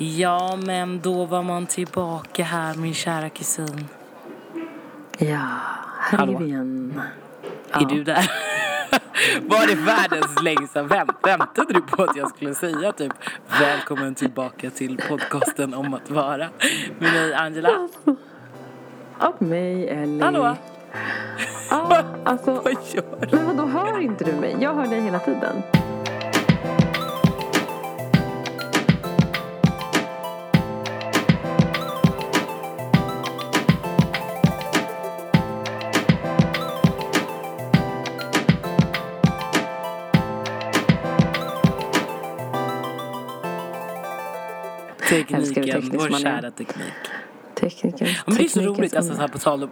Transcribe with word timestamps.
Ja, 0.00 0.58
men 0.66 1.00
då 1.00 1.24
var 1.24 1.42
man 1.42 1.66
tillbaka 1.66 2.44
här, 2.44 2.74
min 2.74 2.94
kära 2.94 3.28
kusin. 3.28 3.88
Ja, 5.18 5.26
här 5.98 6.18
Hallå. 6.18 6.32
är 6.32 6.38
vi 6.38 6.44
igen. 6.44 7.02
Är 7.72 7.84
du 7.84 8.04
där? 8.04 8.30
Var 9.42 9.66
det 9.66 9.74
världens 9.74 10.42
längsta 10.42 10.82
vänt? 10.82 11.10
Väntade 11.22 11.72
du 11.72 11.80
på 11.80 12.02
att 12.02 12.16
jag 12.16 12.28
skulle 12.28 12.54
säga 12.54 12.92
typ 12.92 13.12
välkommen 13.60 14.14
tillbaka 14.14 14.70
till 14.70 15.00
podcasten 15.08 15.74
om 15.74 15.94
att 15.94 16.10
vara 16.10 16.48
med 16.98 17.12
mig 17.12 17.34
Angela? 17.34 17.88
Och 19.20 19.42
mig, 19.42 19.88
Ellie. 19.88 20.22
Hallå? 20.22 20.56
Ja, 21.70 22.02
alltså. 22.24 22.50
Vad 22.64 22.72
gör 22.92 23.26
du? 23.30 23.36
Men 23.36 23.46
vadå, 23.46 23.68
hör 23.68 24.00
inte 24.00 24.24
du 24.24 24.32
mig? 24.32 24.56
Jag 24.60 24.74
hör 24.74 24.86
dig 24.86 25.00
hela 25.00 25.18
tiden. 25.18 25.62
Tekniken, 45.24 45.90
vår 45.92 46.18
kära 46.18 46.50
teknik. 46.50 46.92
Tekniken. 47.54 48.06
Ja, 48.08 48.22
men 48.26 48.36
det 48.36 48.44
är 48.44 48.48
så 48.48 48.60
roligt, 48.60 48.96
alltså 48.96 49.14
så 49.14 49.20
här 49.20 49.28
på 49.28 49.38
tal 49.38 49.62
om 49.62 49.70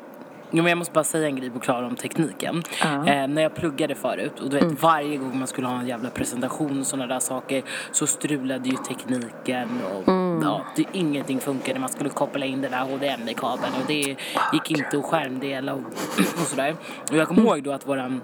Jo, 0.51 0.63
men 0.63 0.71
jag 0.71 0.79
måste 0.79 0.93
bara 0.93 1.05
säga 1.05 1.27
en 1.27 1.37
grej 1.37 1.51
på 1.51 1.59
klar 1.59 1.83
om 1.83 1.97
tekniken. 1.97 2.63
Mm. 2.85 3.09
Eh, 3.09 3.29
när 3.35 3.43
jag 3.43 3.55
pluggade 3.55 3.95
förut 3.95 4.41
och 4.41 4.51
du 4.51 4.59
vet 4.59 4.83
varje 4.83 5.17
gång 5.17 5.39
man 5.39 5.49
skulle 5.49 5.67
ha 5.67 5.81
en 5.81 5.87
jävla 5.87 6.11
presentation 6.11 6.81
och 6.81 6.87
sådana 6.87 7.07
där 7.07 7.21
saker 7.21 7.63
så 7.93 8.07
strulade 8.07 8.69
ju 8.69 8.77
tekniken 8.77 9.69
och 9.95 10.09
Mm. 10.09 10.43
ja, 10.43 10.65
det, 10.77 10.85
ingenting 10.93 11.41
funkade. 11.41 11.81
Man 11.81 11.89
skulle 11.89 12.11
koppla 12.11 12.47
in 12.47 12.61
den 12.63 12.71
där 12.71 12.85
HDMI-kabeln 12.85 13.73
och 13.81 13.87
det 13.87 14.17
gick 14.53 14.71
inte 14.71 14.99
att 14.99 15.05
skärmdela 15.05 15.75
och, 15.75 15.81
och 16.19 16.47
sådär. 16.47 16.77
Och 17.11 17.17
jag 17.17 17.29
kommer 17.29 17.41
Mm. 17.41 17.53
ihåg 17.53 17.63
då 17.63 17.73
att 17.73 17.87
våran 17.89 18.21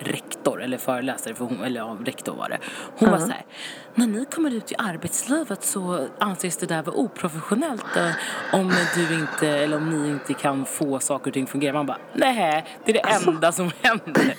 rektor 0.00 0.62
eller 0.62 0.78
föreläsare, 0.78 1.34
för 1.34 1.44
hon, 1.44 1.64
eller 1.64 1.80
ja, 1.80 1.96
rektor 2.04 2.34
var 2.34 2.48
det. 2.48 2.58
Hon 2.96 3.10
var 3.10 3.18
så 3.18 3.26
här, 3.26 3.44
när 3.94 4.06
ni 4.06 4.24
kommer 4.24 4.54
ut 4.54 4.72
i 4.72 4.74
arbetslivet 4.78 5.64
så 5.64 6.06
anses 6.18 6.56
det 6.56 6.66
där 6.66 6.82
vara 6.82 6.96
oprofessionellt 6.96 7.96
eh, 7.96 8.10
om 8.52 8.72
du 8.94 9.14
inte, 9.14 9.48
eller 9.48 9.76
om 9.76 9.90
ni 9.90 10.10
inte 10.10 10.34
kan 10.34 10.66
få 10.66 11.00
saker 11.00 11.30
och 11.30 11.34
ting 11.34 11.46
fungera. 11.46 11.72
Man 11.72 11.86
bara, 11.86 11.98
nej, 12.12 12.66
det 12.84 12.90
är 12.90 12.94
det 12.94 13.00
Alltså. 13.00 13.30
enda 13.30 13.52
som 13.52 13.70
händer. 13.82 14.34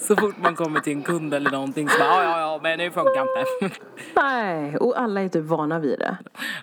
Så 0.00 0.16
fort 0.16 0.34
man 0.42 0.56
kommer 0.56 0.80
till 0.80 0.92
en 0.92 1.02
kund 1.02 1.34
eller 1.34 1.50
någonting 1.50 1.88
så 1.88 1.98
bara, 1.98 2.08
ja, 2.08 2.22
ja, 2.22 2.40
ja, 2.40 2.60
men 2.62 2.78
det 2.78 2.90
funkar 2.90 3.22
inte. 3.22 3.76
Nej, 4.16 4.76
och 4.76 5.00
alla 5.00 5.20
är 5.20 5.28
typ 5.28 5.44
vana 5.44 5.78
vid 5.78 5.98
det. 5.98 6.16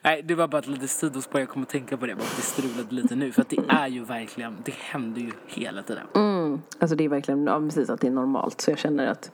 Nej, 0.03 0.21
det 0.23 0.35
var 0.35 0.47
bara 0.47 0.57
ett 0.59 0.67
litet 0.67 0.89
sidospår, 0.89 1.41
jag 1.41 1.49
kommer 1.49 1.65
att 1.65 1.69
tänka 1.69 1.97
på 1.97 2.05
det, 2.05 2.15
bara 2.15 2.21
att 2.23 2.35
det 2.35 2.41
strulade 2.41 2.95
lite 2.95 3.15
nu. 3.15 3.31
För 3.31 3.41
att 3.41 3.49
det 3.49 3.59
är 3.69 3.87
ju 3.87 4.03
verkligen, 4.03 4.57
det 4.65 4.73
händer 4.73 5.21
ju 5.21 5.31
hela 5.47 5.81
tiden. 5.83 6.03
Mm. 6.15 6.61
Alltså 6.79 6.95
det 6.95 7.05
är 7.05 7.09
verkligen, 7.09 7.45
ja 7.47 7.59
precis 7.59 7.89
att 7.89 8.01
det 8.01 8.07
är 8.07 8.11
normalt. 8.11 8.61
Så 8.61 8.71
jag 8.71 8.77
känner 8.79 9.07
att 9.07 9.31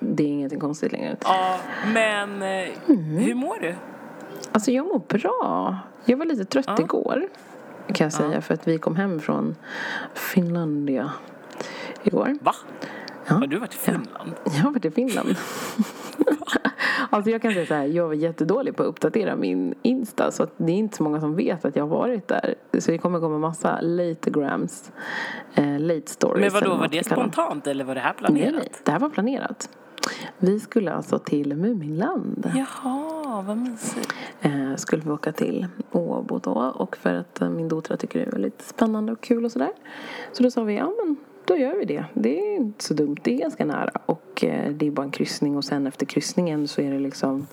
det 0.00 0.22
är 0.22 0.28
ingenting 0.28 0.60
konstigt 0.60 0.92
längre. 0.92 1.16
Ja, 1.24 1.58
men 1.94 2.42
eh, 2.42 2.68
Mm. 2.88 3.04
hur 3.04 3.34
mår 3.34 3.56
du? 3.60 3.74
Alltså 4.52 4.70
jag 4.70 4.86
mår 4.86 4.98
bra. 5.08 5.78
Jag 6.04 6.16
var 6.16 6.24
lite 6.26 6.44
trött 6.44 6.78
igår. 6.80 7.28
Kan 7.94 8.04
jag 8.04 8.12
säga. 8.12 8.40
För 8.40 8.54
att 8.54 8.68
vi 8.68 8.78
kom 8.78 8.96
hem 8.96 9.20
från 9.20 9.56
Finlandia 10.14 11.10
igår. 12.02 12.36
Va? 12.40 12.54
Ja. 13.26 13.34
Har 13.34 13.46
du 13.46 13.58
varit 13.58 13.74
i 13.74 13.76
Finland? 13.76 14.32
Jag 14.44 14.52
har 14.52 14.70
varit 14.70 14.84
i 14.84 14.90
Finland. 14.90 15.28
alltså 17.10 17.30
jag 17.30 17.42
kan 17.42 17.52
säga 17.52 17.66
så 17.66 17.74
här, 17.74 17.84
jag 17.84 18.06
var 18.06 18.14
jättedålig 18.14 18.76
på 18.76 18.82
att 18.82 18.88
uppdatera 18.88 19.36
min 19.36 19.74
Insta 19.82 20.30
så 20.30 20.42
att 20.42 20.52
det 20.56 20.72
är 20.72 20.76
inte 20.76 20.96
så 20.96 21.02
många 21.02 21.20
som 21.20 21.36
vet 21.36 21.64
att 21.64 21.76
jag 21.76 21.82
har 21.82 21.96
varit 21.96 22.28
där. 22.28 22.54
Så 22.78 22.90
det 22.90 22.98
kommer 22.98 23.20
komma 23.20 23.38
massa 23.38 23.80
lategrams, 23.80 24.92
eh, 25.54 25.78
late 25.78 26.10
stories. 26.10 26.52
Men 26.52 26.62
vadå, 26.62 26.76
var 26.76 26.88
det 26.88 27.06
spontant 27.06 27.66
eller 27.66 27.84
var 27.84 27.94
det 27.94 28.00
här 28.00 28.12
planerat? 28.12 28.54
nej, 28.54 28.72
det 28.84 28.92
här 28.92 28.98
var 28.98 29.10
planerat. 29.10 29.68
Vi 30.38 30.60
skulle 30.60 30.92
alltså 30.92 31.18
till 31.18 31.56
Muminland. 31.56 32.52
Jaha, 32.54 33.42
vad 33.46 33.56
mysigt. 33.56 34.12
Eh, 34.40 34.76
skulle 34.76 35.02
vi 35.02 35.10
åka 35.10 35.32
till 35.32 35.66
Åbo 35.92 36.38
då 36.38 36.72
och 36.74 36.96
för 36.96 37.14
att 37.14 37.40
eh, 37.40 37.50
min 37.50 37.68
dotter 37.68 37.96
tycker 37.96 38.18
det 38.18 38.26
är 38.26 38.32
väldigt 38.32 38.62
spännande 38.62 39.12
och 39.12 39.20
kul 39.20 39.44
och 39.44 39.52
sådär. 39.52 39.72
Så 40.32 40.42
då 40.42 40.50
sa 40.50 40.62
vi, 40.62 40.76
ja 40.76 40.92
men 41.04 41.16
då 41.44 41.56
gör 41.56 41.76
vi 41.76 41.84
det. 41.84 42.04
Det 42.14 42.40
är 42.40 42.56
inte 42.56 42.84
så 42.84 42.94
dumt, 42.94 43.16
det 43.22 43.34
är 43.34 43.38
ganska 43.38 43.64
nära 43.64 43.92
och 44.06 44.44
eh, 44.44 44.72
det 44.72 44.86
är 44.86 44.90
bara 44.90 45.02
en 45.02 45.10
kryssning 45.10 45.56
och 45.56 45.64
sen 45.64 45.86
efter 45.86 46.06
kryssningen 46.06 46.68
så 46.68 46.80
är 46.80 46.90
det 46.90 46.98
liksom 46.98 47.46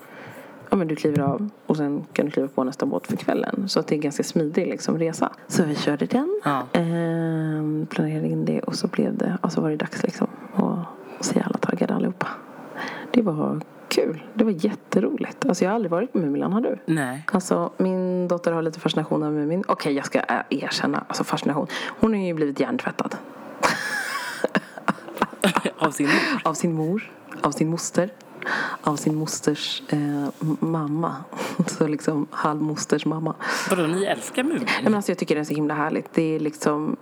Ja 0.70 0.78
men 0.78 0.88
du 0.88 0.96
kliver 0.96 1.20
av 1.20 1.50
och 1.66 1.78
sen 1.78 2.06
kan 2.14 2.25
du 2.25 2.31
kliva 2.31 2.48
på 2.48 2.64
nästa 2.64 2.86
båt 2.86 3.08
för 3.08 3.18
kvällen. 3.18 3.70
Så 3.70 3.80
att 3.80 3.88
det 3.88 3.94
är 3.94 3.98
en 3.98 4.02
ganska 4.02 4.24
smidig 4.24 4.68
liksom, 4.68 5.00
resa. 5.00 5.31
Så 5.48 5.64
vi 5.64 5.75
körde 5.75 6.06
den. 6.06 6.42
Ja. 6.44 6.59
Eh, 6.74 7.88
planerade 7.90 8.28
in 8.28 8.46
det 8.46 8.59
och 8.59 8.75
så 8.75 8.88
blev 8.88 9.18
det, 9.18 9.38
och 9.42 9.52
så 9.52 9.62
var 9.62 9.70
det 9.70 9.75
dags 9.75 10.04
liksom. 10.04 10.28
Och 10.54 10.78
så 11.19 11.40
är 11.40 11.44
alla 11.44 11.58
taggade 11.58 11.94
allihopa. 11.94 12.28
Det 13.12 13.22
var 13.22 13.62
kul. 13.88 14.24
Det 14.34 14.44
var 14.44 14.52
jätteroligt. 14.52 15.46
Alltså 15.46 15.64
jag 15.64 15.72
har 15.72 15.75
aldrig 15.75 15.92
varit 15.92 16.14
på 16.14 16.18
Mumiland, 16.18 16.54
har 16.54 16.62
du? 16.62 16.78
Nej. 16.86 17.24
Alltså 17.31 17.72
min 17.78 18.28
dotter 18.28 18.52
har 18.52 18.62
lite 18.62 18.80
fascination 18.80 19.24
av 19.24 19.34
Mumin. 19.34 19.64
Okej 19.68 19.94
jag 19.94 20.06
ska 20.06 20.19
äh, 20.19 20.40
erkänna, 20.50 21.04
alltså 21.08 21.24
fascination. 21.24 21.68
Hon 22.00 22.14
har 22.14 22.22
ju 22.22 22.34
blivit 22.34 22.59
hjärntvättad. 22.59 23.16
Av 25.78 25.91
sin 25.91 26.08
mor? 26.08 26.41
Av 26.44 26.53
sin 26.53 26.74
mor, 26.74 27.12
av 27.41 27.52
sin 27.52 27.69
moster, 27.69 28.13
av 28.81 28.96
sin 28.96 29.16
mosters 29.16 29.84
eh, 29.90 30.28
mamma. 30.59 31.16
Så 31.68 31.88
liksom 31.88 32.28
halvmosters 32.31 33.06
mamma. 33.06 33.35
Vadå, 33.69 33.88
ni 33.88 34.06
älskar 34.06 34.44
Mumin? 34.44 34.63
Nej, 34.66 34.84
men 34.84 34.96
alltså 34.96 35.12
jag 35.12 35.18
tycker 35.18 35.36
det 35.36 35.41
är 35.41 35.46
så 35.46 35.53
himla 35.53 35.74
härligt. 35.74 36.13
Det 36.13 36.36
är 36.36 36.40
liksom, 36.40 36.97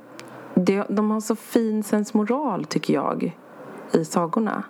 det, 0.53 0.85
de 0.89 1.11
har 1.11 1.21
så 1.21 1.35
fin 1.35 1.83
sensmoral 1.83 2.65
tycker 2.65 2.93
jag 2.93 3.37
i 3.91 4.05
sagorna. 4.05 4.63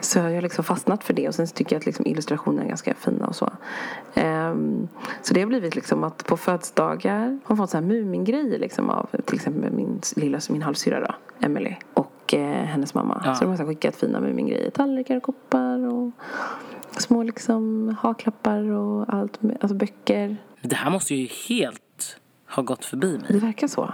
Så 0.00 0.18
jag 0.18 0.34
har 0.34 0.42
liksom 0.42 0.64
fastnat 0.64 1.04
för 1.04 1.14
det 1.14 1.28
och 1.28 1.34
sen 1.34 1.46
tycker 1.46 1.76
jag 1.76 1.80
att 1.80 1.86
liksom 1.86 2.06
illustrationerna 2.06 2.64
är 2.64 2.68
ganska 2.68 2.94
fina 2.94 3.26
och 3.26 3.36
så. 3.36 3.52
Ehm, 4.14 4.88
så 5.22 5.34
det 5.34 5.40
har 5.40 5.46
blivit 5.46 5.74
liksom 5.74 6.04
att 6.04 6.26
på 6.26 6.36
födelsedagar 6.36 7.38
har 7.44 7.56
man 7.56 7.56
fått 7.56 7.70
så 7.70 7.76
här 7.76 7.84
Mumingrejer 7.84 8.58
liksom 8.58 8.90
av 8.90 9.08
till 9.24 9.34
exempel 9.34 9.72
min 9.72 10.00
lilla, 10.16 10.40
min 10.50 10.62
halvsyrra 10.62 11.00
då, 11.00 11.14
Emily 11.46 11.74
och 11.94 12.13
eh, 12.32 12.40
hennes 12.64 12.94
mamma. 12.94 13.22
Ja. 13.24 13.34
Så 13.34 13.44
de 13.44 13.50
har 13.50 13.56
så 13.56 13.66
skickat 13.66 13.96
fina 13.96 14.20
Mumingrejer, 14.20 14.70
tallrikar 14.70 15.16
och 15.16 15.22
koppar 15.22 15.86
och 15.86 16.10
små 16.96 17.22
liksom 17.22 17.88
haklappar 18.00 18.70
och 18.70 19.14
allt, 19.14 19.38
alltså 19.60 19.74
böcker. 19.74 20.36
Det 20.62 20.76
här 20.76 20.90
måste 20.90 21.14
ju 21.14 21.28
helt 21.48 22.16
ha 22.48 22.62
gått 22.62 22.84
förbi 22.84 23.12
mig. 23.18 23.26
Det 23.28 23.38
verkar 23.38 23.68
så. 23.68 23.92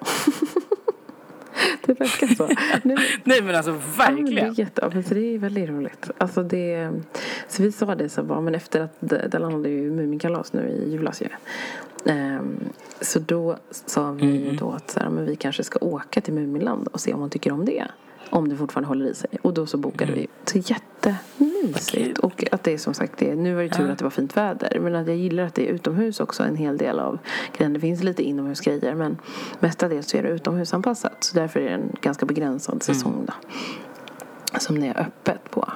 det 1.86 2.00
verkar 2.00 2.26
så. 2.26 2.46
Nej, 2.82 2.96
Nej 3.24 3.42
men 3.42 3.54
alltså 3.56 3.70
Ja, 3.70 3.76
men 3.96 4.16
det, 4.16 4.22
verkligen. 4.22 4.50
är 4.50 4.58
jätte, 4.58 4.80
ja, 4.82 4.88
det 5.08 5.34
är 5.34 5.38
väldigt 5.38 5.68
roligt. 5.68 6.10
Alltså 6.18 6.42
det, 6.42 6.90
så 7.48 7.62
vi 7.62 7.72
sa 7.72 7.94
det 7.94 8.08
så 8.08 8.22
bara, 8.22 8.40
men 8.40 8.54
efter 8.54 8.80
att 8.80 8.96
det, 9.00 9.28
det 9.28 9.38
landade 9.38 9.68
ju 9.68 9.90
Muminkalas 9.90 10.52
nu 10.52 10.68
i 10.68 10.92
julas 10.92 11.22
ju. 11.22 11.26
Ehm, 12.04 12.58
så 13.00 13.18
då 13.18 13.56
sa 13.70 14.12
vi 14.12 14.56
då 14.60 14.70
att 14.72 14.90
så 14.90 15.00
här, 15.00 15.10
men 15.10 15.26
vi 15.26 15.36
kanske 15.36 15.64
ska 15.64 15.78
åka 15.80 16.20
till 16.20 16.34
Muminland 16.34 16.88
och 16.88 17.00
se 17.00 17.14
om 17.14 17.20
hon 17.20 17.30
tycker 17.30 17.52
om 17.52 17.64
det. 17.64 17.86
Om 18.30 18.48
det 18.48 18.56
fortfarande 18.56 18.88
håller 18.88 19.06
i 19.06 19.14
sig. 19.14 19.30
Och 19.42 19.54
då 19.54 19.66
så 19.66 19.76
bokade 19.76 20.12
vi. 20.12 20.26
Så 20.44 20.58
jättemysigt. 20.58 22.18
Och 22.18 22.44
att 22.52 22.62
det 22.62 22.72
är 22.72 22.78
som 22.78 22.94
sagt 22.94 23.18
det. 23.18 23.34
Nu 23.34 23.54
var 23.54 23.62
det 23.62 23.68
tur 23.68 23.90
att 23.90 23.98
det 23.98 24.04
var 24.04 24.10
fint 24.10 24.36
väder. 24.36 24.80
Men 24.80 24.94
att 24.94 25.06
jag 25.06 25.16
gillar 25.16 25.44
att 25.44 25.54
det 25.54 25.68
är 25.68 25.72
utomhus 25.72 26.20
också 26.20 26.42
en 26.42 26.56
hel 26.56 26.76
del 26.76 27.00
av 27.00 27.18
grejen. 27.56 27.72
Det 27.72 27.80
finns 27.80 28.02
lite 28.02 28.22
inomhusgrejer. 28.22 28.94
Men 28.94 29.18
mestadels 29.60 30.10
så 30.10 30.16
är 30.16 30.22
det 30.22 30.28
utomhusanpassat. 30.28 31.24
Så 31.24 31.34
därför 31.34 31.60
är 31.60 31.64
det 31.64 31.74
en 31.74 31.96
ganska 32.00 32.26
begränsad 32.26 32.82
säsong 32.82 33.24
då 33.26 33.32
som 34.58 34.80
det 34.80 34.86
är 34.86 35.00
öppet 35.00 35.50
på. 35.50 35.72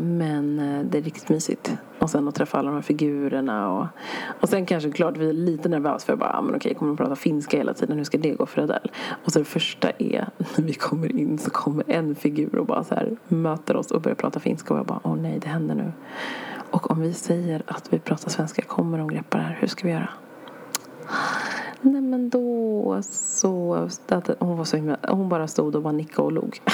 Men 0.00 0.58
eh, 0.58 0.84
det 0.84 0.98
är 0.98 1.02
riktigt 1.02 1.28
mysigt. 1.28 1.72
Och 1.98 2.10
sen 2.10 2.28
att 2.28 2.34
träffa 2.34 2.58
alla 2.58 2.70
de 2.70 2.74
här 2.74 2.82
figurerna. 2.82 3.72
Och, 3.72 3.86
och 4.40 4.48
sen 4.48 4.66
kanske 4.66 4.90
klart 4.90 5.16
vi 5.16 5.28
är 5.28 5.32
lite 5.32 5.68
nervösa 5.68 6.06
för 6.06 6.16
bara, 6.16 6.32
ah, 6.32 6.42
men 6.42 6.54
okej, 6.54 6.74
kommer 6.74 6.90
de 6.90 6.96
prata 6.96 7.16
finska 7.16 7.56
hela 7.56 7.74
tiden? 7.74 7.96
Hur 7.96 8.04
ska 8.04 8.18
det 8.18 8.30
gå 8.30 8.46
för 8.46 8.62
Adele? 8.62 8.88
Och 9.24 9.32
så 9.32 9.38
det 9.38 9.44
första 9.44 9.90
är 9.90 10.28
när 10.56 10.64
vi 10.64 10.72
kommer 10.72 11.16
in 11.16 11.38
så 11.38 11.50
kommer 11.50 11.84
en 11.88 12.14
figur 12.14 12.58
och 12.58 12.66
bara 12.66 12.84
så 12.84 12.94
här 12.94 13.16
möter 13.28 13.76
oss 13.76 13.90
och 13.90 14.00
börjar 14.00 14.16
prata 14.16 14.40
finska. 14.40 14.74
Och 14.74 14.80
jag 14.80 14.86
bara, 14.86 15.00
åh 15.02 15.16
nej, 15.16 15.38
det 15.38 15.48
händer 15.48 15.74
nu. 15.74 15.92
Och 16.70 16.90
om 16.90 17.00
vi 17.00 17.12
säger 17.12 17.62
att 17.66 17.92
vi 17.92 17.98
pratar 17.98 18.30
svenska, 18.30 18.62
kommer 18.62 18.98
de 18.98 19.08
greppa 19.08 19.38
det 19.38 19.44
här? 19.44 19.58
Hur 19.60 19.68
ska 19.68 19.86
vi 19.86 19.92
göra? 19.92 20.08
Nej 21.80 22.00
men 22.00 22.30
då 22.30 22.98
så, 23.02 23.88
hon 24.38 24.56
var 24.56 24.64
så 24.64 24.76
himla, 24.76 24.96
hon 25.08 25.28
bara 25.28 25.48
stod 25.48 25.74
och 25.74 25.82
bara 25.82 25.92
nickade 25.92 26.22
och 26.22 26.32
log. 26.32 26.60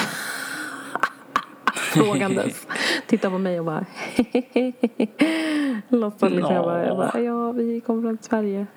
Frågandes. 1.95 2.67
Tittade 3.07 3.31
på 3.31 3.37
mig 3.37 3.59
och 3.59 3.65
bara 3.65 3.85
Låtsas 5.89 6.31
liksom. 6.31 6.55
Jag 6.55 6.63
bara, 6.63 6.85
jag 6.85 6.97
bara, 6.97 7.21
ja 7.21 7.51
vi 7.51 7.81
kommer 7.81 8.01
från 8.01 8.17
Sverige. 8.21 8.67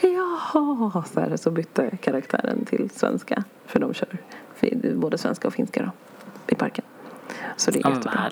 Ja, 0.00 1.04
så, 1.14 1.20
här, 1.20 1.36
så 1.36 1.50
bytte 1.50 1.96
karaktären 1.96 2.64
till 2.64 2.90
svenska. 2.90 3.44
För 3.66 3.80
de 3.80 3.94
kör 3.94 4.18
både 4.94 5.18
svenska 5.18 5.48
och 5.48 5.54
finska 5.54 5.82
då, 5.82 5.90
i 6.52 6.54
parken. 6.54 6.84
Så 7.56 7.70
det 7.70 7.84
är 7.84 7.90
jättebra. 7.90 8.30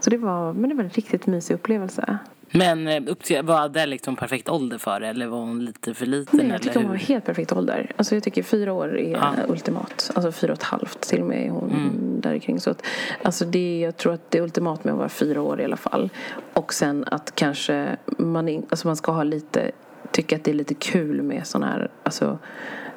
Så 0.00 0.10
det 0.10 0.16
var, 0.16 0.52
men 0.52 0.70
det 0.70 0.76
var 0.76 0.84
en 0.84 0.90
riktigt 0.90 1.26
mysig 1.26 1.54
upplevelse. 1.54 2.18
Men 2.54 2.88
eh, 2.88 3.02
upp 3.06 3.22
till, 3.22 3.42
var 3.42 3.68
det 3.68 3.86
liksom 3.86 4.16
perfekt 4.16 4.48
ålder 4.48 4.78
för 4.78 5.00
det 5.00 5.06
eller 5.08 5.26
var 5.26 5.38
hon 5.38 5.64
lite 5.64 5.94
för 5.94 6.06
liten? 6.06 6.38
Nej, 6.38 6.48
jag 6.48 6.62
tycker 6.62 6.80
hon 6.80 6.88
var 6.88 6.96
helt 6.96 7.24
perfekt 7.24 7.52
ålder. 7.52 7.92
Alltså 7.96 8.14
jag 8.16 8.22
tycker 8.22 8.42
fyra 8.42 8.72
år 8.72 8.98
är 8.98 9.10
Ja. 9.12 9.34
ultimat. 9.48 10.10
Alltså 10.14 10.32
fyra 10.32 10.52
och 10.52 10.58
ett 10.58 10.62
halvt 10.64 11.00
till 11.00 11.20
och 11.20 11.26
med 11.26 11.46
är 11.46 11.50
hon 11.50 11.70
Mm. 11.70 12.20
där 12.20 12.38
kring. 12.38 12.60
Så 12.60 12.70
att, 12.70 12.82
alltså 13.22 13.44
det, 13.44 13.80
jag 13.80 13.96
tror 13.96 14.12
att 14.14 14.30
det 14.30 14.38
är 14.38 14.42
ultimat 14.42 14.84
med 14.84 14.92
att 14.92 14.98
vara 14.98 15.08
fyra 15.08 15.42
år 15.42 15.60
i 15.60 15.64
alla 15.64 15.76
fall. 15.76 16.10
Och 16.52 16.74
sen 16.74 17.04
att 17.10 17.34
kanske 17.34 17.96
man, 18.18 18.48
in, 18.48 18.66
alltså 18.70 18.86
man 18.88 18.96
ska 18.96 19.12
ha 19.12 19.22
lite, 19.22 19.70
tycka 20.10 20.36
att 20.36 20.44
det 20.44 20.50
är 20.50 20.54
lite 20.54 20.74
kul 20.74 21.22
med 21.22 21.46
sådana 21.46 21.72
här, 21.72 21.90
alltså 22.02 22.38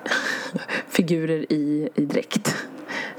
figurer 0.87 1.51
i, 1.53 1.89
i 1.95 2.05
dräkt. 2.05 2.55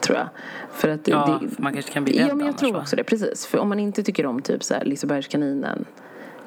Tror 0.01 0.19
jag. 0.19 0.29
För 0.73 0.89
att 0.89 1.09
Ja, 1.09 1.39
det, 1.43 1.59
man 1.63 1.73
kanske 1.73 1.93
kan 1.93 2.05
bli 2.05 2.13
rädd 2.13 2.21
Ja, 2.23 2.27
men 2.35 2.39
jag 2.39 2.49
annars, 2.49 2.61
tror 2.61 2.73
va? 2.73 2.81
också 2.81 2.97
det. 2.97 3.05
Precis. 3.05 3.47
För 3.47 3.59
om 3.59 3.69
man 3.69 3.79
inte 3.81 4.03
tycker 4.03 4.27
om 4.27 4.43
typ 4.43 4.65
så 4.65 4.75
här 4.75 4.85
Lisebergskaninen 4.85 5.85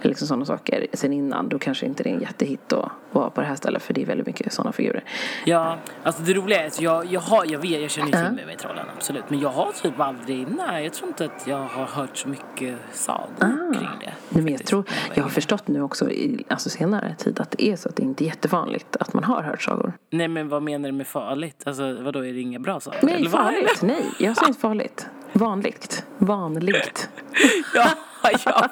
liksom 0.07 0.27
sådana 0.27 0.45
saker 0.45 0.87
sen 0.93 1.13
innan 1.13 1.49
då 1.49 1.59
kanske 1.59 1.85
inte 1.85 2.03
det 2.03 2.09
är 2.09 2.13
en 2.13 2.21
jättehit 2.21 2.73
att 2.73 2.91
vara 3.11 3.29
på 3.29 3.41
det 3.41 3.47
här 3.47 3.55
stället 3.55 3.83
för 3.83 3.93
det 3.93 4.01
är 4.01 4.05
väldigt 4.05 4.27
mycket 4.27 4.53
sådana 4.53 4.71
figurer. 4.71 5.03
Ja, 5.45 5.77
alltså 6.03 6.21
det 6.21 6.33
roliga 6.33 6.63
är 6.63 6.67
att 6.67 6.81
jag, 6.81 7.05
jag, 7.05 7.19
har, 7.19 7.45
jag 7.51 7.59
vet, 7.59 7.81
jag 7.81 7.91
känner 7.91 8.07
ju 8.07 8.11
till 8.13 8.39
Ja. 8.39 8.45
mig 8.45 8.57
trollen 8.57 8.85
absolut. 8.97 9.23
Men 9.27 9.39
jag 9.39 9.49
har 9.49 9.71
typ 9.71 9.99
aldrig, 9.99 10.47
nej 10.57 10.83
jag 10.83 10.93
tror 10.93 11.07
inte 11.07 11.25
att 11.25 11.47
jag 11.47 11.57
har 11.57 11.85
hört 11.85 12.17
så 12.17 12.29
mycket 12.29 12.75
sagor 12.91 13.73
kring 13.73 13.89
det. 13.99 14.07
Ah. 14.07 14.11
Nej, 14.29 14.43
men 14.43 14.53
jag, 14.53 14.65
tror, 14.65 14.83
jag 15.15 15.23
har 15.23 15.29
förstått 15.29 15.67
nu 15.67 15.81
också 15.81 16.09
i 16.11 16.43
alltså 16.47 16.69
senare 16.69 17.15
tid 17.17 17.39
att 17.39 17.51
det 17.51 17.63
är 17.63 17.75
så 17.75 17.89
att 17.89 17.95
det 17.95 18.03
inte 18.03 18.23
är 18.23 18.25
jättevanligt 18.25 18.95
att 18.99 19.13
man 19.13 19.23
har 19.23 19.41
hört 19.43 19.61
sagor. 19.61 19.93
Nej 20.11 20.27
men 20.27 20.49
vad 20.49 20.63
menar 20.63 20.89
du 20.89 20.95
med 20.95 21.07
farligt? 21.07 21.63
Alltså 21.65 21.93
vadå 22.01 22.25
är 22.25 22.33
det 22.33 22.39
inga 22.41 22.59
bra 22.59 22.79
sagor? 22.79 22.99
Nej, 23.01 23.29
farligt. 23.29 23.81
Nej, 23.81 24.05
jag 24.19 24.37
sa 24.37 24.47
inte 24.47 24.59
farligt. 24.59 25.07
Vanligt. 25.33 26.05
Vanligt. 26.17 27.09
Ja, 27.75 27.89
ja, 28.45 28.67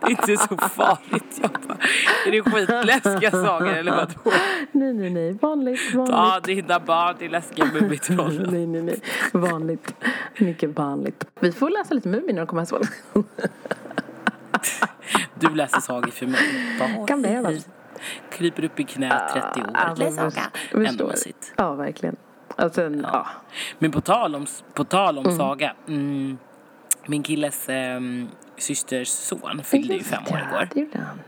det 0.00 0.06
är 0.06 0.10
inte 0.10 0.36
så 0.36 0.56
farligt. 0.56 1.40
Jag 1.42 1.50
bara, 1.68 1.78
är 2.26 2.30
det 2.30 2.42
skitläskiga 2.42 3.30
sagor 3.30 3.68
eller 3.68 3.96
vadå? 3.96 4.36
Nej, 4.72 4.92
nej, 4.92 5.10
nej. 5.10 5.32
Vanligt. 5.32 5.94
Vanligt. 5.94 6.14
Ta 6.14 6.40
dina 6.40 6.80
barn 6.80 7.16
till 7.16 7.32
läskiga 7.32 7.64
Mumintrollen. 7.64 8.48
Nej, 8.52 8.66
nej, 8.66 8.82
nej. 8.82 9.00
Vanligt. 9.32 9.94
Mycket 10.38 10.70
vanligt. 10.70 11.24
Vi 11.40 11.52
får 11.52 11.70
läsa 11.70 11.94
lite 11.94 12.08
Mumin 12.08 12.34
när 12.34 12.42
de 12.42 12.46
kommer 12.46 12.66
hem. 13.14 13.24
Du 15.34 15.54
läser 15.54 15.80
sagor 15.80 16.10
för 16.10 16.26
mig. 16.26 16.40
Bara, 16.78 17.06
Kan 17.06 17.22
behövas. 17.22 17.68
Kryper 18.30 18.64
upp 18.64 18.80
i 18.80 18.84
knät 18.84 19.32
30 19.32 19.60
år. 19.60 19.70
Ja, 19.74 19.94
Läs 19.96 20.16
saga. 20.16 20.42
Ändå 20.72 21.06
mysigt. 21.06 21.52
Ja, 21.56 21.74
verkligen. 21.74 22.16
Och 22.56 22.74
sen, 22.74 23.06
ja. 23.12 23.26
Men 23.78 23.90
på 23.90 24.00
tal 24.00 24.34
om, 24.34 24.46
på 24.74 24.84
tal 24.84 25.18
om 25.18 25.36
saga. 25.36 25.74
Mm, 25.88 26.38
min 27.06 27.22
killes 27.22 27.68
ehm, 27.68 28.28
systers 28.58 29.08
son 29.08 29.62
fyllde 29.64 29.94
ju 29.94 30.02
fem 30.02 30.22
år 30.32 30.38
igår. 30.48 30.68
Det 30.74 30.80
gjorde 30.80 30.98
han. 30.98 31.20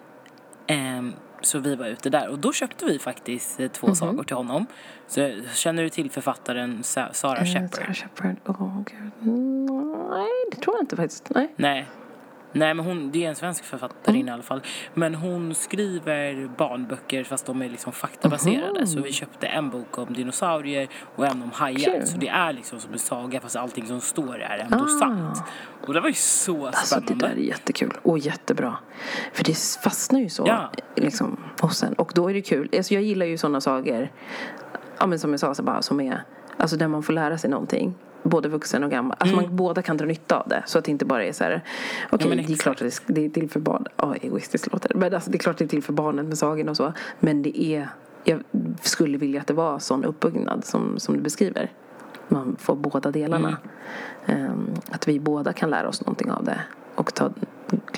Ehm, 0.66 1.12
så 1.40 1.58
vi 1.58 1.74
var 1.76 1.86
ute 1.86 2.10
där 2.10 2.28
och 2.28 2.38
då 2.38 2.52
köpte 2.52 2.84
vi 2.84 2.98
faktiskt 2.98 3.60
eh, 3.60 3.68
två 3.68 3.86
Mhm. 3.86 3.96
sagor 3.96 4.24
till 4.24 4.36
honom. 4.36 4.66
Så 5.06 5.30
känner 5.54 5.82
du 5.82 5.88
till 5.88 6.10
författaren 6.10 6.82
Sa- 6.82 7.12
Sarah 7.12 7.42
Eh, 7.42 7.54
Shepard? 7.54 7.74
Sarah 7.74 7.92
Shepard. 7.94 8.36
Åh, 8.46 8.78
gud. 8.86 9.10
Mm, 9.22 10.08
Nej, 10.10 10.28
det 10.50 10.56
tror 10.60 10.76
jag 10.76 10.82
inte 10.82 10.96
faktiskt. 10.96 11.30
Nej. 11.34 11.52
Nej. 11.56 11.86
Nej 12.58 12.74
men 12.74 12.86
hon, 12.86 13.10
det 13.10 13.24
är 13.24 13.28
en 13.28 13.36
svensk 13.36 13.64
författarinna 13.64 14.30
i 14.30 14.34
alla 14.34 14.42
fall. 14.42 14.60
Men 14.94 15.14
hon 15.14 15.54
skriver 15.54 16.48
barnböcker 16.58 17.24
fast 17.24 17.46
de 17.46 17.62
är 17.62 17.68
liksom 17.68 17.92
faktabaserade. 17.92 18.86
Så 18.86 19.00
vi 19.02 19.12
köpte 19.12 19.46
en 19.46 19.70
bok 19.70 19.98
om 19.98 20.12
dinosaurier 20.12 20.88
och 21.16 21.26
en 21.26 21.42
om 21.42 21.50
hajar. 21.54 21.92
Kul. 21.98 22.06
Så 22.06 22.16
det 22.18 22.28
är 22.28 22.52
liksom 22.52 22.80
som 22.80 22.92
en 22.92 22.98
saga 22.98 23.40
fast 23.40 23.56
allting 23.56 23.86
som 23.86 24.00
står 24.00 24.38
är 24.42 24.58
ändå 24.58 24.84
Ah. 24.84 24.98
sant. 25.00 25.42
Och 25.86 25.94
det 25.94 26.00
var 26.00 26.08
ju 26.08 26.14
så 26.14 26.66
Alltså 26.66 26.94
det 27.00 27.06
spännande. 27.06 27.26
där 27.28 27.34
är 27.34 27.46
jättekul 27.46 27.92
och 28.02 28.18
jättebra. 28.18 28.76
För 29.32 29.44
det 29.44 29.58
fastnar 29.84 30.20
ju 30.20 30.28
så 30.28 30.44
Ja. 30.46 30.70
liksom, 30.96 31.40
hos 31.60 31.82
en. 31.82 31.92
Och 31.94 32.12
då 32.14 32.30
är 32.30 32.34
det 32.34 32.42
kul. 32.42 32.68
Alltså, 32.76 32.94
jag 32.94 33.02
gillar 33.02 33.26
ju 33.26 33.38
sådana 33.38 33.60
sagor, 33.60 34.08
ja, 34.98 35.06
men 35.06 35.18
som 35.18 35.30
jag 35.30 35.40
sa, 35.40 35.54
så 35.54 35.62
bara, 35.62 35.82
som 35.82 36.00
är, 36.00 36.22
alltså 36.56 36.76
där 36.76 36.88
man 36.88 37.02
får 37.02 37.12
lära 37.12 37.38
sig 37.38 37.50
någonting. 37.50 37.94
Både 38.22 38.48
vuxen 38.48 38.84
och 38.84 38.90
gammal. 38.90 39.16
Alltså 39.20 39.36
man 39.36 39.56
båda 39.56 39.82
kan 39.82 39.96
dra 39.96 40.04
nytta 40.06 40.40
av 40.40 40.48
det. 40.48 40.62
Så 40.66 40.78
att 40.78 40.84
det 40.84 40.90
inte 40.90 41.04
bara 41.04 41.24
är 41.24 41.32
så 41.32 41.44
här, 41.44 41.64
okej 42.10 42.26
Mm. 42.26 42.36
men 42.36 42.46
det 42.46 42.52
är 42.52 42.56
klart 42.56 42.82
att 42.82 43.02
det, 43.06 43.24
är 43.24 43.28
till 43.28 43.50
för 43.50 43.60
barn. 43.60 43.84
Ja, 43.96 44.14
egoistiskt 44.14 44.72
låter. 44.72 44.94
Men 44.94 45.14
alltså, 45.14 45.30
det 45.30 45.36
är 45.36 45.38
klart 45.38 45.54
att 45.54 45.58
det 45.58 45.64
är 45.64 45.68
till 45.68 45.82
för 45.82 45.92
barnen 45.92 46.28
med 46.28 46.38
sagorna 46.38 46.70
och 46.70 46.76
så. 46.76 46.92
Men 47.20 47.42
det 47.42 47.62
är, 47.62 47.88
jag 48.24 48.42
skulle 48.82 49.18
vilja 49.18 49.40
att 49.40 49.46
det 49.46 49.54
var 49.54 49.78
sån 49.78 50.04
uppbyggnad 50.04 50.64
som, 50.64 50.98
som 50.98 51.14
du 51.16 51.20
beskriver. 51.20 51.72
Man 52.28 52.56
får 52.58 52.76
båda 52.76 53.10
delarna. 53.10 53.56
Mm. 54.26 54.44
Ehm, 54.46 54.74
att 54.90 55.08
vi 55.08 55.20
båda 55.20 55.52
kan 55.52 55.70
lära 55.70 55.88
oss 55.88 56.00
någonting 56.00 56.30
av 56.30 56.44
det. 56.44 56.60
Och 56.94 57.14
ta 57.14 57.30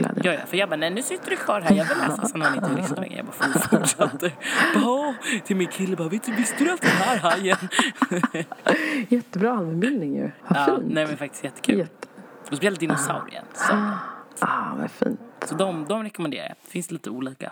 glädje. 0.02 0.32
Ja, 0.32 0.32
ja, 0.40 0.46
för 0.46 0.56
jag 0.56 0.68
bara, 0.68 0.76
nej 0.76 0.90
nu 0.90 1.02
sitter 1.02 1.30
du 1.30 1.36
kvar 1.36 1.60
här, 1.60 1.76
jag 1.76 1.84
vill 1.84 1.98
läsa. 1.98 2.26
Sen 2.28 2.40
har 2.42 2.48
han 2.48 2.58
inte 2.64 2.80
lyssnat 2.80 2.98
längre. 2.98 3.16
Jag 3.16 3.26
bara 3.26 3.32
for- 3.32 3.78
fortsatte. 3.78 4.32
Till 5.44 5.56
min 5.56 5.68
kille 5.68 5.96
bara, 5.96 6.08
visste 6.08 6.32
du 6.58 6.70
att 6.72 6.80
den 6.80 6.90
här 6.90 7.18
hajen? 7.18 7.56
Jättebra 9.08 9.52
allmänbildning 9.52 10.16
ju. 10.16 10.30
Vad 10.48 10.58
Ja, 10.60 10.64
fint. 10.64 10.82
nej 10.94 11.06
men 11.06 11.16
faktiskt 11.16 11.44
jättekul. 11.44 11.78
Jätte... 11.78 12.06
Och 12.40 12.46
speciellt 12.46 12.80
dinosaurien. 12.80 13.44
Så, 13.54 13.72
Ah, 14.42 14.74
vad 14.78 14.90
fint. 14.90 15.20
så 15.44 15.54
de, 15.54 15.84
de 15.88 16.02
rekommenderar 16.02 16.44
jag. 16.46 16.56
Finns 16.72 16.90
lite 16.90 17.10
olika. 17.10 17.50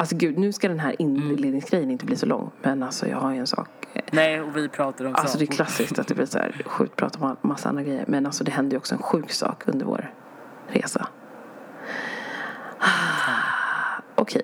Alltså 0.00 0.16
gud, 0.16 0.38
nu 0.38 0.52
ska 0.52 0.68
den 0.68 0.80
här 0.80 0.96
inledningsgrejen 0.98 1.90
inte 1.90 2.04
bli 2.04 2.16
så 2.16 2.26
lång. 2.26 2.50
Men 2.62 2.82
alltså 2.82 3.08
jag 3.08 3.16
har 3.16 3.32
ju 3.32 3.38
en 3.38 3.46
sak. 3.46 3.68
Nej, 4.10 4.40
och 4.40 4.56
vi 4.56 4.68
pratar 4.68 5.04
om 5.04 5.14
Alltså 5.14 5.38
det 5.38 5.44
är 5.44 5.46
klassiskt 5.46 5.98
att 5.98 6.06
det 6.06 6.14
blir 6.14 6.26
så 6.26 6.38
här 6.38 6.62
sjukt 6.66 6.96
prat 6.96 7.16
om 7.20 7.36
massa 7.42 7.68
andra 7.68 7.82
grejer. 7.82 8.04
Men 8.08 8.26
alltså 8.26 8.44
det 8.44 8.50
hände 8.50 8.74
ju 8.74 8.78
också 8.78 8.94
en 8.94 9.02
sjuk 9.02 9.32
sak 9.32 9.62
under 9.66 9.86
vår 9.86 10.14
resa. 10.66 11.08
Ah, 12.78 14.02
Okej. 14.14 14.42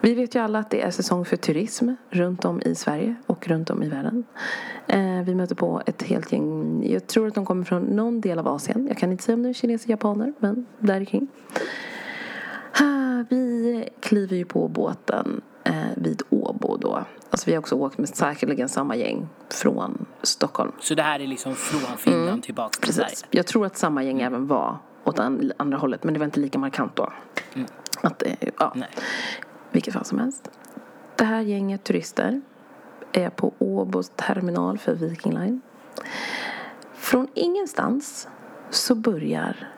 Vi 0.00 0.14
vet 0.14 0.34
ju 0.34 0.38
alla 0.38 0.58
att 0.58 0.70
det 0.70 0.82
är 0.82 0.90
säsong 0.90 1.24
för 1.24 1.36
turism 1.36 1.90
runt 2.10 2.44
om 2.44 2.62
i 2.62 2.74
Sverige 2.74 3.14
och 3.26 3.48
runt 3.48 3.70
om 3.70 3.82
i 3.82 3.88
världen. 3.88 4.24
Eh, 4.86 5.22
vi 5.24 5.34
möter 5.34 5.54
på 5.54 5.82
ett 5.86 6.02
helt 6.02 6.32
gäng, 6.32 6.82
jag 6.92 7.06
tror 7.06 7.26
att 7.26 7.34
de 7.34 7.46
kommer 7.46 7.64
från 7.64 7.82
någon 7.82 8.20
del 8.20 8.38
av 8.38 8.48
Asien. 8.48 8.86
Jag 8.86 8.98
kan 8.98 9.12
inte 9.12 9.24
säga 9.24 9.36
om 9.36 9.42
det 9.42 9.48
är 9.48 9.52
kineser, 9.52 9.90
japaner, 9.90 10.32
men 10.38 10.66
där 10.78 11.04
kring. 11.04 11.28
Vi 13.30 13.88
kliver 14.00 14.36
ju 14.36 14.44
på 14.44 14.68
båten 14.68 15.40
eh, 15.64 15.74
vid 15.96 16.22
Åbo 16.30 16.76
då. 16.76 17.04
Alltså 17.30 17.46
vi 17.46 17.52
har 17.52 17.58
också 17.58 17.74
åkt 17.74 17.98
med 17.98 18.08
säkerligen 18.08 18.68
samma 18.68 18.96
gäng 18.96 19.28
från 19.48 20.06
Stockholm. 20.22 20.72
Så 20.80 20.94
det 20.94 21.02
här 21.02 21.20
är 21.20 21.26
liksom 21.26 21.54
från 21.54 21.96
Finland 21.96 22.42
tillbaka 22.42 22.80
till 22.80 22.94
Sverige. 22.94 23.08
Precis. 23.08 23.26
Jag 23.30 23.46
tror 23.46 23.66
att 23.66 23.76
samma 23.76 24.02
gäng 24.02 24.20
även 24.20 24.46
var 24.46 24.78
åt 25.04 25.18
an- 25.18 25.52
andra 25.56 25.78
hållet 25.78 26.04
men 26.04 26.14
det 26.14 26.20
var 26.20 26.24
inte 26.24 26.40
lika 26.40 26.58
markant 26.58 26.96
då. 26.96 27.12
Att, 28.00 28.22
eh, 28.22 28.32
ja, 28.58 28.72
Nej. 28.76 28.88
vilket 29.70 29.94
fall 29.94 30.04
som 30.04 30.18
helst. 30.18 30.50
Det 31.16 31.24
här 31.24 31.40
gänget 31.40 31.84
turister 31.84 32.40
är 33.12 33.30
på 33.30 33.52
Åbos 33.58 34.12
terminal 34.16 34.78
för 34.78 34.94
Viking 34.94 35.32
Line. 35.34 35.60
Från 36.94 37.28
ingenstans 37.34 38.28
så 38.70 38.94
börjar 38.94 39.68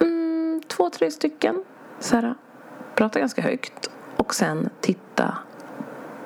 mm, 0.00 0.62
två, 0.68 0.90
tre 0.90 1.10
stycken 1.10 1.64
så 2.00 2.16
här, 2.16 2.34
prata 2.94 3.20
ganska 3.20 3.42
högt 3.42 3.90
och 4.16 4.34
sen 4.34 4.70
titta 4.80 5.38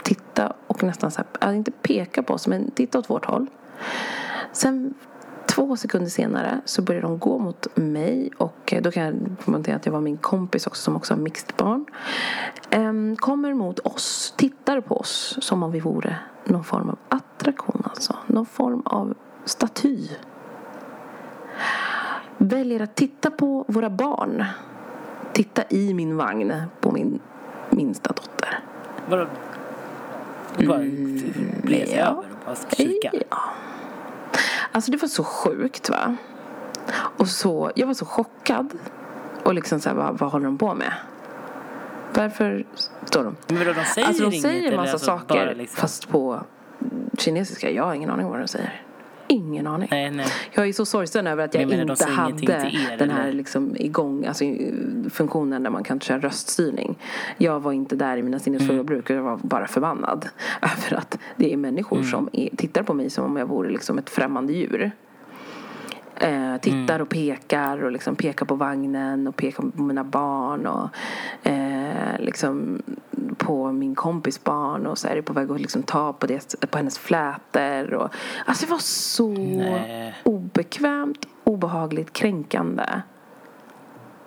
titta 0.05 0.53
och 0.67 0.83
nästan 0.83 1.11
så 1.11 1.23
här, 1.41 1.53
inte 1.53 1.71
peka 1.71 2.23
på 2.23 2.35
oss 2.35 2.47
men 2.47 2.71
titta 2.71 2.99
åt 2.99 3.11
vårt 3.11 3.25
håll. 3.25 3.47
Sen 4.53 4.95
två 5.47 5.77
sekunder 5.77 6.11
senare 6.11 6.61
så 6.65 6.83
börjar 6.83 7.03
de 7.03 7.19
gå 7.19 7.39
mot 7.39 7.77
mig 7.77 8.31
och 8.39 8.73
eh, 8.73 8.83
då 8.83 8.91
kan 8.91 9.03
jag 9.03 9.15
kommentera 9.45 9.77
att 9.77 9.87
jag 9.87 9.93
var 9.93 10.01
min 10.01 10.17
kompis 10.17 10.67
också 10.67 10.83
som 10.83 10.97
också 10.97 11.15
har 11.15 11.21
mixed 11.21 11.53
barn. 11.57 11.85
Ehm, 12.71 13.17
kommer 13.17 13.55
mot 13.55 13.79
oss, 13.79 14.35
tittar 14.37 14.81
på 14.81 14.97
oss 14.97 15.39
som 15.41 15.63
om 15.63 15.73
vi 15.73 15.81
vore 15.81 16.17
någon 16.45 16.65
form 16.65 16.91
av 16.91 16.99
attraktion 17.09 17.83
alltså. 17.85 18.17
Någon 18.27 18.47
form 18.47 18.83
av 18.85 19.15
staty. 19.45 20.09
Väljer 22.39 22.81
att 22.81 22.95
titta 22.95 23.31
på 23.31 23.65
våra 23.69 23.91
barn. 23.91 24.45
Titta 25.35 25.63
i 25.69 25.95
min 25.95 26.17
vagn 26.17 26.63
på 26.81 26.91
min 26.93 27.21
minsta 27.71 28.09
dotter. 28.13 28.59
Vadå? 29.09 29.27
Du 30.57 30.67
bara 30.67 30.79
blev 31.63 31.89
ja. 31.89 31.97
över 31.97 32.17
och 32.17 32.25
bara 32.47 32.57
kika? 32.77 33.11
Ja. 33.31 33.39
Alltså 34.73 34.91
det 34.91 34.97
var 34.97 35.09
så 35.09 35.25
sjukt 35.25 35.91
va. 35.91 36.17
Och 36.95 37.29
så, 37.29 37.71
jag 37.75 37.87
var 37.87 37.95
så 37.95 38.05
chockad. 38.05 38.79
Och 39.43 39.55
liksom 39.55 39.81
så 39.81 39.89
här, 39.89 39.97
vad, 39.97 40.19
vad 40.19 40.33
håller 40.33 40.45
de 40.45 40.59
på 40.59 40.75
med? 40.75 40.93
Varför 42.15 42.67
står 43.05 43.25
de? 43.25 43.37
Men 43.47 43.59
vadå, 43.59 43.73
de 43.73 43.85
säger 43.85 44.07
Alltså 44.09 44.23
de 44.23 44.29
inget? 44.31 44.43
säger 44.43 44.61
en 44.61 44.67
eller 44.67 44.77
massa 44.77 44.93
alltså 44.93 45.07
saker 45.07 45.55
liksom- 45.55 45.81
fast 45.81 46.09
på 46.09 46.41
kinesiska. 47.19 47.71
Jag 47.71 47.85
har 47.85 47.95
ingen 47.95 48.11
aning 48.11 48.29
vad 48.29 48.39
de 48.41 48.49
säger. 48.49 48.83
Ingen 49.35 49.67
aning. 49.67 49.89
Nej, 49.91 50.11
nej. 50.11 50.27
Jag 50.53 50.69
är 50.69 50.73
så 50.73 50.85
sorgsen 50.87 51.27
över 51.27 51.45
att 51.45 51.55
jag, 51.55 51.69
menar, 51.69 51.91
inte 51.91 52.05
hade 52.05 52.45
er, 52.53 52.97
den 52.99 53.11
här 53.11 53.33
liksom 53.33 53.77
igång, 53.77 54.27
alltså 54.27 54.45
funktionen 55.11 55.63
där 55.63 55.71
man 55.71 55.85
kan 55.85 56.01
köra 56.01 56.19
röststyrning. 56.19 56.99
Jag 57.39 57.61
var 57.61 57.73
inte 57.73 57.97
där 57.97 58.17
i 58.17 58.23
mina 58.23 58.39
sinnesfulla 58.39 58.73
Mm. 58.73 58.87
bruk 58.87 59.11
och 59.11 59.17
jag 59.17 59.23
var 59.23 59.41
bara 59.43 59.67
förbannad 59.67 60.29
över 60.63 60.99
att 60.99 61.19
det 61.37 61.53
är 61.53 61.57
människor 61.57 61.97
Mm. 61.97 62.11
som 62.11 62.29
är, 62.33 62.57
tittar 62.57 62.83
på 62.83 62.95
mig 62.95 63.11
som 63.11 63.25
om 63.25 63.37
jag 63.37 63.47
vore 63.47 63.71
liksom 63.71 63.99
ett 63.99 64.11
främmande 64.11 64.53
djur. 64.53 64.93
Eh, 66.17 66.57
tittar 66.57 66.95
Mm. 66.95 67.03
och 67.03 67.09
pekar 67.09 67.83
och 67.85 67.93
liksom 67.93 68.17
pekar 68.17 68.47
på 68.47 68.55
vagnen 68.55 69.27
och 69.27 69.37
pekar 69.37 69.63
på 69.77 69.83
mina 69.83 70.05
barn 70.05 70.67
och 70.67 70.89
eh, 71.47 72.19
liksom 72.19 72.83
på 73.37 73.73
min 73.73 73.95
kompis 73.95 74.45
barn 74.45 74.87
och 74.87 74.99
så 74.99 75.09
är 75.09 75.15
det 75.17 75.23
på 75.23 75.33
väg 75.33 75.51
att 75.51 75.61
liksom 75.61 75.83
ta 75.83 76.13
på, 76.13 76.27
det, 76.27 76.71
på 76.71 76.79
hennes 76.79 76.99
flätor. 76.99 77.95
Och, 77.95 78.15
alltså 78.47 78.67
det 78.67 78.71
var 78.71 78.79
så 78.79 79.29
Nej. 79.29 80.15
obekvämt, 80.23 81.27
obehagligt, 81.45 82.13
kränkande. 82.13 82.85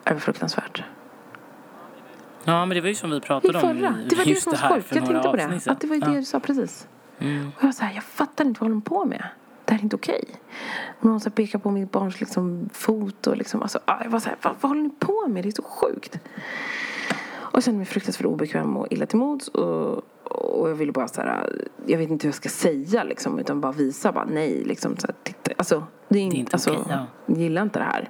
Det 0.03 0.13
var 0.13 0.20
fruktansvärt. 0.20 0.84
Ja, 2.44 2.65
men 2.65 2.75
det 2.75 2.82
var 2.82 2.88
ju 2.89 2.96
som 2.96 3.10
vi 3.12 3.22
pratade 3.22 3.53
om 3.53 3.62
förra. 3.62 3.96
Det 4.10 4.15
var 4.15 4.24
det 4.25 4.29
just 4.29 4.44
som 4.44 4.51
var 4.51 4.58
för 4.58 4.75
Jag 4.75 5.06
tänkte 5.06 5.29
på 5.29 5.36
det. 5.36 5.46
avsnitt. 5.46 5.67
Att 5.67 5.82
det 5.82 5.88
var 5.88 5.96
ju 5.96 6.01
det 6.01 6.12
du 6.15 6.24
sa 6.25 6.39
precis. 6.39 6.88
Mm. 7.20 7.48
Och 7.48 7.53
jag 7.63 7.67
var 7.67 7.72
så 7.74 7.84
här, 7.86 7.94
jag 7.96 8.03
fattar 8.03 8.46
inte 8.46 8.62
vad 8.62 8.70
de 8.70 8.74
håller 8.74 8.82
på 8.86 9.06
med. 9.06 9.24
Det 9.67 9.74
här 9.74 9.79
är 9.79 9.83
inte 9.83 9.95
okej. 9.95 10.24
Och 11.00 11.05
någon 11.05 11.19
så 11.19 11.29
pekar 11.29 11.59
på 11.59 11.71
mitt 11.71 11.91
barns 11.91 12.19
liksom 12.19 12.69
fot 12.74 13.27
och 13.27 13.38
liksom, 13.38 13.62
alltså, 13.62 13.79
ah, 13.86 14.03
jag 14.03 14.09
var 14.09 14.19
så 14.19 14.29
här, 14.29 14.38
vad, 14.41 14.55
vad 14.62 14.69
håller 14.69 14.81
ni 14.81 14.89
på 14.89 15.27
med? 15.27 15.43
Det 15.43 15.50
är 15.50 15.51
så 15.51 15.63
sjukt. 15.63 16.19
Och 17.29 17.55
jag 17.55 17.63
kände 17.63 17.77
mig 17.77 17.86
fruktansvärt 17.86 18.25
obekväm 18.25 18.77
och 18.77 18.88
illa 18.89 19.05
till 19.05 19.17
mods. 19.17 19.47
Och, 19.47 20.03
och 20.24 20.69
jag 20.69 20.75
ville 20.75 20.91
bara 20.91 21.07
så 21.07 21.21
här, 21.21 21.67
jag 21.86 21.97
vet 21.97 22.09
inte 22.09 22.24
hur 22.24 22.29
jag 22.29 22.36
ska 22.36 22.50
säga 22.50 23.03
liksom, 23.03 23.39
utan 23.39 23.62
bara 23.62 23.71
visa, 23.71 24.12
bara 24.12 24.25
nej 24.25 24.63
liksom. 24.65 24.97
Så 24.97 25.07
här, 25.07 25.15
titta. 25.24 25.51
Alltså, 25.57 25.83
det 26.09 26.19
är 26.19 26.24
inte, 26.24 26.38
inte 26.38 26.53
alltså, 26.53 26.71
okej, 26.71 26.83
ja. 26.89 27.36
gillar 27.36 27.62
inte 27.62 27.79
det 27.79 27.86
här. 27.86 28.09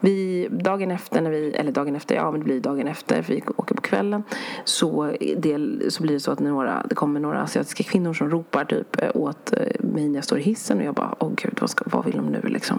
Vi, 0.00 0.48
dagen 0.50 0.90
efter, 0.90 1.20
när 1.20 1.30
vi, 1.30 1.52
eller 1.52 1.72
dagen 1.72 1.96
efter, 1.96 2.14
ja 2.14 2.30
men 2.30 2.40
det 2.40 2.44
blir 2.44 2.60
dagen 2.60 2.88
efter, 2.88 3.22
för 3.22 3.34
vi 3.34 3.42
åker 3.56 3.74
på 3.74 3.82
kvällen. 3.82 4.22
Så, 4.64 5.12
del, 5.36 5.84
så 5.88 6.02
blir 6.02 6.14
det 6.14 6.20
så 6.20 6.32
att 6.32 6.40
några, 6.40 6.86
det 6.88 6.94
kommer 6.94 7.20
några 7.20 7.42
asiatiska 7.42 7.82
kvinnor 7.82 8.14
som 8.14 8.30
ropar 8.30 8.64
typ 8.64 9.02
eh, 9.02 9.10
åt 9.14 9.52
eh, 9.52 9.58
mig 9.80 10.08
när 10.08 10.14
jag 10.14 10.24
står 10.24 10.38
i 10.38 10.42
hissen. 10.42 10.78
Och 10.78 10.84
jag 10.84 10.94
bara, 10.94 11.14
åh 11.18 11.30
gud, 11.36 11.58
vad, 11.60 11.70
ska, 11.70 11.84
vad 11.86 12.04
vill 12.04 12.16
de 12.16 12.26
nu 12.26 12.40
liksom? 12.42 12.78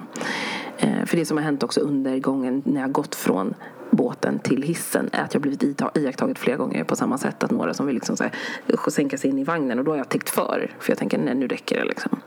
Eh, 0.77 1.05
för 1.05 1.17
det 1.17 1.25
som 1.25 1.37
har 1.37 1.43
hänt 1.43 1.63
också 1.63 1.79
under 1.79 2.19
gången 2.19 2.61
när 2.65 2.81
jag 2.81 2.91
gått 2.91 3.15
från 3.15 3.53
båten 3.91 4.39
till 4.39 4.63
hissen 4.63 5.09
är 5.11 5.23
att 5.23 5.33
jag 5.33 5.41
blivit 5.41 5.81
iakttaget 5.95 6.39
flera 6.39 6.57
gånger 6.57 6.83
på 6.83 6.95
samma 6.95 7.17
sätt. 7.17 7.43
Att 7.43 7.51
några 7.51 7.73
som 7.73 7.85
vill 7.85 7.95
liksom 7.95 8.17
så 8.17 8.23
här, 8.23 8.33
sänka 8.89 9.17
sig 9.17 9.29
in 9.29 9.39
i 9.39 9.43
vagnen 9.43 9.79
och 9.79 9.85
då 9.85 9.91
har 9.91 9.97
jag 9.97 10.09
täckt 10.09 10.29
för. 10.29 10.71
För 10.79 10.91
jag 10.91 10.97
tänker, 10.97 11.17
nej 11.17 11.35
nu 11.35 11.47
räcker 11.47 11.79
det 11.79 11.85
liksom. 11.85 12.19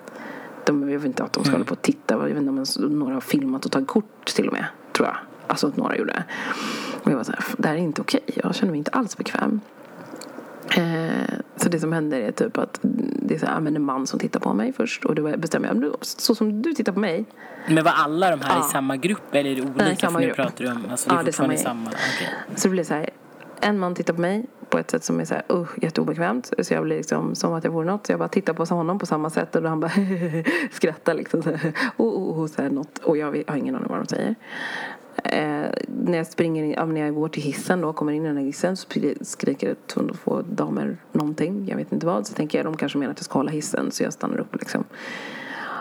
De, 0.66 0.90
jag 0.90 0.98
vet 0.98 1.06
inte 1.06 1.24
att 1.24 1.32
de 1.32 1.44
ska 1.44 1.52
hålla 1.52 1.64
på 1.64 1.72
och 1.72 1.82
titta. 1.82 2.14
Jag 2.14 2.20
vet 2.20 2.36
inte 2.36 2.50
om 2.50 2.98
några 2.98 3.14
har 3.14 3.20
filmat 3.20 3.64
och 3.64 3.72
tagit 3.72 3.88
kort 3.88 4.26
till 4.26 4.46
och 4.46 4.52
med. 4.52 4.64
Tror 4.96 5.08
jag. 5.08 5.16
Alltså 5.46 5.66
att 5.66 5.76
några 5.76 5.96
gjorde. 5.96 6.24
Och 7.02 7.10
jag 7.10 7.16
var 7.16 7.24
så 7.24 7.32
här, 7.32 7.44
det 7.58 7.68
här 7.68 7.74
är 7.74 7.78
inte 7.78 8.00
okej. 8.00 8.20
Jag 8.34 8.54
känner 8.54 8.70
mig 8.72 8.78
inte 8.78 8.90
alls 8.90 9.16
bekväm. 9.16 9.60
Eh, 10.76 11.34
så 11.56 11.68
det 11.68 11.80
som 11.80 11.92
händer 11.92 12.20
är 12.20 12.32
typ 12.32 12.58
att 12.58 12.78
det 12.82 13.34
är 13.34 13.38
så 13.38 13.46
här, 13.46 13.52
ja, 13.54 13.60
men 13.60 13.76
en 13.76 13.82
man 13.82 14.06
som 14.06 14.18
tittar 14.18 14.40
på 14.40 14.52
mig 14.54 14.72
först. 14.72 15.04
Och 15.04 15.14
då 15.14 15.36
bestämmer 15.36 15.68
jag, 15.68 15.94
så 16.00 16.34
som 16.34 16.62
du 16.62 16.72
tittar 16.74 16.92
på 16.92 17.00
mig. 17.00 17.24
Men 17.68 17.84
var 17.84 17.92
alla 17.92 18.30
de 18.30 18.40
här 18.40 18.58
Ja. 18.58 18.66
i 18.66 18.70
samma 18.70 18.96
grupp 18.96 19.34
eller 19.34 19.50
är 19.50 19.54
det 19.56 19.62
olika? 19.62 19.84
Nej, 19.84 19.96
samma 19.96 20.12
för 20.12 20.20
nu 20.20 20.26
grupp. 20.26 20.36
pratar 20.36 20.64
du 20.64 20.70
om, 20.70 20.86
alltså 20.90 21.08
det 21.08 21.14
Ja, 21.14 21.20
är 21.20 21.24
det 21.24 21.30
är 21.30 21.32
samma 21.32 21.56
samma. 21.56 21.90
okej. 21.90 22.28
Så 22.56 22.68
det 22.68 22.72
blir 22.72 22.84
så 22.84 22.94
här, 22.94 23.10
en 23.60 23.78
man 23.78 23.94
tittar 23.94 24.14
på 24.14 24.20
mig 24.20 24.46
på 24.74 24.78
ett 24.78 24.90
sätt 24.90 25.04
som 25.04 25.20
är 25.20 25.24
så 25.24 25.34
här, 25.34 25.42
uh, 25.52 25.66
jätteobekvämt. 25.82 26.52
Så 26.62 26.74
jag 26.74 26.84
blir 26.84 26.96
liksom 26.96 27.34
som 27.34 27.52
att 27.52 27.64
jag 27.64 27.70
vore 27.70 27.86
något. 27.86 28.06
Så 28.06 28.12
jag 28.12 28.18
bara 28.18 28.28
tittar 28.28 28.52
på 28.54 28.64
honom 28.64 28.98
på 28.98 29.06
samma 29.06 29.30
sätt 29.30 29.56
och 29.56 29.62
då 29.62 29.68
han 29.68 29.80
bara 29.80 29.92
skrattar 30.72 31.14
liksom 31.14 31.42
så 31.42 31.50
här, 31.50 31.72
oh, 31.96 32.08
oh, 32.08 32.40
oh, 32.40 32.46
så 32.46 32.62
här 32.62 32.70
något. 32.70 32.98
Och 32.98 33.16
jag 33.16 33.26
har 33.46 33.56
ingen 33.56 33.74
aning 33.76 33.88
vad 33.88 33.98
de 33.98 34.06
säger. 34.06 34.34
Eh, 35.24 35.68
när 35.86 36.18
jag 36.18 36.26
springer 36.26 36.64
in, 36.64 36.70
ja, 36.70 36.84
när 36.86 37.00
jag 37.00 37.14
går 37.14 37.28
till 37.28 37.42
hissen 37.42 37.80
då, 37.80 37.92
kommer 37.92 38.12
in 38.12 38.24
i 38.24 38.28
den 38.28 38.36
här 38.36 38.44
hissen 38.44 38.76
så 38.76 38.88
skri- 38.88 39.24
skriker 39.24 39.74
två 39.86 40.42
damer 40.42 40.96
någonting, 41.12 41.66
jag 41.68 41.76
vet 41.76 41.92
inte 41.92 42.06
vad. 42.06 42.26
Så 42.26 42.34
tänker 42.34 42.58
jag, 42.58 42.66
de 42.66 42.76
kanske 42.76 42.98
menar 42.98 43.12
att 43.12 43.18
jag 43.18 43.24
ska 43.24 43.38
hålla 43.38 43.50
hissen 43.50 43.90
så 43.90 44.02
jag 44.02 44.12
stannar 44.12 44.38
upp 44.40 44.54
liksom. 44.54 44.84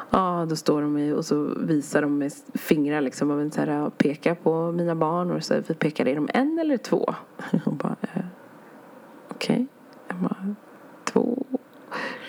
Ja, 0.09 0.45
då 0.49 0.55
står 0.55 0.81
de 0.81 0.97
i- 0.97 1.11
och 1.13 1.25
så 1.25 1.49
visar 1.57 2.01
de 2.01 2.17
med 2.17 2.33
fingrar 2.53 3.01
liksom 3.01 3.31
och 3.31 3.53
så 3.53 3.61
här, 3.61 3.89
pekar 3.89 4.35
på 4.35 4.71
mina 4.71 4.95
barn 4.95 5.31
och 5.31 5.43
så 5.43 5.53
här, 5.53 5.63
vi 5.67 5.73
pekar, 5.73 6.07
är 6.07 6.15
de 6.15 6.29
en 6.33 6.59
eller 6.59 6.77
två? 6.77 7.13
Och 7.65 7.73
bara, 7.73 7.95
eh, 8.01 8.22
okej. 9.43 9.67
Jag 10.07 10.17
bara, 10.17 10.55
två. 11.03 11.45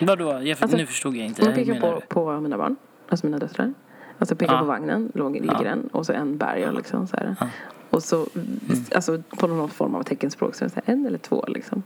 Vadå? 0.01 0.41
Jag, 0.43 0.59
Alltså, 0.61 0.77
nu 0.77 0.87
förstod 0.87 1.17
jag 1.17 1.27
inte. 1.27 1.45
Hur 1.47 1.53
pekar 1.55 1.81
på, 1.81 2.01
på 2.09 2.41
mina 2.41 2.59
barn, 2.59 2.77
alltså 3.09 3.27
mina 3.27 3.39
döttrar. 3.39 3.75
Alltså 4.19 4.37
pekar 4.37 4.55
Ja. 4.55 4.59
på 4.61 4.65
vagnen, 4.65 5.13
låg, 5.15 5.33
ligger 5.35 5.65
en 5.65 5.87
och 5.87 6.07
så 6.07 6.13
en 6.13 6.37
bär 6.39 6.73
liksom 6.73 7.07
så 7.07 7.17
här. 7.17 7.37
Ja. 7.41 7.49
Och 7.91 8.03
så, 8.03 8.27
alltså 8.95 9.23
på 9.39 9.47
någon 9.47 9.69
form 9.69 9.95
av 9.95 10.03
teckenspråk 10.03 10.55
så 10.55 10.65
är 10.65 10.69
det 10.69 10.75
så 10.75 10.81
här, 10.85 10.95
en 10.95 11.07
eller 11.07 11.19
två 11.19 11.45
liksom. 11.49 11.83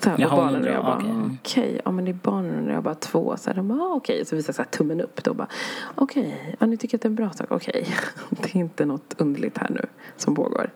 Så 0.00 0.10
här, 0.10 0.18
Jaha, 0.18 0.30
och 0.30 0.36
barnen 0.36 0.62
och 0.62 0.68
jag 0.68 0.74
jag, 0.74 0.84
bara, 0.84 0.96
okej. 0.96 1.10
Mm. 1.10 1.38
okej, 1.42 1.80
ja 1.84 1.90
men 1.90 2.04
det 2.04 2.10
är 2.10 2.18
barnen 2.22 2.68
och 2.68 2.74
jag 2.74 2.82
bara 2.82 2.94
två. 2.94 3.36
Så 3.36 3.50
här, 3.50 3.56
de 3.56 3.68
bara, 3.68 3.80
ah, 3.80 3.94
okej. 3.94 4.24
Så 4.24 4.36
visar 4.36 4.48
jag 4.48 4.54
så 4.54 4.62
här, 4.62 4.68
tummen 4.70 5.00
upp 5.00 5.24
då 5.24 5.34
bara, 5.34 5.48
okej, 5.94 6.56
ja, 6.58 6.66
ni 6.66 6.76
tycker 6.76 6.98
att 6.98 7.02
det 7.02 7.06
är 7.06 7.10
en 7.10 7.14
bra 7.16 7.30
sak, 7.30 7.46
okej. 7.50 7.86
Det 8.30 8.54
är 8.54 8.56
inte 8.56 8.84
något 8.84 9.14
underligt 9.18 9.58
här 9.58 9.70
nu 9.70 9.86
som 10.16 10.34
pågår. 10.34 10.70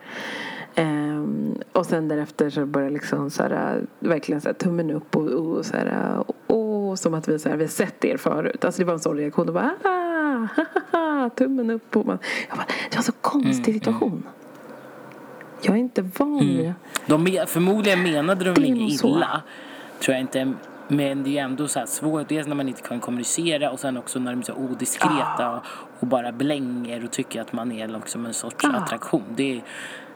Ehm, 0.75 1.55
och 1.73 1.87
sen 1.87 2.09
därefter 2.09 2.51
så 2.51 2.67
börjar 2.67 2.91
liksom 2.91 3.31
så 3.31 3.43
här, 3.43 3.83
verkligen 3.99 4.41
så 4.41 4.49
här, 4.49 4.55
tummen 4.55 4.91
upp 4.91 5.17
och, 5.17 5.29
och 5.29 5.67
så 5.67 5.77
här, 5.77 6.25
och, 6.47 6.99
som 6.99 7.15
att 7.15 7.29
vi, 7.29 7.39
så 7.39 7.49
här, 7.49 7.57
vi 7.57 7.65
har 7.65 7.69
sett 7.69 8.05
er 8.05 8.17
förut. 8.17 8.65
Alltså 8.65 8.79
det 8.83 8.85
var 8.87 8.93
en 8.93 9.01
sån 9.01 9.17
reaktion. 9.17 9.49
Och 9.49 9.55
bara, 9.55 9.71
ah, 9.85 10.49
haha, 10.93 11.31
tummen 11.37 11.71
upp. 11.71 11.97
Och 11.97 12.07
man, 12.07 12.19
jag 12.49 12.59
bara, 12.59 12.67
det 12.91 12.97
var 12.97 12.99
en 12.99 13.03
så 13.03 13.13
konstig 13.13 13.75
situation. 13.75 14.23
Jag 15.63 15.75
är 15.75 15.81
inte 15.81 16.03
van 16.03 16.39
vid 16.39 16.73
De 17.07 17.47
förmodligen 17.47 18.03
menade 18.03 18.45
de 18.45 18.63
är 18.63 18.67
inget 18.67 19.05
illa. 19.05 19.43
Tror 20.01 20.15
jag 20.15 20.21
inte. 20.21 20.53
Men 20.89 21.23
det 21.23 21.39
är 21.39 21.45
ändå 21.45 21.69
så 21.69 21.79
här 21.79 21.87
svårt. 21.87 22.29
Dels 22.29 22.47
när 22.47 22.55
man 22.55 22.69
inte 22.69 22.83
kan 22.83 23.01
kommunicera 23.01 23.71
och 23.71 23.81
sen 23.81 23.97
också 23.97 24.19
när 24.19 24.31
de 24.31 24.39
är 24.39 24.45
så 24.45 24.55
odiskreta 24.55 25.61
och 26.01 26.07
bara 26.07 26.33
blänger 26.33 27.05
och 27.05 27.11
tycker 27.11 27.41
att 27.41 27.53
man 27.53 27.73
är 27.73 27.89
liksom 27.89 28.27
en 28.27 28.35
sorts 28.35 28.65
Ah. 28.65 28.77
attraktion. 28.77 29.25
Det, 29.37 29.61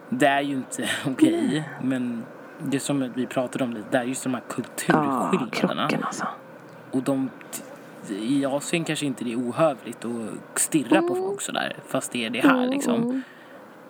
det 0.08 0.26
är 0.26 0.40
ju 0.40 0.54
inte 0.54 0.88
okej. 1.06 1.68
Men 1.82 2.24
det 2.58 2.80
som 2.80 3.12
vi 3.14 3.26
pratade 3.26 3.64
om 3.64 3.72
lite, 3.72 3.86
det 3.90 3.98
är 3.98 4.02
just 4.02 4.22
de 4.22 4.34
här 4.34 4.42
ja, 4.46 4.54
kulturskillnaderna. 4.54 5.88
krocken 5.88 6.04
alltså. 6.04 6.26
och 6.90 7.02
de, 7.02 7.30
i 8.08 8.44
Asien 8.46 8.84
kanske 8.84 9.06
inte 9.06 9.24
det 9.24 9.32
är 9.32 9.36
ohövligt 9.36 10.04
att 10.04 10.58
stirra 10.58 11.02
på 11.02 11.14
folk 11.14 11.40
sådär. 11.40 11.76
Fast 11.86 12.12
det 12.12 12.24
är 12.24 12.30
det 12.30 12.40
här 12.40 12.66
liksom. 12.66 13.22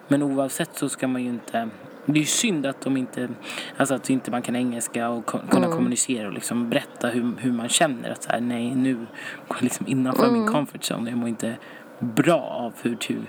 Men 0.09 0.23
oavsett 0.23 0.77
så 0.77 0.89
ska 0.89 1.09
man 1.09 1.23
ju 1.23 1.29
inte 1.29 1.69
det 2.07 2.19
är 2.19 2.21
ju 2.21 2.27
synd 2.27 2.67
att 2.67 2.81
de 2.81 2.97
inte, 2.97 3.29
alltså 3.77 3.95
att 3.95 4.11
inte 4.11 4.31
man 4.31 4.43
kan 4.43 4.57
engelska 4.57 5.09
och 5.09 5.27
kunna 5.27 5.67
kommunicera 5.67 6.27
och 6.27 6.33
liksom 6.33 6.71
berätta 6.71 7.09
hur, 7.09 7.33
hur 7.39 7.53
man 7.53 7.69
känner 7.69 8.11
att 8.11 8.23
så 8.23 8.31
här, 8.31 8.41
nej 8.41 8.75
nu 8.75 8.95
går 8.95 9.07
jag 9.49 9.63
liksom 9.63 9.87
innanför 9.87 10.31
min 10.31 10.47
comfort 10.47 10.81
zone. 10.81 11.11
Jag 11.11 11.19
mår 11.19 11.29
inte 11.29 11.57
bra 11.99 12.41
av 12.41 12.73
hur 12.83 12.99
du 13.09 13.21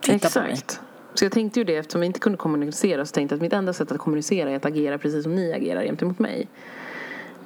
tittar 0.00 0.40
på 0.40 0.46
mig. 0.46 0.58
Så 1.18 1.24
jag 1.24 1.32
tänkte 1.32 1.60
ju 1.60 1.64
det 1.64 1.76
eftersom 1.76 2.00
vi 2.00 2.06
inte 2.06 2.20
kunde 2.20 2.38
kommunicera 2.38 3.06
så 3.06 3.12
tänkte 3.12 3.32
jag 3.32 3.36
att 3.38 3.42
mitt 3.42 3.52
enda 3.52 3.72
sätt 3.72 3.92
att 3.92 3.98
kommunicera 3.98 4.50
är 4.50 4.56
att 4.56 4.64
agera 4.66 4.98
precis 4.98 5.22
som 5.22 5.34
ni 5.34 5.52
agerar 5.52 5.82
gentemot 5.82 6.18
mig. 6.18 6.48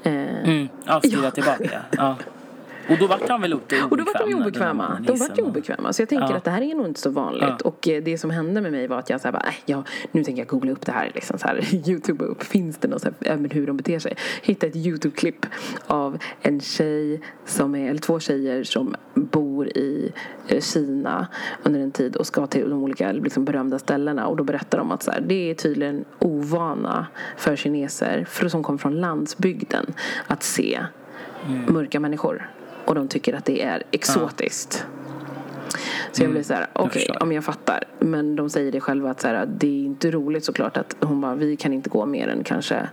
Eh, 0.02 0.12
Mm, 0.44 0.68
ja, 0.84 1.00
skriva 1.00 1.24
Ja. 1.24 1.30
tillbaka. 1.30 1.82
Ja. 1.96 2.16
Och 2.88 2.98
då 2.98 3.06
vart 3.06 3.28
han 3.28 3.40
väl 3.40 3.50
lite 3.50 3.62
obekväm? 3.64 3.88
Och 3.90 3.96
då 3.96 4.04
var 4.04 4.26
de 4.26 4.34
obekväma. 4.34 5.00
De 5.06 5.12
hissen 5.12 5.28
var 5.28 5.36
ju 5.36 5.42
och- 5.42 5.48
obekväma. 5.48 5.92
Så 5.92 6.02
jag 6.02 6.08
tänker 6.08 6.28
Ja. 6.30 6.36
att 6.36 6.44
det 6.44 6.50
här 6.50 6.62
är 6.62 6.74
nog 6.74 6.86
inte 6.86 7.00
så 7.00 7.10
vanligt. 7.10 7.42
Ja. 7.42 7.56
Och 7.64 7.88
eh, 7.88 8.02
det 8.02 8.18
som 8.18 8.30
hände 8.30 8.60
med 8.60 8.72
mig 8.72 8.86
var 8.86 8.98
att 8.98 9.10
jag 9.10 9.20
sa 9.20 9.32
bara, 9.32 9.42
äh, 9.48 9.54
ja, 9.66 9.84
nu 10.12 10.24
tänker 10.24 10.40
jag 10.40 10.48
googla 10.48 10.72
upp 10.72 10.86
det 10.86 10.92
här. 10.92 11.10
Liksom, 11.14 11.38
så 11.38 11.46
här 11.46 11.60
Youtube 11.88 12.24
upp. 12.24 12.42
Finns 12.42 12.78
det 12.78 12.88
något 12.88 13.02
så 13.02 13.08
här, 13.24 13.36
men 13.36 13.50
hur 13.50 13.66
de 13.66 13.76
beter 13.76 13.98
sig? 13.98 14.16
Hitta 14.42 14.66
ett 14.66 14.76
Youtube-klipp 14.76 15.46
av 15.86 16.18
en 16.40 16.60
tjej 16.60 17.20
som 17.46 17.74
är, 17.74 17.90
eller 17.90 18.00
två 18.00 18.20
tjejer 18.20 18.64
som 18.64 18.94
bor 19.14 19.68
i 19.68 20.12
eh, 20.48 20.60
Kina 20.60 21.26
under 21.62 21.80
en 21.80 21.90
tid 21.90 22.16
och 22.16 22.26
ska 22.26 22.46
till 22.46 22.70
de 22.70 22.82
olika 22.82 23.12
liksom, 23.12 23.44
berömda 23.44 23.78
ställena. 23.78 24.26
Och 24.26 24.36
då 24.36 24.44
berättar 24.44 24.78
de 24.78 24.90
att 24.90 25.02
så 25.02 25.10
här, 25.10 25.20
det 25.20 25.50
är 25.50 25.54
tydligen 25.54 26.04
ovana 26.18 27.06
för 27.36 27.56
kineser, 27.56 28.24
för 28.28 28.48
som 28.48 28.62
kommer 28.62 28.78
från 28.78 29.00
landsbygden, 29.00 29.86
att 30.26 30.42
se 30.42 30.80
mörka 31.68 32.00
människor. 32.00 32.50
Och 32.84 32.94
de 32.94 33.08
tycker 33.08 33.34
att 33.34 33.44
det 33.44 33.62
är 33.62 33.82
exotiskt. 33.90 34.86
Så 36.12 36.22
jag 36.22 36.30
blir 36.30 36.42
så 36.42 36.54
här, 36.54 36.66
okej, 36.72 37.06
ja, 37.08 37.24
men 37.24 37.34
jag 37.34 37.44
fattar. 37.44 37.84
Men 37.98 38.36
de 38.36 38.50
säger 38.50 38.72
det 38.72 38.80
själva 38.80 39.10
att 39.10 39.20
så 39.20 39.28
här, 39.28 39.46
det 39.46 39.66
är 39.66 39.84
inte 39.84 40.10
roligt 40.10 40.44
såklart 40.44 40.76
att 40.76 40.96
hon 41.00 41.20
bara, 41.20 41.34
vi 41.34 41.56
kan 41.56 41.72
inte 41.72 41.90
gå 41.90 42.06
mer 42.06 42.28
än 42.28 42.44
kanske 42.44 42.88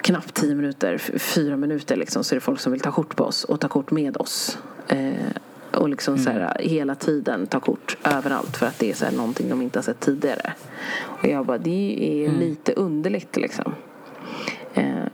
knappt 0.00 0.34
tio 0.34 0.54
minuter, 0.54 0.98
fyra 1.18 1.56
minuter 1.56 1.96
liksom, 1.96 2.24
så 2.24 2.34
är 2.34 2.36
det 2.36 2.40
folk 2.40 2.60
som 2.60 2.72
vill 2.72 2.80
ta 2.80 2.92
kort 2.92 3.16
på 3.16 3.24
oss 3.24 3.44
och 3.44 3.60
ta 3.60 3.68
kort 3.68 3.90
med 3.90 4.16
oss. 4.16 4.58
Eh, 4.88 5.12
och 5.72 5.88
liksom 5.88 6.18
så 6.18 6.30
här, 6.30 6.56
hela 6.60 6.94
tiden 6.94 7.46
ta 7.46 7.60
kort 7.60 7.96
överallt 8.04 8.56
för 8.56 8.66
att 8.66 8.78
det 8.78 8.90
är 8.90 8.94
så 8.94 9.04
här, 9.04 9.12
någonting 9.12 9.48
de 9.48 9.62
inte 9.62 9.78
har 9.78 9.84
sett 9.84 10.00
tidigare. 10.00 10.52
Och 11.00 11.28
jag 11.28 11.46
bara, 11.46 11.58
det 11.58 12.24
är 12.26 12.32
lite 12.32 12.72
underligt 12.72 13.36
liksom. 13.36 13.74
Eh, 14.74 15.04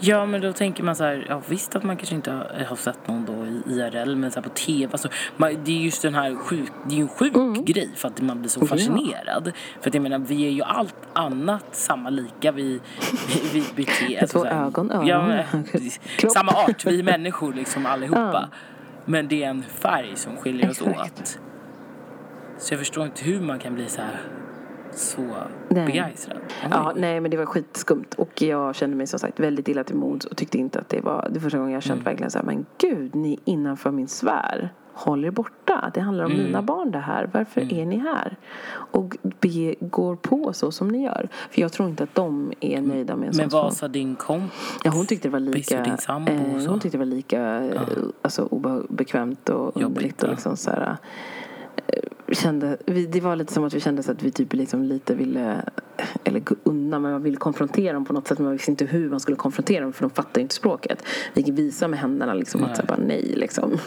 Ja, 0.00 0.26
men 0.26 0.40
då 0.40 0.52
tänker 0.52 0.84
man 0.84 0.96
så 0.96 1.04
här, 1.04 1.26
ja 1.28 1.42
visst 1.48 1.76
att 1.76 1.82
man 1.82 1.96
kanske 1.96 2.14
inte 2.14 2.30
har, 2.32 2.64
har 2.68 2.76
sett 2.76 3.08
någon 3.08 3.24
då 3.24 3.46
i 3.46 3.62
IRL, 3.78 4.16
men 4.16 4.30
så 4.30 4.40
här 4.40 4.42
på 4.42 4.48
TV, 4.54 4.88
alltså, 4.92 5.08
man, 5.36 5.56
det 5.64 5.72
är 5.72 5.76
just 5.84 6.02
den 6.02 6.14
här 6.14 6.34
sjuk, 6.36 6.72
det 6.86 6.94
är 6.94 6.96
ju 6.96 7.02
en 7.02 7.08
sjuk 7.08 7.34
Mm. 7.36 7.64
grej 7.64 7.90
för 7.96 8.08
att 8.08 8.20
man 8.20 8.40
blir 8.40 8.50
så 8.50 8.66
fascinerad. 8.66 9.52
För 9.80 9.90
att 9.90 9.94
jag 9.94 10.02
menar, 10.02 10.18
vi 10.18 10.46
är 10.46 10.50
ju 10.50 10.62
allt 10.62 10.96
annat 11.12 11.64
samma 11.72 12.10
lika, 12.10 12.52
vi, 12.52 12.80
vi 13.52 13.64
beter 13.76 14.20
alltså, 14.22 14.38
två 14.38 14.46
ögon, 14.46 14.90
öron, 14.90 15.06
ja. 15.06 15.42
Samma 16.34 16.52
art, 16.52 16.86
vi 16.86 16.98
är 16.98 17.02
människor 17.02 17.52
liksom 17.52 17.86
allihopa. 17.86 18.48
Men 19.04 19.28
det 19.28 19.44
är 19.44 19.50
en 19.50 19.62
färg 19.62 20.12
som 20.16 20.36
skiljer 20.36 20.70
oss 20.70 20.82
Exakt. 20.82 21.20
åt. 21.20 21.38
Så 22.58 22.74
jag 22.74 22.78
förstår 22.78 23.04
inte 23.04 23.24
hur 23.24 23.40
man 23.40 23.58
kan 23.58 23.74
bli 23.74 23.88
så 23.88 24.00
här 24.00 24.20
så 24.96 25.20
Nej. 25.68 25.86
begeistrad. 25.86 26.38
Ja, 26.70 26.92
nej 26.96 27.20
men 27.20 27.30
det 27.30 27.36
var 27.36 27.46
skitskumt 27.46 28.14
och 28.16 28.42
jag 28.42 28.74
kände 28.74 28.96
mig 28.96 29.06
som 29.06 29.18
sagt 29.18 29.40
väldigt 29.40 29.68
illa 29.68 29.84
till 29.84 29.96
mods 29.96 30.26
och 30.26 30.36
tyckte 30.36 30.58
inte 30.58 30.78
att 30.78 30.88
det 30.88 31.00
var 31.00 31.28
det 31.30 31.40
första 31.40 31.58
gången 31.58 31.74
jag 31.74 31.82
känt 31.82 32.06
verkligen 32.06 32.30
så 32.30 32.38
här, 32.38 32.44
men 32.44 32.66
gud, 32.78 33.14
ni 33.14 33.32
är 33.32 33.38
innanför 33.44 33.90
min 33.90 34.08
sfär. 34.08 34.72
Håll 34.96 35.24
er 35.24 35.30
borta. 35.30 35.90
Det 35.94 36.00
handlar 36.00 36.24
om 36.24 36.32
mina 36.32 36.62
barn 36.62 36.90
det 36.90 36.98
här. 36.98 37.30
Varför 37.32 37.72
är 37.72 37.86
ni 37.86 37.98
här? 37.98 38.36
Och 38.70 39.16
be, 39.40 39.74
går 39.80 40.16
på 40.16 40.52
så 40.52 40.72
som 40.72 40.88
ni 40.88 41.02
gör. 41.04 41.28
För 41.50 41.60
jag 41.60 41.72
tror 41.72 41.88
inte 41.88 42.04
att 42.04 42.14
de 42.14 42.52
är 42.60 42.80
nöjda 42.80 43.16
med 43.16 43.28
en 43.28 43.36
Men 43.36 43.48
vad 43.48 43.74
sa 43.74 43.88
din 43.88 44.16
kompis? 44.16 44.80
Ja, 44.84 44.90
hon 44.90 45.06
tyckte 45.06 45.28
det 45.28 45.32
var 45.32 45.40
lika, 45.40 45.82
din 45.82 45.98
sambo 45.98 46.32
och 46.32 46.60
eh, 46.60 46.66
hon 46.66 46.80
tyckte 46.80 46.98
det 46.98 47.04
var 47.04 47.10
lika 47.10 47.64
eh, 47.64 47.80
alltså, 48.22 48.42
obekvämt 48.42 49.48
och 49.48 49.56
Jobbigt, 49.56 49.84
underligt 49.84 50.22
och 50.22 50.28
ja. 50.28 50.32
liksom 50.32 50.56
så 50.56 50.70
här, 50.70 50.96
kände, 52.34 52.76
vi, 52.86 53.06
det 53.06 53.20
var 53.20 53.36
lite 53.36 53.52
som 53.52 53.64
att 53.64 53.74
vi 53.74 53.80
kände 53.80 54.02
så 54.02 54.12
att 54.12 54.22
vi 54.22 54.30
typ 54.30 54.52
liksom 54.52 54.82
lite 54.82 55.14
ville 55.14 55.62
eller 56.24 56.42
undan 56.62 57.02
men 57.02 57.12
man 57.12 57.22
ville 57.22 57.36
konfrontera 57.36 57.92
dem 57.92 58.04
på 58.04 58.12
något 58.12 58.28
sätt 58.28 58.38
men 58.38 58.44
man 58.44 58.52
visste 58.52 58.70
inte 58.70 58.84
hur 58.84 59.10
man 59.10 59.20
skulle 59.20 59.36
konfrontera 59.36 59.82
dem 59.82 59.92
för 59.92 60.00
de 60.02 60.10
fattar 60.10 60.40
ju 60.40 60.42
inte 60.42 60.54
språket. 60.54 61.02
Vi 61.34 61.40
gick 61.42 61.58
visa 61.58 61.88
med 61.88 61.98
händerna 61.98 62.34
liksom 62.34 62.64
att 62.64 62.76
så 62.76 62.82
bara 62.82 62.98
nej 63.06 63.32
liksom. 63.36 63.78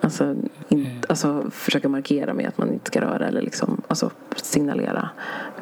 Alltså, 0.00 0.24
in, 0.68 0.80
Mm. 0.86 0.86
alltså 1.08 1.50
försöka 1.50 1.88
markera 1.88 2.34
med 2.34 2.48
att 2.48 2.58
man 2.58 2.72
inte 2.72 2.86
ska 2.86 3.00
röra 3.00 3.28
eller 3.28 3.42
liksom 3.42 3.82
alltså 3.88 4.10
signalera. 4.36 5.08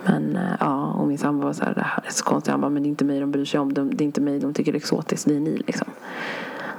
Men 0.04 0.36
eh, 0.36 0.42
ja, 0.60 0.92
och 0.92 1.08
min 1.08 1.18
sambo 1.18 1.44
var 1.44 1.52
så 1.52 1.64
här, 1.64 1.74
det 1.74 1.80
här 1.80 2.02
är 2.06 2.10
så 2.12 2.24
konstigt. 2.24 2.50
Han 2.50 2.60
bara, 2.60 2.70
men 2.70 2.82
det 2.82 2.86
är 2.86 2.90
inte 2.90 3.04
mig 3.04 3.20
de 3.20 3.30
bryr 3.30 3.44
sig 3.44 3.60
om. 3.60 3.72
De, 3.74 3.94
det 3.96 4.04
är 4.04 4.06
inte 4.06 4.20
mig 4.20 4.40
de 4.40 4.54
tycker 4.54 4.72
det 4.72 4.76
är 4.76 4.80
exotiskt, 4.80 5.28
det 5.28 5.36
är 5.36 5.40
ni 5.40 5.56
liksom. 5.66 5.88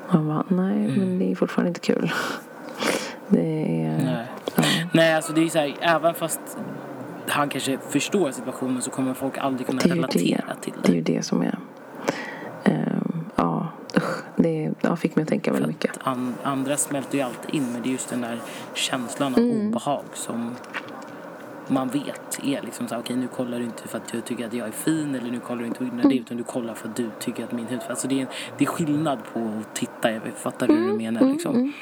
Och 0.08 0.14
han 0.14 0.28
bara, 0.28 0.44
nej 0.48 0.86
Mm. 0.86 1.00
men 1.00 1.20
det 1.20 1.32
är 1.32 1.36
fortfarande 1.36 1.68
inte 1.68 1.80
kul. 1.80 2.12
Det 3.28 3.84
är... 3.86 3.98
Nej. 3.98 4.28
Ja. 4.56 4.64
Nej, 4.92 5.14
alltså 5.14 5.34
det 5.34 5.42
är 5.44 5.50
så 5.50 5.60
här, 5.60 5.76
även 5.82 6.14
fast 6.16 6.40
han 7.28 7.50
kanske 7.50 7.78
förstår 7.90 8.32
situationen 8.32 8.82
så 8.82 8.92
kommer 8.92 9.14
folk 9.14 9.38
aldrig 9.38 9.68
kunna 9.68 9.82
är 9.82 9.88
relatera 9.90 10.44
det. 10.48 10.62
till 10.62 10.74
Det 10.84 10.88
är 10.88 10.92
det. 10.92 10.98
ju 10.98 11.18
det 11.18 11.24
som 11.24 11.42
är... 11.42 11.58
ehm, 12.64 13.26
ja, 13.36 13.68
usch. 13.98 14.24
Det 14.36 14.72
ja, 14.82 14.96
fick 14.96 15.16
mig 15.16 15.24
att 15.24 15.30
tänka 15.30 15.52
väldigt 15.52 15.68
mycket. 15.70 15.92
an, 16.04 16.34
andra 16.44 16.78
smälter 16.78 17.18
ju 17.18 17.24
alltid 17.24 17.56
in 17.56 17.72
men 17.74 17.82
det 17.82 17.90
är 17.90 17.92
just 17.92 18.10
den 18.10 18.22
där 18.22 18.38
känslan 18.74 19.34
av 19.34 19.40
Mm. 19.40 19.68
obehag 19.68 20.04
som 20.14 20.56
man 21.68 21.88
vet 21.90 22.40
är 22.44 22.62
liksom 22.62 22.88
så 22.88 22.94
här, 22.96 23.02
okej 23.02 23.16
nu 23.16 23.28
kollar 23.28 23.58
du 23.60 23.64
inte 23.64 23.88
för 23.88 23.98
att 23.98 24.08
du 24.12 24.22
tycker 24.22 24.46
att 24.48 24.54
jag 24.54 24.68
är 24.68 24.72
fin 24.72 25.16
eller 25.16 25.32
nu 25.32 25.40
kollar 25.40 25.60
du 25.62 25.68
inte 25.68 25.78
på 25.80 25.84
det 25.84 25.90
Mm. 26.02 26.12
utan 26.18 26.38
du 26.38 26.44
kollar 26.44 26.74
för 26.74 26.90
att 26.90 26.96
du 26.96 27.10
tycker 27.20 27.44
att 27.44 27.52
min 27.52 27.66
hudfärg, 27.68 27.90
alltså 27.90 28.08
det 28.08 28.22
är, 28.22 28.28
det 28.58 28.64
är 28.64 28.68
skillnad 28.70 29.20
på 29.34 29.40
att 29.40 29.76
titta, 29.76 30.12
jag 30.12 30.22
fattar 30.38 30.68
hur 30.68 30.76
Mm, 30.78 30.92
du 30.92 30.98
menar 30.98 31.22
liksom. 31.32 31.74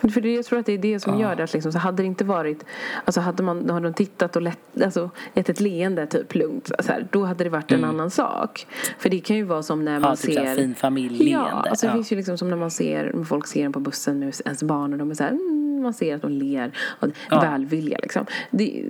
För 0.00 0.20
det, 0.20 0.34
jag 0.34 0.44
tror 0.44 0.58
att 0.58 0.66
det 0.66 0.72
är 0.72 0.78
det 0.78 1.00
som 1.00 1.20
gör 1.20 1.36
det. 1.36 1.44
Att 1.44 1.52
liksom, 1.52 1.72
så 1.72 1.78
hade 1.78 2.02
det 2.02 2.06
inte 2.06 2.24
varit... 2.24 2.64
Alltså 3.04 3.20
hade, 3.20 3.42
man, 3.42 3.70
hade 3.70 3.86
de 3.86 3.94
tittat 3.94 4.36
och 4.36 4.42
lätt, 4.42 4.82
alltså, 4.84 5.10
gett 5.34 5.48
ett 5.48 5.60
leende 5.60 6.06
typ 6.06 6.34
lugnt. 6.34 6.70
Så 6.78 6.92
här, 6.92 7.06
då 7.10 7.24
hade 7.24 7.44
det 7.44 7.50
varit 7.50 7.72
en 7.72 7.84
annan 7.84 8.10
sak. 8.10 8.66
För 8.98 9.08
det 9.10 9.20
kan 9.20 9.36
ju 9.36 9.42
vara 9.44 9.62
som 9.62 9.84
när 9.84 10.00
man 10.00 10.10
Ja, 10.10 10.16
typ 10.16 10.34
ser... 10.34 10.40
såhär 10.40 10.56
fin 10.56 10.74
familjleende. 10.74 11.32
Ja, 11.52 11.64
alltså 11.70 11.86
det 11.86 11.90
Ja. 11.90 11.94
finns 11.94 12.12
ju 12.12 12.16
liksom 12.16 12.38
som 12.38 12.50
när 12.50 12.56
man 12.56 12.70
ser 12.70 13.12
när 13.14 13.24
folk 13.24 13.46
ser 13.46 13.64
en 13.64 13.72
på 13.72 13.80
bussen 13.80 14.18
med 14.18 14.34
ens 14.44 14.62
barn 14.62 14.92
och 14.92 14.98
de 14.98 15.10
är 15.10 15.14
så 15.14 15.22
här, 15.22 15.30
mm, 15.30 15.82
man 15.82 15.92
ser 15.94 16.14
att 16.14 16.22
de 16.22 16.30
ler 16.30 16.72
och 17.00 17.08
Ja. 17.30 17.40
välvilja 17.40 17.98
liksom. 18.02 18.26
Det, 18.50 18.84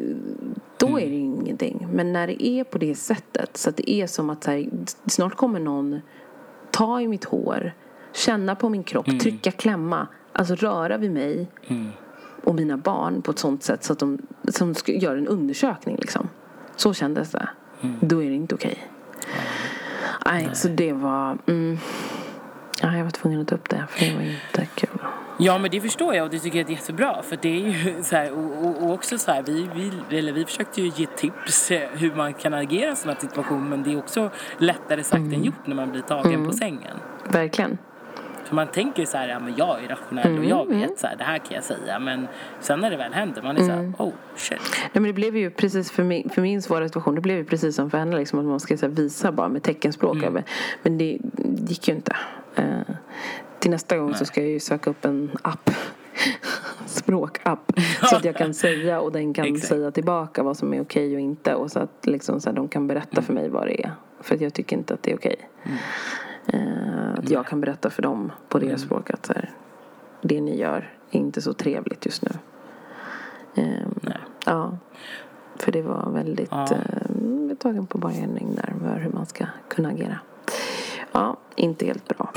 då 0.77 1.01
är 1.01 1.09
det 1.09 1.15
ingenting. 1.17 1.87
Men 1.93 2.13
när 2.13 2.27
det 2.27 2.47
är 2.47 2.65
på 2.65 2.79
det 2.79 2.95
sättet 2.95 3.57
så 3.57 3.71
att 3.71 3.77
det 3.77 3.91
är 3.91 4.07
som 4.07 4.31
att 4.31 4.45
så 4.45 4.51
här, 4.51 4.67
snart 5.07 5.35
kommer 5.35 5.61
någon 5.61 6.01
ta 6.71 7.01
i 7.01 7.09
mitt 7.09 7.25
hår, 7.25 7.73
känna 8.13 8.55
på 8.55 8.69
min 8.69 8.83
kropp, 8.85 9.21
trycka, 9.21 9.51
klämma, 9.51 10.07
alltså 10.35 10.55
röra 10.55 10.97
vid 10.97 11.11
mig 11.11 11.49
Mm. 11.67 11.91
och 12.45 12.55
mina 12.55 12.77
barn 12.77 13.23
på 13.23 13.31
ett 13.31 13.39
sånt 13.39 13.63
sätt 13.63 13.85
så 13.85 13.93
att 13.93 13.99
de 13.99 14.19
som 14.49 14.75
gör 14.87 15.17
en 15.17 15.29
undersökning 15.29 15.97
liksom. 15.97 16.29
Så 16.77 16.95
kändes 16.95 17.31
det. 17.31 17.49
Då 18.01 18.23
är 18.23 18.29
det 18.29 18.35
inte 18.35 18.55
okej. 18.55 18.89
Nej, 20.27 20.49
så 20.53 20.69
det 20.69 20.93
var... 20.93 21.39
Mm, 21.47 21.79
ja, 22.83 22.97
jag 22.97 23.05
var 23.05 23.11
tvungen 23.11 23.41
att 23.41 23.49
ta 23.49 23.55
upp 23.55 23.69
det 23.71 23.85
för 23.89 24.05
det 24.07 24.15
var 24.15 24.23
inte 24.23 24.67
kul. 24.75 24.99
Ja 25.39 25.59
men 25.59 25.71
det 25.71 25.81
förstår 25.81 26.15
jag 26.15 26.25
och 26.25 26.31
det 26.31 26.39
tycker 26.39 26.59
jag 26.59 26.69
är 26.71 26.75
jättebra 26.75 27.23
för 27.23 27.39
det 27.43 27.49
är 27.49 27.69
ju 27.69 27.95
så 28.03 28.17
här, 28.17 28.33
och, 28.33 28.83
och, 28.83 28.93
också 28.93 29.19
så 29.19 29.31
här, 29.31 29.43
vi, 29.43 29.69
vi, 30.09 30.19
eller 30.19 30.33
vi 30.33 30.45
försökte 30.45 30.83
ju 30.83 30.93
ge 30.97 31.07
tips 31.07 31.71
eh, 31.71 31.89
hur 31.93 32.15
man 32.15 32.35
kan 32.35 32.55
agera 32.55 32.87
i 32.87 32.91
en 32.91 32.97
sån 32.97 33.09
här 33.09 33.19
situation 33.21 33.69
men 33.69 33.83
det 33.83 33.93
är 33.93 33.99
också 33.99 34.31
lättare 34.59 35.05
sagt 35.05 35.17
Mm. 35.21 35.33
än 35.33 35.45
gjort 35.45 35.67
när 35.67 35.77
man 35.77 35.91
blir 35.91 36.03
tagen 36.03 36.47
på 36.47 36.53
sängen. 36.53 36.97
Verkligen. 37.29 37.79
För 38.45 38.55
man 38.55 38.67
tänker 38.67 39.05
så 39.05 39.17
här, 39.17 39.29
ja 39.29 39.39
men 39.41 39.55
jag 39.57 39.85
är 39.85 39.89
rationell 39.89 40.27
Mm, 40.27 40.39
och 40.39 40.45
jag 40.45 40.67
vet 40.67 40.99
så 40.99 41.07
här, 41.07 41.17
det 41.17 41.25
här 41.25 41.39
kan 41.39 41.55
jag 41.55 41.65
säga 41.65 41.99
men 41.99 42.29
sen 42.61 42.81
när 42.81 42.91
det 42.91 42.97
väl 42.97 43.13
händer 43.13 43.43
man 43.43 43.57
är 43.57 43.61
så 43.61 43.71
Mm. 43.71 43.95
här, 43.99 44.07
oh 44.07 44.13
shit. 44.37 44.59
Nej, 44.81 44.91
men 44.93 45.03
det 45.03 45.13
blev 45.13 45.37
ju 45.37 45.51
precis 45.51 45.91
för 45.91 46.03
min, 46.05 46.31
för 46.31 46.43
min 46.43 46.63
svåra 46.63 46.89
situation, 46.89 47.15
det 47.15 47.21
blev 47.21 47.37
ju 47.37 47.45
precis 47.45 47.77
som 47.77 47.91
för 47.91 47.99
henne 47.99 48.17
liksom, 48.17 48.39
att 48.39 48.45
man 48.45 48.61
ska 48.61 48.77
så 48.77 48.87
här, 48.87 48.93
visa 48.95 49.33
bara 49.33 49.49
med 49.49 49.63
teckenspråk 49.63 50.17
Mm. 50.17 50.43
Men 50.83 50.99
det, 50.99 51.19
gick 51.69 51.89
ju 51.89 51.95
inte. 51.95 52.17
Eh, 52.57 52.65
till 53.59 53.71
nästa 53.71 53.97
gång 53.99 54.15
så 54.15 54.25
ska 54.25 54.41
jag 54.41 54.51
ju 54.51 54.61
söka 54.61 54.91
upp 54.91 55.05
en 55.05 55.31
app. 55.43 55.71
Språkapp. 56.87 57.73
Så 58.11 58.17
att 58.17 58.25
jag 58.25 58.37
kan 58.37 58.55
säga 58.55 59.01
och 59.01 59.13
den 59.13 59.35
kan 59.35 59.57
säga 59.59 59.91
tillbaka 59.91 60.43
vad 60.43 60.57
som 60.57 60.75
är 60.75 60.83
okej 60.83 61.15
och 61.15 61.21
inte. 61.21 61.55
Och 61.55 61.71
så 61.71 61.79
att 61.79 62.07
liksom, 62.07 62.41
så 62.41 62.51
här, 62.51 62.57
de 62.57 62.69
kan 62.69 62.87
berätta 62.87 63.23
för 63.23 63.33
mig 63.33 63.49
vad 63.49 63.67
det 63.67 63.85
är. 63.85 63.91
För 64.21 64.35
att 64.35 64.41
jag 64.41 64.55
tycker 64.55 64.77
inte 64.77 64.95
att 64.95 65.03
det 65.03 65.11
är 65.13 65.17
okej. 65.17 65.37
Eh, 66.47 67.15
att 67.19 67.31
jag 67.31 67.47
kan 67.47 67.61
berätta 67.61 67.91
för 67.91 68.03
dem 68.03 68.33
på 68.49 68.59
deras 68.59 68.81
språk 68.81 69.11
att 69.11 69.29
här, 69.29 69.51
det 70.23 70.41
ni 70.41 70.59
gör 70.59 70.93
är 71.11 71.19
inte 71.19 71.43
så 71.43 71.53
trevligt 71.55 72.07
just 72.07 72.23
nu. 72.23 72.31
Eh, 73.55 73.87
Nej. 74.03 74.19
Ja, 74.47 74.79
för 75.57 75.73
det 75.73 75.83
var 75.83 76.11
väldigt 76.11 76.49
Ja. 76.51 76.69
eh, 76.73 77.57
tagen 77.59 77.87
på 77.87 77.99
bar 77.99 78.11
gärning 78.11 78.55
där 78.55 78.75
för 78.81 78.99
hur 79.01 79.11
man 79.11 79.27
ska 79.27 79.47
kunna 79.69 79.89
agera. 79.89 80.19
Ja, 81.13 81.37
inte 81.57 81.87
helt 81.87 82.09
bra. 82.09 82.33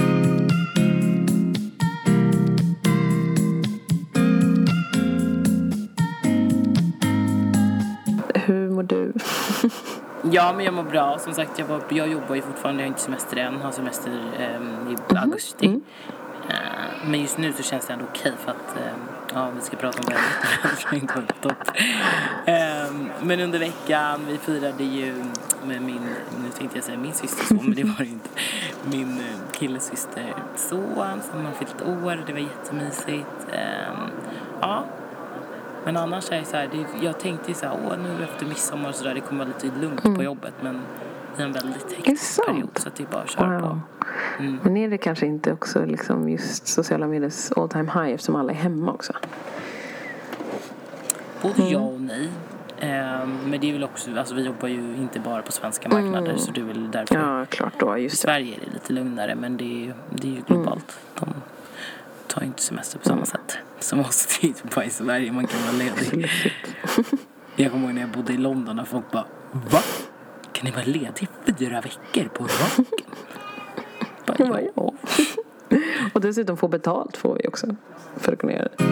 Ja 10.31 10.53
men 10.53 10.65
jag 10.65 10.73
mår 10.73 10.83
bra, 10.83 11.19
som 11.19 11.33
sagt 11.33 11.59
jag, 11.59 11.65
var, 11.65 11.81
jag 11.89 12.07
jobbar 12.07 12.35
ju 12.35 12.41
fortfarande, 12.41 12.81
jag 12.81 12.85
har 12.87 12.91
inte 12.91 13.01
semester 13.01 13.37
än, 13.37 13.61
har 13.61 13.71
semester 13.71 14.11
ehm, 14.39 14.87
i 14.89 15.13
Mhm. 15.13 15.23
augusti. 15.23 15.65
Mm. 15.65 15.81
Eh, 16.49 17.07
men 17.07 17.21
just 17.21 17.37
nu 17.37 17.53
så 17.53 17.63
känns 17.63 17.87
det 17.87 17.93
ändå 17.93 18.05
okej 18.13 18.33
för 18.39 18.51
att 18.51 18.77
ehm, 18.77 18.99
Ja, 19.33 19.49
vi 19.55 19.61
ska 19.61 19.77
prata 19.77 19.99
om 19.99 20.05
varit 21.15 21.41
topp. 21.41 21.71
Ehm, 22.45 23.09
men 23.21 23.39
under 23.39 23.59
veckan, 23.59 24.19
vi 24.27 24.37
firade 24.37 24.83
ju 24.83 25.13
med 25.65 25.81
min, 25.81 26.01
nu 26.43 26.49
tänkte 26.57 26.77
jag 26.77 26.83
säga 26.85 26.97
min 26.97 27.13
syster 27.13 27.45
son, 27.45 27.59
men 27.65 27.75
det 27.75 27.83
var 27.83 27.95
det 27.97 28.05
inte. 28.05 28.29
Min 28.83 29.17
eh, 29.19 29.51
killes 29.59 29.85
syster 29.85 30.33
son 30.55 31.21
som 31.31 31.45
har 31.45 31.51
fyllt 31.51 31.81
år. 31.81 32.23
Det 32.27 32.33
var 32.33 32.39
jättemysigt. 32.39 33.47
Ehm, 33.51 34.09
ja, 34.61 34.83
men 35.87 35.97
annars 35.97 36.31
är 36.31 36.39
det 36.39 36.45
så 36.45 36.57
här, 36.57 36.69
det, 36.71 37.05
jag 37.05 37.19
tänkte 37.19 37.53
så 37.53 37.65
här, 37.65 37.79
åh 37.85 37.97
nu 37.97 38.23
efter 38.23 38.45
midsommar 38.45 38.89
och 38.89 38.95
så 38.95 39.03
där, 39.03 39.13
det 39.13 39.21
kommer 39.21 39.45
vara 39.45 39.53
lite 39.61 39.79
lugnt 39.79 40.15
på 40.15 40.23
jobbet. 40.23 40.53
Men 40.61 40.81
är 41.37 41.43
en 41.43 41.51
väldigt 41.51 41.83
Mm. 41.83 41.97
Hektisk 41.97 42.45
period 42.45 42.69
så 42.75 42.87
att 42.87 42.95
det 42.95 43.03
är 43.03 43.07
bara 43.07 43.21
att 43.21 43.29
köra 43.29 43.59
på. 43.59 43.67
Wow. 43.67 43.79
Mm. 44.39 44.59
Men 44.63 44.77
är 44.77 44.89
det 44.89 44.97
kanske 44.97 45.25
inte 45.25 45.53
också 45.53 45.85
liksom 45.85 46.29
just 46.29 46.67
sociala 46.67 47.07
mediers 47.07 47.51
all 47.51 47.69
time 47.69 47.91
high 47.91 48.13
eftersom 48.13 48.35
alla 48.35 48.51
är 48.51 48.55
hemma 48.55 48.91
också? 48.91 49.13
Både 51.41 51.61
Mm. 51.61 51.71
ja 51.71 51.79
och 51.79 52.01
nej. 52.01 52.29
Ehm, 52.79 53.37
men 53.45 53.59
det 53.59 53.69
är 53.69 53.73
väl 53.73 53.83
också, 53.83 54.17
alltså 54.17 54.35
vi 54.35 54.41
jobbar 54.41 54.67
ju 54.67 54.95
inte 54.95 55.19
bara 55.19 55.41
på 55.41 55.51
svenska 55.51 55.89
marknader 55.89 56.35
så 56.37 56.51
det 56.51 56.61
är 56.61 56.65
väl 56.65 56.91
därför. 56.91 57.15
Mm. 57.15 57.27
Ja, 57.29 57.45
klart 57.45 57.73
då. 57.79 57.97
I 57.97 58.01
Just 58.01 58.15
det. 58.15 58.21
Sverige 58.21 58.55
är 58.55 58.59
det 58.65 58.73
lite 58.73 58.93
lugnare 58.93 59.35
men 59.35 59.57
det 59.57 59.87
är 59.87 59.93
det 60.09 60.27
är 60.27 60.31
ju 60.31 60.41
globalt. 60.47 60.99
Mm. 61.21 61.33
Tar 62.37 62.41
ju 62.41 62.47
inte 62.47 62.61
semester 62.61 62.99
på 62.99 63.05
samma 63.05 63.25
sätt 63.25 63.57
som 63.79 63.99
oss 63.99 64.39
typ 64.41 64.75
bara 64.75 64.85
i 64.85 64.89
Sverige. 64.89 65.31
Man 65.31 65.47
kan 65.47 65.61
vara 65.61 65.71
ledig. 65.71 66.29
Jag 67.55 67.71
kommer 67.71 67.85
ihåg 67.85 67.93
när 67.93 68.01
jag 68.01 68.11
bodde 68.11 68.33
i 68.33 68.37
London 68.37 68.79
och 68.79 68.87
folk 68.87 69.11
bara 69.11 69.25
Va? 69.51 69.79
Kan 70.51 70.65
ni 70.65 70.71
vara 70.71 70.83
lediga 70.85 71.27
fyra 71.57 71.81
veckor 71.81 72.29
på 72.33 72.43
raken? 72.43 72.85
Bara, 74.25 74.61
ja. 74.75 74.93
Och 76.13 76.21
dessutom 76.21 76.57
få 76.57 76.67
betalt 76.67 77.17
får 77.17 77.35
vi 77.35 77.47
också 77.47 77.75
för 78.17 78.33
att 78.33 78.39
kunna 78.39 78.53
göra 78.53 78.69
det. 78.77 78.83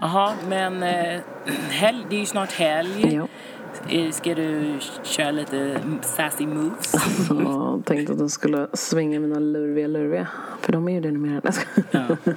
Jaha, 0.00 0.34
men 0.48 0.82
eh, 0.82 1.20
helg, 1.70 2.06
det 2.10 2.16
är 2.16 2.20
ju 2.20 2.26
snart 2.26 2.52
helg. 2.52 3.14
Ja. 3.14 3.28
Ska 4.12 4.34
du 4.34 4.78
köra 5.02 5.30
lite 5.30 5.80
sassy 6.02 6.46
moves? 6.46 6.94
Jag 7.30 7.82
tänkte 7.84 8.12
att 8.12 8.18
de 8.18 8.28
skulle 8.28 8.66
svinga 8.72 9.20
mina 9.20 9.38
lurviga 9.38 9.86
lurviga. 9.86 10.28
För 10.60 10.72
de 10.72 10.88
är 10.88 10.92
ju 10.92 11.00
det 11.00 11.10
numera. 11.10 11.52
Ja. 11.90 12.06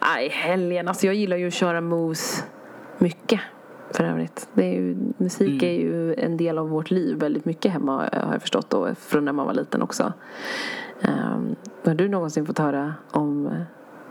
Nej, 0.00 0.28
helgen. 0.28 0.88
Alltså 0.88 1.06
jag 1.06 1.14
gillar 1.14 1.36
ju 1.36 1.46
att 1.46 1.54
köra 1.54 1.80
moves 1.80 2.44
mycket. 2.98 3.40
För 3.90 4.04
övrigt. 4.04 4.48
Det 4.52 4.64
är 4.64 4.72
ju, 4.72 4.96
musik 5.16 5.62
är 5.62 5.72
ju 5.72 6.14
en 6.14 6.36
del 6.36 6.58
av 6.58 6.68
vårt 6.68 6.90
liv 6.90 7.16
väldigt 7.16 7.44
mycket 7.44 7.72
hemma 7.72 7.96
har 8.12 8.32
jag 8.32 8.40
förstått 8.40 8.70
då. 8.70 8.94
Från 8.94 9.24
när 9.24 9.32
man 9.32 9.46
var 9.46 9.54
liten 9.54 9.82
också. 9.82 10.12
Um, 11.02 11.56
har 11.84 11.94
du 11.94 12.08
någonsin 12.08 12.46
fått 12.46 12.58
höra 12.58 12.94
om 13.10 13.50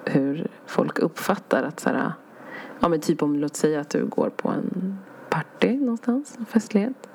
hur 0.06 0.48
folk 0.66 1.00
uppfattar 1.00 1.64
att 1.64 1.80
så 1.80 1.90
här, 1.90 2.12
ja 2.80 2.90
men 2.90 3.00
typ 3.00 3.24
om 3.24 3.36
låt 3.36 3.56
säga 3.56 3.80
att 3.80 3.90
du 3.90 4.06
går 4.06 4.30
på 4.30 4.50
en 4.50 4.98
party 5.30 5.79
någonstans, 6.08 6.40
en 6.40 6.46
festlighet. 6.46 7.10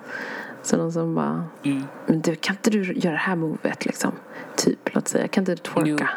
Så 0.62 0.77
någon 0.77 0.92
som 0.92 1.14
bara, 1.14 1.44
Mm. 1.62 1.85
men 2.07 2.20
du 2.20 2.35
kan 2.35 2.57
inte 2.57 2.70
du 2.70 2.92
göra 2.92 3.12
det 3.12 3.18
här 3.18 3.37
movet 3.37 3.87
liksom? 3.87 4.12
Typ, 4.57 4.94
låt 4.94 5.09
säga, 5.09 5.29
kan 5.29 5.42
inte 5.42 5.53
du 5.53 5.57
twerka? 5.57 6.11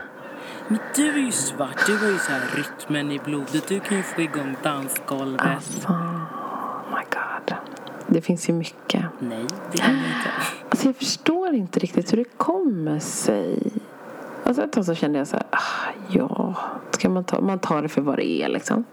Men 0.67 0.79
du 0.95 1.09
är 1.09 1.17
ju 1.17 1.31
svart, 1.31 1.85
du 1.85 1.97
har 1.97 2.07
ju 2.07 2.17
så 2.17 2.31
här 2.31 2.41
rytmen 2.55 3.11
i 3.11 3.19
blodet. 3.19 3.67
Du 3.67 3.79
kan 3.79 3.97
ju 3.97 4.03
få 4.03 4.21
igång 4.21 4.55
dansgolvet. 4.63 5.41
Alltså, 5.41 5.87
oh 5.87 6.19
my 6.89 7.03
god. 7.09 7.55
Det 8.07 8.21
finns 8.21 8.49
ju 8.49 8.53
mycket. 8.53 9.05
Nej, 9.19 9.45
det 9.71 9.77
kan 9.77 9.95
inte. 9.95 10.31
Alltså 10.69 10.87
jag 10.87 10.95
förstår 10.95 11.53
inte 11.53 11.79
riktigt 11.79 12.13
hur 12.13 12.17
det 12.17 12.37
kommer 12.37 12.99
sig. 12.99 13.71
Alltså 14.43 14.63
ett 14.63 14.71
tag 14.71 14.85
så 14.85 14.95
kände 14.95 15.17
jag 15.17 15.27
så 15.27 15.35
här, 15.37 15.45
ah, 15.49 15.91
ja, 16.09 16.55
ska 16.91 17.09
man 17.09 17.23
ta, 17.23 17.41
man 17.41 17.59
tar 17.59 17.81
det 17.81 17.89
för 17.89 18.01
vad 18.01 18.17
det 18.17 18.27
är 18.43 18.47
liksom. 18.49 18.85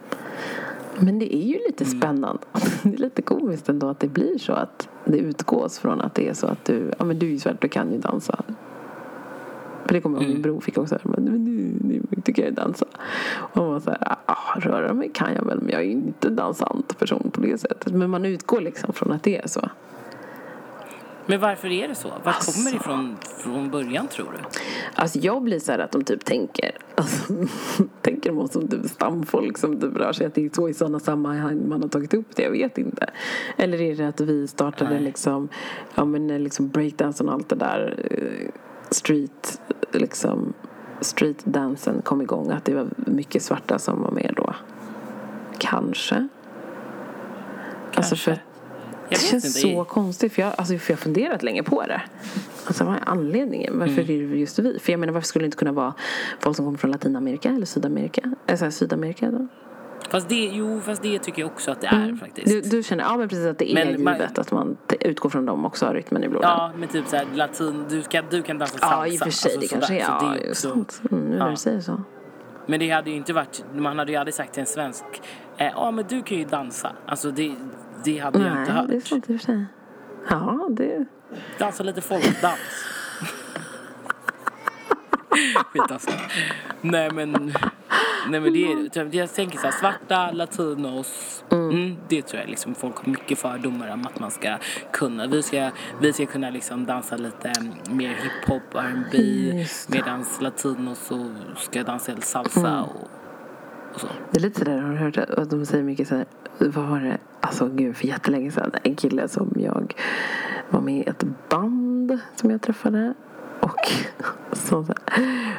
Men 0.98 1.18
det 1.18 1.36
är 1.36 1.46
ju 1.46 1.58
lite 1.66 1.84
spännande. 1.84 2.42
Det 2.82 2.94
är 2.94 2.98
lite 2.98 3.22
komiskt 3.22 3.68
ändå 3.68 3.88
att 3.88 4.00
det 4.00 4.08
blir 4.08 4.38
så 4.38 4.52
att 4.52 4.88
det 5.04 5.18
utgås 5.18 5.78
från 5.78 6.00
att 6.00 6.14
det 6.14 6.28
är 6.28 6.34
så 6.34 6.46
att 6.46 6.64
du, 6.64 6.90
ja 6.98 7.04
men 7.04 7.18
du 7.18 7.26
är 7.26 7.30
ju 7.30 7.38
svart, 7.38 7.60
du 7.60 7.68
kan 7.68 7.92
ju 7.92 7.98
dansa. 7.98 8.44
För 9.86 9.94
det 9.94 10.00
kommer 10.00 10.16
jag 10.16 10.24
ihåg 10.24 10.32
min 10.32 10.42
bror 10.42 10.60
fick 10.60 10.78
också, 10.78 10.98
men 11.02 11.24
nu, 11.24 11.38
nu 11.80 12.02
tycker 12.24 12.44
jag 12.44 12.54
dansa. 12.54 12.86
Och 13.26 13.56
man 13.56 13.66
var 13.66 13.80
så 13.80 13.90
här, 13.90 14.16
ah, 14.26 14.60
röra 14.60 14.94
mig 14.94 15.10
kan 15.14 15.34
jag 15.34 15.44
väl 15.44 15.60
men 15.60 15.70
jag 15.70 15.80
är 15.80 15.84
ju 15.84 15.90
inte 15.90 16.30
dansant 16.30 16.98
person 16.98 17.30
på 17.32 17.40
det 17.40 17.58
sättet. 17.58 17.92
Men 17.92 18.10
man 18.10 18.24
utgår 18.24 18.60
liksom 18.60 18.92
från 18.92 19.12
att 19.12 19.22
det 19.22 19.36
är 19.36 19.48
så. 19.48 19.68
Men 21.26 21.40
varför 21.40 21.72
är 21.72 21.88
det 21.88 21.94
så? 21.94 22.08
Var 22.08 22.18
Alltså. 22.24 22.52
kommer 22.52 22.70
det 22.70 22.76
ifrån 22.76 23.16
från 23.38 23.70
början 23.70 24.08
tror 24.08 24.26
du? 24.32 24.38
Alltså 24.94 25.18
jag 25.18 25.42
blir 25.42 25.58
så 25.58 25.72
här 25.72 25.78
att 25.78 25.92
de 25.92 26.04
typ 26.04 26.24
tänker 26.24 26.70
alltså, 26.94 27.32
Tänker 28.02 28.30
de 28.30 28.38
oss 28.38 28.52
som 28.52 28.68
typ 28.68 28.86
stamfolk 28.86 29.58
som 29.58 29.80
typ 29.80 29.96
rör 29.96 30.12
sig 30.12 30.26
att 30.26 30.34
det 30.34 30.44
är 30.44 30.50
så 30.54 30.68
i 30.68 30.74
sådana 30.74 31.00
sammanhang 31.00 31.68
man 31.68 31.82
har 31.82 31.88
tagit 31.88 32.14
upp 32.14 32.36
det, 32.36 32.42
jag 32.42 32.50
vet 32.50 32.78
inte. 32.78 33.10
Eller 33.56 33.80
är 33.80 33.96
det 33.96 34.08
att 34.08 34.20
vi 34.20 34.48
startade 34.48 34.90
Nej. 34.90 35.02
liksom 35.02 35.48
Ja 35.94 36.04
men 36.04 36.26
när 36.26 36.38
liksom 36.38 36.68
breakdansen 36.68 37.28
och 37.28 37.34
allt 37.34 37.48
det 37.48 37.56
där 37.56 38.06
eh, 38.10 38.50
Street 38.90 39.60
liksom 39.92 40.54
Streetdansen 41.00 42.02
kom 42.02 42.22
igång 42.22 42.50
att 42.50 42.64
det 42.64 42.74
var 42.74 42.86
mycket 42.96 43.42
svarta 43.42 43.78
som 43.78 44.02
var 44.02 44.10
med 44.10 44.34
då 44.36 44.54
Kanske 45.58 46.28
Alltså 47.94 48.16
för 48.16 48.30
Kanske. 48.30 48.53
Jag 49.08 49.20
det 49.20 49.24
känns 49.26 49.44
inte. 49.64 49.76
så 49.76 49.84
konstigt 49.84 50.32
för 50.32 50.42
jag, 50.42 50.52
alltså, 50.56 50.78
för 50.78 50.92
jag 50.92 50.96
har 50.96 51.02
funderat 51.02 51.42
länge 51.42 51.62
på 51.62 51.82
det. 51.86 52.02
Alltså 52.66 52.84
vad 52.84 52.94
är 52.94 53.00
anledningen? 53.06 53.78
Varför 53.78 53.92
Mm. 54.02 54.04
är 54.24 54.28
det 54.34 54.36
just 54.40 54.58
vi? 54.58 54.78
För 54.78 54.92
jag 54.92 55.00
menar 55.00 55.12
varför 55.12 55.26
skulle 55.28 55.42
det 55.42 55.46
inte 55.46 55.56
kunna 55.56 55.72
vara 55.72 55.94
folk 56.40 56.56
som 56.56 56.64
kommer 56.64 56.78
från 56.78 56.90
Latinamerika 56.90 57.48
eller 57.48 57.66
Sydamerika? 57.66 58.22
Eller 58.46 58.56
så 58.56 58.64
här, 58.64 58.70
Sydamerika 58.70 59.30
då? 59.30 59.46
Fast 60.10 60.28
det, 60.28 60.34
jo, 60.52 60.80
fast 60.80 61.02
det 61.02 61.18
tycker 61.18 61.42
jag 61.42 61.50
också 61.50 61.70
att 61.70 61.80
det 61.80 61.86
är 61.86 62.16
faktiskt. 62.20 62.46
Du, 62.46 62.60
du 62.76 62.82
känner, 62.82 63.04
ja 63.04 63.16
men 63.16 63.28
precis 63.28 63.46
att 63.46 63.58
det 63.58 63.72
är 63.72 63.74
Men 63.74 64.04
man- 64.04 64.14
givet 64.14 64.38
att 64.38 64.52
man 64.52 64.76
utgår 65.00 65.30
från 65.30 65.46
dem 65.46 65.64
också 65.64 65.92
rytmen 65.92 66.24
i 66.24 66.28
blodet. 66.28 66.48
Ja, 66.48 66.72
men 66.78 66.88
typ 66.88 67.06
såhär 67.08 67.26
latin, 67.34 67.84
du, 67.90 68.02
ska, 68.02 68.22
du 68.30 68.42
kan 68.42 68.58
dansa 68.58 68.78
salsa. 68.78 68.96
Ja, 68.96 69.06
i 69.06 69.16
och 69.16 69.18
för 69.18 69.30
sig. 69.30 69.50
alltså 69.52 69.60
det 69.60 69.68
kanske 69.68 69.94
är, 69.94 70.00
ja, 70.00 70.32
det 70.36 70.44
är 70.46 70.50
också- 70.50 70.68
sant. 70.70 71.02
Mm, 71.10 71.24
nu 71.24 71.36
när 71.36 71.44
Ja. 71.44 71.50
du 71.50 71.56
säger 71.56 71.80
så. 71.80 72.02
Men 72.66 72.80
det 72.80 72.90
hade 72.90 73.10
ju 73.10 73.16
inte 73.16 73.32
varit, 73.32 73.64
man 73.74 73.98
hade 73.98 74.12
ju 74.12 74.18
aldrig 74.18 74.34
sagt 74.34 74.52
till 74.52 74.60
en 74.60 74.66
svensk, 74.66 75.04
eh, 75.56 75.66
ja 75.74 75.90
men 75.90 76.04
du 76.08 76.22
kan 76.22 76.38
ju 76.38 76.44
dansa. 76.44 76.92
Alltså 77.06 77.30
det, 77.30 77.54
det 78.04 78.18
hade 78.18 78.38
jag 78.38 78.48
inte 78.48 78.72
Nej, 78.72 78.80
hört. 78.80 78.88
det 78.88 78.96
är 78.96 79.00
sant 79.00 79.30
i 79.30 79.36
och 79.36 79.40
för 79.40 79.46
sig. 79.46 79.64
Ja, 80.30 80.68
det... 80.70 81.04
Dansa 81.58 81.82
lite 81.82 82.00
folkdans. 82.00 82.58
Skit 85.72 85.90
alltså. 85.90 86.10
Nej 86.80 87.10
men, 87.10 87.32
nej 88.28 88.40
men 88.40 88.52
det 88.52 88.72
är, 88.72 88.88
typ, 88.88 89.14
jag 89.14 89.34
tänker 89.34 89.58
såhär, 89.58 89.72
svarta, 89.72 90.32
latinos. 90.32 91.44
Mm, 91.50 91.96
det 92.08 92.22
tror 92.22 92.40
jag 92.40 92.50
liksom 92.50 92.74
folk 92.74 92.96
har 92.96 93.10
mycket 93.12 93.38
fördomar 93.38 93.92
om 93.92 94.06
att 94.06 94.20
man 94.20 94.30
ska 94.30 94.58
kunna. 94.92 95.26
Vi 95.26 95.42
ska, 95.42 95.70
vi 96.00 96.12
ska 96.12 96.26
kunna 96.26 96.50
liksom 96.50 96.86
dansa 96.86 97.16
lite 97.16 97.52
mer 97.90 98.08
hiphop, 98.08 98.74
R&B 98.74 99.18
medan 99.88 100.24
latinos 100.40 100.98
så 100.98 101.34
ska 101.56 101.82
dansa 101.82 102.20
salsa 102.20 102.82
och, 102.82 102.88
och 102.88 103.00
så. 103.00 103.23
Det 104.30 104.38
är 104.38 104.40
lite 104.40 104.58
sådär, 104.58 104.78
har 104.78 104.90
du 104.90 104.96
hört 104.96 105.16
att 105.16 105.50
de 105.50 105.66
säger 105.66 105.84
mycket 105.84 106.08
såhär, 106.08 106.24
vad 106.58 106.88
var 106.88 107.00
det, 107.00 107.18
alltså 107.40 107.68
gud 107.68 107.96
för 107.96 108.06
jättelänge 108.06 108.50
sedan, 108.50 108.70
en 108.82 108.96
kille 108.96 109.28
som 109.28 109.52
jag 109.56 109.94
var 110.70 110.80
med 110.80 111.06
i 111.06 111.10
ett 111.10 111.24
band 111.48 112.18
som 112.36 112.50
jag 112.50 112.62
träffade 112.62 113.14
och 113.60 113.92
så, 114.52 114.84
så 114.84 114.94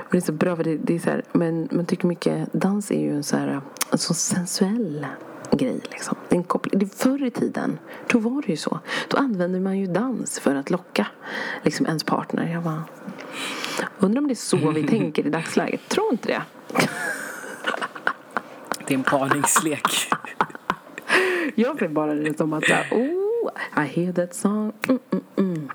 och 0.05 0.11
det 0.11 0.17
är 0.17 0.21
så 0.21 0.31
bra 0.31 0.55
för 0.55 0.63
det, 0.63 0.77
det 0.77 0.95
är 0.95 0.99
så 0.99 1.09
här, 1.09 1.23
men 1.31 1.67
man 1.71 1.85
tycker 1.85 2.07
mycket, 2.07 2.53
dans 2.53 2.91
är 2.91 2.99
ju 2.99 3.15
en 3.15 3.23
så 3.23 3.37
här, 3.37 3.61
en 3.91 3.97
så 3.97 4.13
sensuell 4.13 5.05
grej 5.51 5.79
liksom. 5.91 6.17
Det 6.29 6.35
är 6.35 6.37
en 6.37 6.43
koppling, 6.43 6.79
det 6.79 6.95
förr 6.95 7.23
i 7.23 7.31
tiden, 7.31 7.79
då 8.07 8.19
var 8.19 8.41
det 8.41 8.47
ju 8.47 8.57
så. 8.57 8.79
Då 9.07 9.17
använde 9.17 9.59
man 9.59 9.77
ju 9.77 9.87
dans 9.87 10.39
för 10.39 10.55
att 10.55 10.69
locka 10.69 11.07
liksom 11.63 11.85
ens 11.85 12.03
partner. 12.03 12.51
Jag 12.53 12.63
bara, 12.63 12.83
undrar 13.99 14.21
om 14.21 14.27
det 14.27 14.33
är 14.33 14.35
så 14.35 14.71
vi 14.71 14.83
tänker 14.87 15.27
i 15.27 15.29
dagsläget, 15.29 15.89
tror 15.89 16.11
inte 16.11 16.27
det. 16.27 16.41
Det 18.87 18.93
är 18.93 18.97
en 18.97 19.03
parningslek. 19.03 19.87
Jag 21.55 21.75
blev 21.75 21.93
bara 21.93 22.13
det 22.13 22.37
som 22.37 22.53
att 22.53 22.65
såhär, 22.65 22.87
oh, 22.91 23.49
I 23.77 23.87
hear 23.87 24.13
that 24.13 24.35
song, 24.35 24.73
mm, 24.87 24.99
mm, 25.11 25.23
mm. 25.37 25.69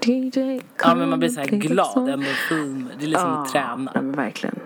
DJ, 0.00 0.60
ja 0.82 0.94
men 0.94 1.08
man 1.10 1.18
blir 1.18 1.28
så 1.28 1.40
här 1.40 1.46
glad, 1.46 2.08
endorfin. 2.08 2.88
Det 2.98 3.04
är 3.04 3.08
liksom 3.08 3.32
att 3.32 3.48
träna. 3.48 3.90
Ja, 3.94 4.02
men 4.02 4.12
verkligen. 4.12 4.58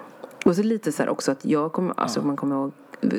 Och 0.44 0.56
så 0.56 0.62
lite 0.62 0.92
så 0.92 1.02
här 1.02 1.10
också 1.10 1.32
att 1.32 1.44
jag 1.44 1.72
kommer, 1.72 2.00
alltså 2.00 2.22
man 2.22 2.36
kommer 2.36 2.56
ihåg, 2.56 2.72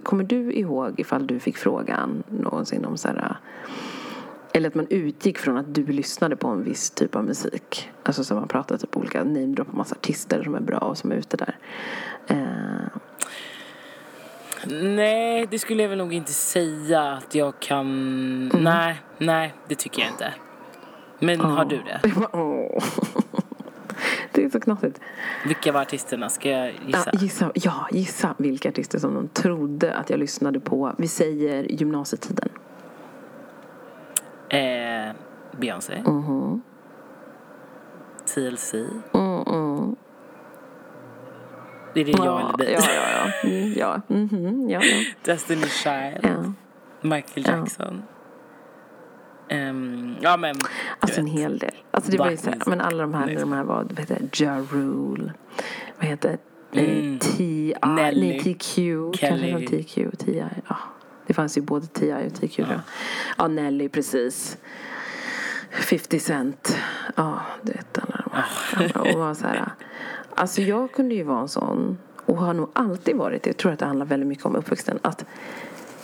kommer 0.04 0.24
du 0.24 0.54
ihåg 0.54 1.00
ifall 1.00 1.28
du 1.28 1.40
fick 1.40 1.58
frågan 1.58 2.24
någonsin 2.30 2.86
om 2.86 2.98
så 2.98 3.08
här, 3.08 3.38
eller 4.54 4.70
att 4.70 4.76
man 4.76 4.88
utgick 4.90 5.38
från 5.38 5.58
att 5.58 5.76
du 5.76 5.86
lyssnade 5.86 6.36
på 6.36 6.48
en 6.48 6.64
viss 6.64 6.92
typ 6.92 7.16
av 7.16 7.24
musik. 7.24 7.90
Alltså 8.04 8.24
så 8.24 8.36
man 8.36 8.48
pratar 8.48 8.78
typ 8.78 8.98
olika, 8.98 9.24
namedroppar 9.24 9.74
massa 9.74 9.96
artister 9.96 10.44
som 10.44 10.56
är 10.56 10.62
bra 10.62 10.78
och 10.78 10.98
som 10.98 11.12
är 11.12 11.16
ute 11.16 11.38
där. 11.38 11.58
Eh, 12.28 12.41
Nej, 14.68 15.48
det 15.52 15.60
skulle 15.60 15.82
jag 15.82 15.90
väl 15.90 15.98
nog 15.98 16.14
inte 16.14 16.34
säga 16.34 17.02
att 17.02 17.36
jag 17.36 17.60
kan... 17.60 18.48
Nej, 18.48 19.02
nej, 19.18 19.54
det 19.68 19.76
tycker 19.76 20.02
jag 20.02 20.12
inte. 20.12 20.34
Men 21.20 21.40
har 21.40 21.66
du 21.66 21.78
det? 21.78 22.02
Det 24.34 24.44
är 24.44 24.50
så 24.50 24.60
knasigt. 24.60 25.02
Vilka 25.46 25.72
var 25.72 25.82
artisterna? 25.82 26.30
Ska 26.30 26.50
jag 26.50 26.74
gissa? 26.86 27.10
Ja, 27.14 27.20
gissa, 27.20 27.52
ja, 27.56 27.88
gissa 27.92 28.36
vilka 28.38 28.70
artister 28.70 29.00
som 29.00 29.14
de 29.14 29.28
trodde 29.28 29.94
att 29.94 30.10
jag 30.10 30.20
lyssnade 30.20 30.60
på. 30.60 30.96
Vi 30.98 31.08
säger 31.08 31.64
gymnasietiden. 31.64 32.50
Eh, 34.50 35.16
Beyoncé. 35.60 36.02
Mhm. 36.06 36.62
TLC. 38.26 38.74
Mm, 39.14 39.96
mm. 41.96 42.02
Är 42.02 42.06
det 42.18 42.26
jag 42.26 42.40
eller 42.42 42.58
dig? 42.58 42.74
Ja, 42.74 42.82
ja, 42.94 43.32
ja. 43.44 43.50
Mm, 43.50 43.74
ja. 43.78 44.02
mhm, 44.08 44.70
ja, 44.70 44.80
ja. 44.84 45.04
Destiny 45.24 45.66
Child. 45.68 46.20
ja. 46.24 46.54
Michael 47.02 47.46
Ja. 47.48 47.58
Jackson. 47.58 48.04
Ehm, 49.50 50.16
ja 50.22 50.38
men, 50.38 50.56
Alltså 51.00 51.20
en 51.20 51.26
vet. 51.26 51.34
hel 51.34 51.58
del. 51.60 51.72
Alltså 51.92 52.12
det 52.12 52.18
var 52.18 52.32
ju 52.32 52.38
så 52.38 52.50
här, 52.50 52.60
men 52.66 52.82
alla 52.82 53.02
de 53.02 53.14
här, 53.14 53.26
music. 53.26 53.42
de 53.42 53.52
här 53.54 53.64
var, 53.64 53.84
vad 53.84 54.00
heter 54.00 54.18
det, 54.20 54.40
Ja 54.44 54.66
Rule. 54.72 55.34
Vad 55.98 56.06
heter 56.08 56.30
det? 56.30 56.80
Mm. 56.82 57.20
T.I. 57.20 57.74
Nej, 57.86 58.40
TQ. 58.40 58.76
Kanske 59.20 59.52
från 59.52 59.66
TQ. 59.66 59.96
T.I. 60.20 60.44
Ja. 60.68 60.76
Det 61.28 61.34
fanns 61.34 61.58
ju 61.58 61.62
både 61.62 61.88
T.I. 61.88 62.28
och 62.28 62.34
TQ. 62.34 62.60
Ja. 62.60 62.66
ja, 63.38 63.48
Nelly 63.48 63.90
precis. 63.90 64.58
50 65.72 66.20
Cent. 66.20 66.78
Ja, 67.16 67.42
du 67.62 67.72
vet 67.72 67.98
alla 67.98 68.24
de 68.26 68.32
här. 68.34 68.98
Och 69.14 69.20
var 69.20 69.34
så 69.34 69.48
här, 69.48 69.72
alltså 70.36 70.62
jag 70.62 70.92
kunde 70.92 71.16
ju 71.16 71.24
vara 71.24 71.40
en 71.40 71.48
sån 71.48 71.98
och 72.26 72.38
har 72.38 72.54
nog 72.54 72.70
alltid 72.74 73.16
varit 73.16 73.44
det. 73.44 73.50
Jag 73.50 73.58
tror 73.58 73.72
att 73.72 73.80
det 73.80 73.86
handlar 73.86 74.06
väldigt 74.06 74.28
mycket 74.28 74.46
om 74.46 74.56
uppväxten. 74.56 75.00
Att 75.02 75.26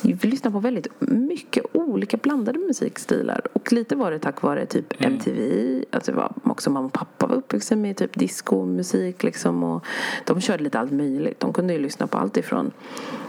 vi 0.02 0.28
lyssnar 0.28 0.52
på 0.52 0.60
väldigt 0.60 0.88
mycket 1.00 1.66
olika 1.74 2.18
blandade 2.18 2.60
musikstilar. 2.60 3.42
Och 3.54 3.74
lite 3.74 3.96
var 3.96 4.12
det 4.12 4.20
tack 4.20 4.42
vare 4.42 4.66
typ 4.66 5.02
MTV. 5.02 5.84
Alltså 5.92 6.12
var 6.12 6.34
också 6.44 6.70
mamma 6.70 6.86
och 6.86 6.94
pappa 6.94 7.28
var 7.28 7.36
uppvuxna 7.36 7.78
med 7.78 7.98
typ 7.98 8.20
discomusik 8.20 9.24
liksom. 9.24 9.63
Och 9.63 9.86
de 10.26 10.42
körde 10.42 10.63
lite 10.63 10.80
allt 10.80 10.92
möjligt. 10.92 11.40
De 11.40 11.54
kunde 11.54 11.74
ju 11.74 11.80
lyssna 11.80 12.08
på 12.08 12.18
allt 12.18 12.38
ifrån 12.38 12.72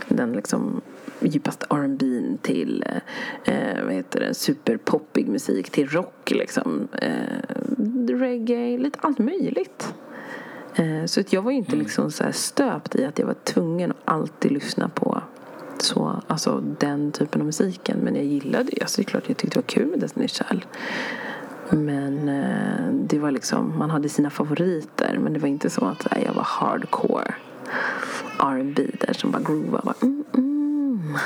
den 0.09 0.33
liksom 0.33 0.81
djupaste 1.21 1.67
R&B 1.71 2.23
till 2.43 2.85
eh, 3.45 3.85
vad 3.85 3.93
heter 3.93 4.21
det, 4.21 4.35
superpoppig 4.35 5.29
musik 5.29 5.71
till 5.71 5.89
rock 5.89 6.31
liksom. 6.31 6.89
Eh, 6.93 8.17
reggae, 8.19 8.79
lite 8.79 8.99
allt 9.03 9.19
möjligt. 9.19 9.95
Eh, 10.79 11.05
så 11.05 11.23
jag 11.31 11.43
var 11.43 11.51
ju 11.51 11.57
inte 11.57 11.77
liksom 11.77 12.11
så 12.11 12.25
stöpt 12.33 12.95
i 12.95 13.05
att 13.05 13.19
jag 13.19 13.27
var 13.27 13.37
tvungen 13.45 13.91
att 13.91 13.97
alltid 14.05 14.53
lyssna 14.53 14.89
på 14.89 15.23
så, 15.79 16.23
alltså 16.27 16.63
den 16.79 17.13
typen 17.13 17.41
av 17.41 17.47
musiken. 17.47 17.99
Men 17.99 18.15
jag 18.15 18.25
gillade 18.25 18.73
ju, 18.73 18.83
alltså 18.83 18.97
det 18.97 19.03
är 19.03 19.11
klart 19.11 19.25
jag 19.27 19.37
tyckte 19.37 19.59
det 19.59 19.63
var 19.63 19.69
kul 19.69 19.87
med 19.87 20.03
Destiny's 20.03 20.49
Child. 20.49 20.67
Men 21.71 22.29
eh, 22.29 22.93
det 22.93 23.19
var 23.19 23.31
liksom, 23.31 23.79
man 23.79 23.91
hade 23.91 24.09
sina 24.09 24.31
favoriter 24.31 25.19
men 25.19 25.33
det 25.33 25.39
var 25.39 25.49
inte 25.49 25.71
så 25.71 25.85
att 25.85 26.07
här, 26.11 26.23
jag 26.25 26.35
var 26.35 26.43
hardcore 26.43 27.35
R&B 28.39 28.87
där 29.01 29.13
som 29.13 29.31
bara 29.31 29.43
groovade. 29.43 29.83
Bara, 29.85 29.95
mm, 30.03 30.25
mm. 30.35 31.17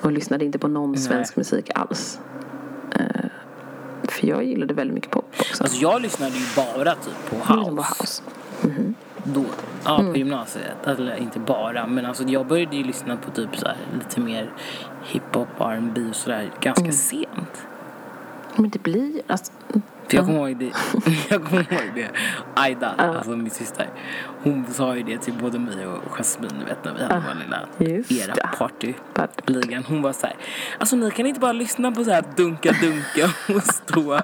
Och 0.00 0.12
lyssnade 0.12 0.44
inte 0.44 0.58
på 0.58 0.68
någon 0.68 0.92
Nej. 0.92 1.00
svensk 1.00 1.36
musik 1.36 1.70
alls. 1.74 2.20
Eh, 2.90 3.30
för 4.02 4.26
jag 4.26 4.44
gillade 4.44 4.74
väldigt 4.74 4.94
mycket 4.94 5.10
pop 5.10 5.24
också. 5.38 5.62
Alltså 5.62 5.82
jag 5.82 6.02
lyssnade 6.02 6.32
ju 6.32 6.44
bara 6.56 6.94
typ 6.94 7.30
på 7.30 7.36
house. 7.36 7.70
på 7.70 7.82
house. 7.82 8.22
Då. 9.24 9.44
Ja, 9.84 9.98
Mm. 10.00 10.12
på 10.12 10.18
gymnasiet. 10.18 10.86
Eller 10.86 11.16
inte 11.16 11.38
bara. 11.38 11.86
Men 11.86 12.06
alltså 12.06 12.24
jag 12.24 12.46
började 12.46 12.76
ju 12.76 12.84
lyssna 12.84 13.16
på 13.16 13.30
typ 13.30 13.56
så 13.56 13.66
här 13.66 13.76
lite 13.98 14.20
mer 14.20 14.50
hiphop, 15.04 15.48
R&B 15.60 16.00
och 16.10 16.16
sådär 16.16 16.50
ganska 16.60 16.80
Mm. 16.84 16.92
sent. 16.92 17.66
Men 18.56 18.70
det 18.70 18.82
blir, 18.82 19.22
alltså, 19.26 19.52
För 20.08 20.16
jag 20.16 20.26
kommer 20.26 20.48
ihåg 20.48 20.56
det, 20.58 20.72
jag 21.30 21.44
kommer 21.44 21.72
ihåg 21.72 21.90
det. 21.94 22.10
Aida, 22.54 22.94
alltså 22.98 23.30
min 23.30 23.50
syster. 23.50 23.88
Hon 24.42 24.66
sa 24.66 24.96
ju 24.96 25.02
det 25.02 25.18
till 25.18 25.34
både 25.34 25.58
mig 25.58 25.86
och 25.86 26.16
Jasmine, 26.18 26.52
du 26.58 26.64
vet 26.64 26.84
när 26.84 26.94
vi 26.94 27.02
hade 27.02 27.22
vår 27.26 27.34
lilla 27.44 27.94
just 27.96 28.10
era 28.12 28.48
party. 28.58 28.94
Ligan. 29.46 29.84
Hon 29.88 30.02
var 30.02 30.12
så 30.12 30.26
här, 30.26 30.36
alltså 30.78 30.96
ni 30.96 31.10
kan 31.10 31.26
inte 31.26 31.40
bara 31.40 31.52
lyssna 31.52 31.92
på 31.92 32.04
så 32.04 32.10
här 32.10 32.24
dunka 32.36 32.72
dunka 32.80 33.30
och 33.56 33.62
stå 33.62 34.20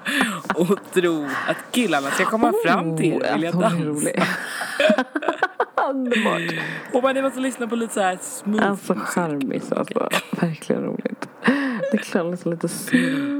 och 0.55 0.79
tro 0.93 1.25
att 1.47 1.71
killarna 1.71 2.09
ska 2.09 2.25
komma 2.25 2.53
fram 2.65 2.97
till 2.97 3.13
er 3.13 3.29
och 3.31 3.35
vilja 3.35 3.51
dansa. 3.51 4.09
Underbart. 5.89 6.53
Och 6.93 7.15
ni 7.15 7.21
måste 7.21 7.39
lyssna 7.39 7.67
på 7.67 7.75
lite 7.75 7.93
så 7.93 8.01
här 8.01 8.17
smooth 8.21 8.65
Alltså 8.65 8.95
charmis 8.95 9.71
alltså. 9.71 10.09
Verkligen 10.31 10.83
roligt. 10.83 11.29
Det 11.91 12.05
känns 12.05 12.45
lite 12.45 12.67
smooth. 12.67 13.36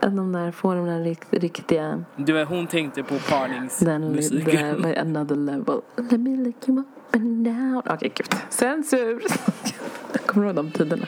Att 0.00 0.16
de 0.16 0.32
där 0.32 0.50
får 0.50 0.74
de 0.74 0.86
där 0.86 1.00
rikt, 1.00 1.26
riktiga, 1.30 2.04
Du 2.16 2.32
vet, 2.32 2.48
hon 2.48 2.66
tänkte 2.66 3.02
på 3.02 3.14
den 3.14 3.22
parningsmusiken. 3.28 4.82
där, 4.82 4.98
another 5.00 5.36
level. 5.36 5.80
Let 6.10 6.20
me 6.20 6.36
lick 6.36 6.68
you 6.68 6.78
up 6.80 6.86
and 7.14 7.44
down. 7.44 7.82
Okej, 7.86 8.12
gud. 8.14 8.26
Censur. 8.48 9.22
Kommer 10.26 10.46
du 10.46 10.48
ihåg 10.52 10.56
de 10.56 10.70
tiderna? 10.70 11.06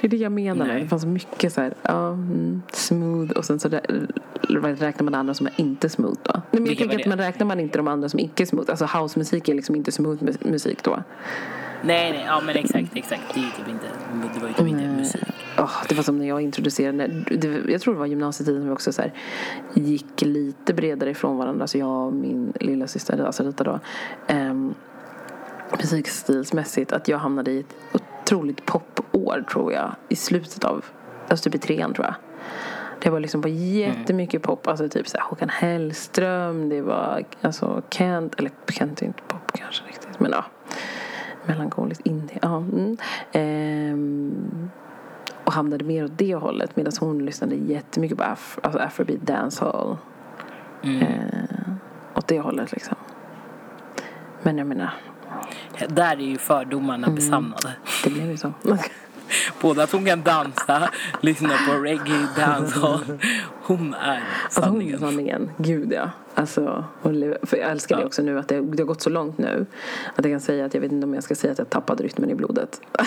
Det 0.00 0.06
är 0.06 0.08
det 0.08 0.16
jag 0.16 0.32
menar. 0.32 0.66
Nej. 0.66 0.82
Det 0.82 0.88
fanns 0.88 1.04
mycket 1.06 1.52
så 1.52 1.60
här, 1.60 1.74
ja, 1.82 2.08
mm, 2.08 2.62
smooth 2.72 3.30
och 3.32 3.44
sen 3.44 3.60
så 3.60 3.68
rä- 3.68 4.74
räknar 4.76 5.04
man 5.04 5.14
andra 5.14 5.34
som 5.34 5.46
är 5.46 5.52
inte 5.56 5.88
smooth 5.88 6.18
då. 6.22 6.32
Nej, 6.34 6.42
men 6.50 6.60
jag 6.62 6.68
Vilka 6.68 6.84
tänker 6.88 7.04
att 7.04 7.08
man 7.08 7.18
räknar 7.18 7.46
man 7.46 7.60
inte 7.60 7.78
de 7.78 7.88
andra 7.88 8.08
som 8.08 8.20
icke 8.20 8.46
smooth. 8.46 8.70
Alltså 8.70 8.84
housemusik 8.98 9.48
är 9.48 9.54
liksom 9.54 9.74
inte 9.74 9.92
smooth 9.92 10.24
mus- 10.24 10.50
musik 10.50 10.82
då. 10.84 11.02
Nej, 11.82 12.12
nej, 12.12 12.24
ja 12.26 12.40
men 12.40 12.56
exakt, 12.56 12.96
exakt. 12.96 13.34
Det 13.34 13.40
är 13.40 13.44
ju 13.44 13.50
typ 13.50 13.68
inte, 13.68 13.86
det 14.34 14.40
var 14.40 14.48
ju 14.48 14.54
typ 14.54 14.66
inte 14.66 14.86
musik. 14.86 15.22
Åh, 15.58 15.82
det 15.88 15.94
var 15.94 16.02
som 16.02 16.18
när 16.18 16.28
jag 16.28 16.40
introducerade, 16.40 17.06
det, 17.30 17.72
jag 17.72 17.80
tror 17.80 17.94
det 17.94 18.00
var 18.00 18.06
gymnasietiden 18.06 18.60
som 18.60 18.68
vi 18.68 18.74
också 18.74 18.92
så 18.92 19.02
här, 19.02 19.12
gick 19.74 20.22
lite 20.22 20.74
bredare 20.74 21.10
ifrån 21.10 21.36
varandra. 21.36 21.66
Så 21.66 21.78
jag 21.78 22.06
och 22.06 22.12
min 22.12 22.52
lilla 22.60 22.86
syster, 22.86 23.24
alltså 23.24 23.42
Rita 23.42 23.64
då, 23.64 23.80
um, 24.34 24.74
musikstilsmässigt, 25.70 26.92
att 26.92 27.08
jag 27.08 27.18
hamnade 27.18 27.50
i 27.50 27.60
ett 27.60 27.76
otroligt 27.92 28.66
popår 28.66 29.44
tror 29.52 29.72
jag. 29.72 29.94
I 30.08 30.16
slutet 30.16 30.64
av, 30.64 30.84
alltså 31.28 31.50
typ 31.50 31.54
i 31.54 31.66
trean 31.66 31.94
tror 31.94 32.06
jag. 32.06 32.14
Det 33.02 33.10
var 33.10 33.20
liksom 33.20 33.42
på 33.42 33.48
jättemycket 33.48 34.42
pop, 34.42 34.66
alltså 34.66 34.88
typ 34.88 35.08
så 35.08 35.18
här 35.18 35.24
Håkan 35.24 35.48
Hellström, 35.48 36.68
det 36.68 36.80
var 36.80 37.24
alltså 37.40 37.82
Kent, 37.90 38.34
eller 38.38 38.50
Kent 38.68 39.02
är 39.02 39.06
inte 39.06 39.22
pop 39.28 39.52
kanske 39.54 39.84
riktigt, 39.86 40.20
men 40.20 40.32
ja. 40.32 40.44
Melankoliskt 41.46 42.06
indie, 42.06 42.38
ja. 42.42 42.56
Mm. 42.56 42.96
Ehm, 43.32 44.70
och 45.44 45.52
hamnade 45.52 45.84
mer 45.84 46.04
åt 46.04 46.18
det 46.18 46.34
hållet 46.34 46.76
medan 46.76 46.92
hon 47.00 47.24
lyssnade 47.24 47.54
jättemycket 47.54 48.18
på 48.18 48.24
af- 48.24 48.58
alltså 48.62 48.78
afrobeat 48.80 49.20
dancehall. 49.20 49.96
Mm. 50.82 51.02
Eh, 51.02 51.72
åt 52.14 52.28
det 52.28 52.40
hållet 52.40 52.72
liksom. 52.72 52.96
Men 54.42 54.58
jag 54.58 54.66
menar, 54.66 54.90
Där 55.88 56.12
är 56.16 56.20
ju 56.20 56.38
fördomarna 56.38 57.06
Mm. 57.06 57.14
besannade. 57.14 57.72
det 58.04 58.10
blev 58.10 58.30
ju 58.30 58.36
så. 58.36 58.52
Både 59.60 59.82
att 59.82 59.92
hon 59.92 60.04
kan 60.04 60.22
dansa, 60.22 60.90
lyssna 61.20 61.50
på 61.68 61.74
reggae, 61.74 62.26
dancehall. 62.36 63.00
Hon 63.62 63.94
är 63.94 64.22
Alltså 64.44 64.60
hon 64.60 64.68
är 64.68 64.70
sanningen. 64.70 64.98
sanningen. 65.00 65.50
Gud 65.56 65.92
ja. 65.92 66.10
Alltså, 66.34 66.84
för 67.42 67.56
jag 67.56 67.70
älskar 67.70 67.96
det 67.96 68.02
Ja. 68.02 68.06
också 68.06 68.22
nu 68.22 68.38
att 68.38 68.48
det, 68.48 68.60
det 68.60 68.82
har 68.82 68.86
gått 68.86 69.02
så 69.02 69.10
långt 69.10 69.38
nu. 69.38 69.66
Att 70.16 70.24
jag 70.24 70.32
kan 70.34 70.40
säga 70.40 70.64
att 70.64 70.74
jag 70.74 70.80
vet 70.80 70.92
inte 70.92 71.06
om 71.06 71.14
jag 71.14 71.22
ska 71.22 71.34
säga 71.34 71.52
att 71.52 71.58
jag 71.58 71.70
tappat 71.70 72.00
rytmen 72.00 72.30
i 72.30 72.34
blodet. 72.34 72.80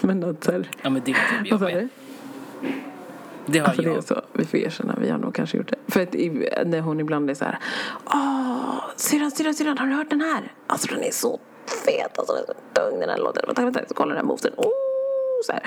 Men 0.00 0.24
att 0.24 0.44
så 0.44 0.52
här, 0.52 0.68
Ja 0.82 0.90
men 0.90 1.02
det 1.04 1.12
har 1.12 1.38
typ 1.42 1.50
jag 1.50 1.60
med. 1.60 1.88
Det 3.46 3.58
har 3.58 3.66
Alltså 3.66 3.82
det 3.82 3.90
är 3.90 3.94
jag. 3.94 4.04
så, 4.04 4.22
vi 4.32 4.44
får 4.44 4.58
erkänna, 4.58 4.96
vi 5.00 5.10
har 5.10 5.18
nog 5.18 5.34
kanske 5.34 5.56
gjort 5.56 5.68
det. 5.68 5.92
För 5.92 6.02
att 6.02 6.14
i, 6.14 6.48
när 6.66 6.80
hon 6.80 7.00
ibland 7.00 7.30
är 7.30 7.34
så 7.34 7.44
här, 7.44 7.58
åh, 8.04 8.84
syrran, 8.96 9.30
syrran, 9.30 9.54
syrran, 9.54 9.78
har 9.78 9.86
du 9.86 9.92
hört 9.94 10.10
den 10.10 10.20
här? 10.20 10.52
Alltså 10.66 10.94
den 10.94 11.02
är 11.04 11.10
så 11.10 11.40
fet, 11.66 12.18
alltså 12.18 12.34
den 12.34 12.42
är 12.42 12.46
så 12.46 12.54
tung 12.72 13.00
den 13.00 13.08
här 13.08 13.18
låten. 13.18 13.64
Vänta, 13.64 13.80
så 13.88 13.94
kolla 13.94 14.08
den 14.08 14.16
här 14.16 14.24
moven. 14.24 14.52
Oh, 14.56 14.70
så 15.46 15.52
här. 15.52 15.62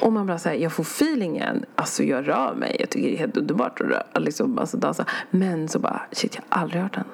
Och 0.00 0.12
man 0.12 0.26
bara 0.26 0.38
säger, 0.38 0.62
jag 0.62 0.72
får 0.72 0.82
feelingen, 0.82 1.64
alltså 1.74 2.02
jag 2.02 2.28
rör 2.28 2.54
mig, 2.54 2.76
jag 2.80 2.90
tycker 2.90 3.08
det 3.08 3.14
är 3.14 3.18
helt 3.18 3.36
underbart 3.36 3.80
att 3.80 3.86
rör, 3.86 4.20
liksom, 4.20 4.58
alltså 4.58 4.76
dansa. 4.76 5.06
Men 5.30 5.68
så 5.68 5.78
bara, 5.78 6.02
shit, 6.12 6.34
jag 6.34 6.42
har 6.48 6.62
aldrig 6.62 6.82
hört 6.82 6.94
den. 6.94 7.04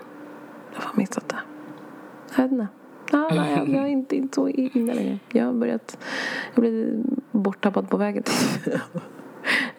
Jag 0.75 0.83
har 0.83 0.97
missat 0.97 1.29
det. 1.29 1.39
Jag 2.37 2.43
vet 2.43 2.53
inte. 2.53 2.69
Ah, 3.13 3.29
nej, 3.35 3.53
jag, 3.57 3.69
jag 3.69 3.83
är 3.83 3.89
inte, 3.89 4.17
inte 4.17 4.35
så 4.35 4.49
inne 4.49 4.95
längre. 4.95 5.19
Jag 5.29 5.45
har 5.45 5.53
börjat, 5.53 5.99
jag 6.55 6.63
blev 6.63 7.03
borttappad 7.31 7.91
på 7.91 7.97
vägen 7.97 8.23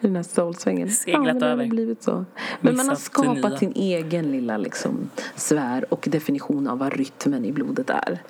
den 0.06 0.16
här 0.16 0.22
soulsvängen. 0.22 0.90
Seglat 0.90 1.22
men 1.24 1.38
det 1.38 1.44
har 1.46 1.52
över. 1.52 1.66
blivit 1.66 2.02
så. 2.02 2.24
Men 2.60 2.76
man 2.76 2.88
har 2.88 2.96
skapat 2.96 3.58
sin 3.58 3.72
egen 3.76 4.32
lilla 4.32 4.56
liksom, 4.56 5.10
sfär 5.36 5.84
och 5.94 6.08
definition 6.10 6.66
av 6.68 6.78
vad 6.78 6.92
rytmen 6.92 7.44
i 7.44 7.52
blodet 7.52 7.90
är. 7.90 8.22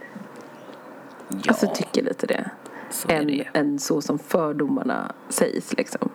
Ja, 1.28 1.38
Alltså 1.48 1.66
tycker 1.74 2.02
lite 2.02 2.26
det. 2.26 2.50
så 2.90 3.08
Än, 3.10 3.26
det 3.26 3.44
än 3.54 3.78
så 3.78 4.00
som 4.00 4.18
fördomarna 4.18 5.12
sägs 5.28 5.72
liksom. 5.76 6.08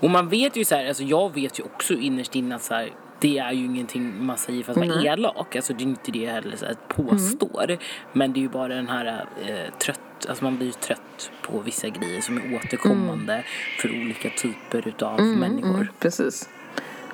Och 0.00 0.10
man 0.10 0.28
vet 0.28 0.56
ju 0.56 0.64
så 0.64 0.74
här, 0.74 0.88
alltså 0.88 1.02
jag 1.02 1.34
vet 1.34 1.58
ju 1.58 1.62
också 1.64 1.94
innerst 1.94 2.34
inne 2.34 2.54
att 2.54 2.62
så 2.62 2.74
här, 2.74 2.90
det 3.20 3.38
är 3.38 3.52
ju 3.52 3.64
ingenting 3.64 4.24
man 4.24 4.36
säger 4.38 4.62
för 4.62 4.72
att 4.72 4.78
vara 4.88 5.02
elak. 5.02 5.56
Alltså 5.56 5.72
det 5.72 5.82
är 5.84 5.86
inte 5.86 6.10
det 6.12 6.18
jag 6.18 6.32
heller 6.32 6.56
så 6.56 6.66
här, 6.66 6.76
påstår. 6.88 7.78
Men 8.12 8.32
det 8.32 8.38
är 8.40 8.42
ju 8.42 8.48
bara 8.48 8.74
den 8.74 8.88
här 8.88 9.26
eh, 9.46 9.74
trött, 9.78 10.00
alltså 10.28 10.44
man 10.44 10.56
blir 10.56 10.66
ju 10.66 10.72
trött 10.72 11.30
på 11.42 11.58
vissa 11.58 11.88
grejer 11.88 12.20
som 12.20 12.36
är 12.36 12.54
återkommande 12.54 13.44
för 13.78 13.88
olika 13.88 14.30
typer 14.30 14.88
utav 14.88 15.20
människor. 15.20 15.92
Precis. 15.98 16.48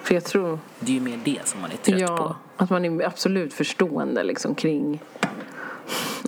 För 0.02 0.14
jag 0.14 0.24
tror 0.24 0.58
Det 0.80 0.92
är 0.92 0.94
ju 0.94 1.00
mer 1.00 1.20
det 1.24 1.48
som 1.48 1.60
man 1.60 1.70
är 1.70 1.76
trött 1.76 2.00
ja, 2.00 2.16
på. 2.16 2.36
att 2.62 2.70
man 2.70 2.84
är 2.84 3.06
absolut 3.06 3.54
förstående 3.54 4.22
liksom 4.22 4.54
kring 4.54 5.00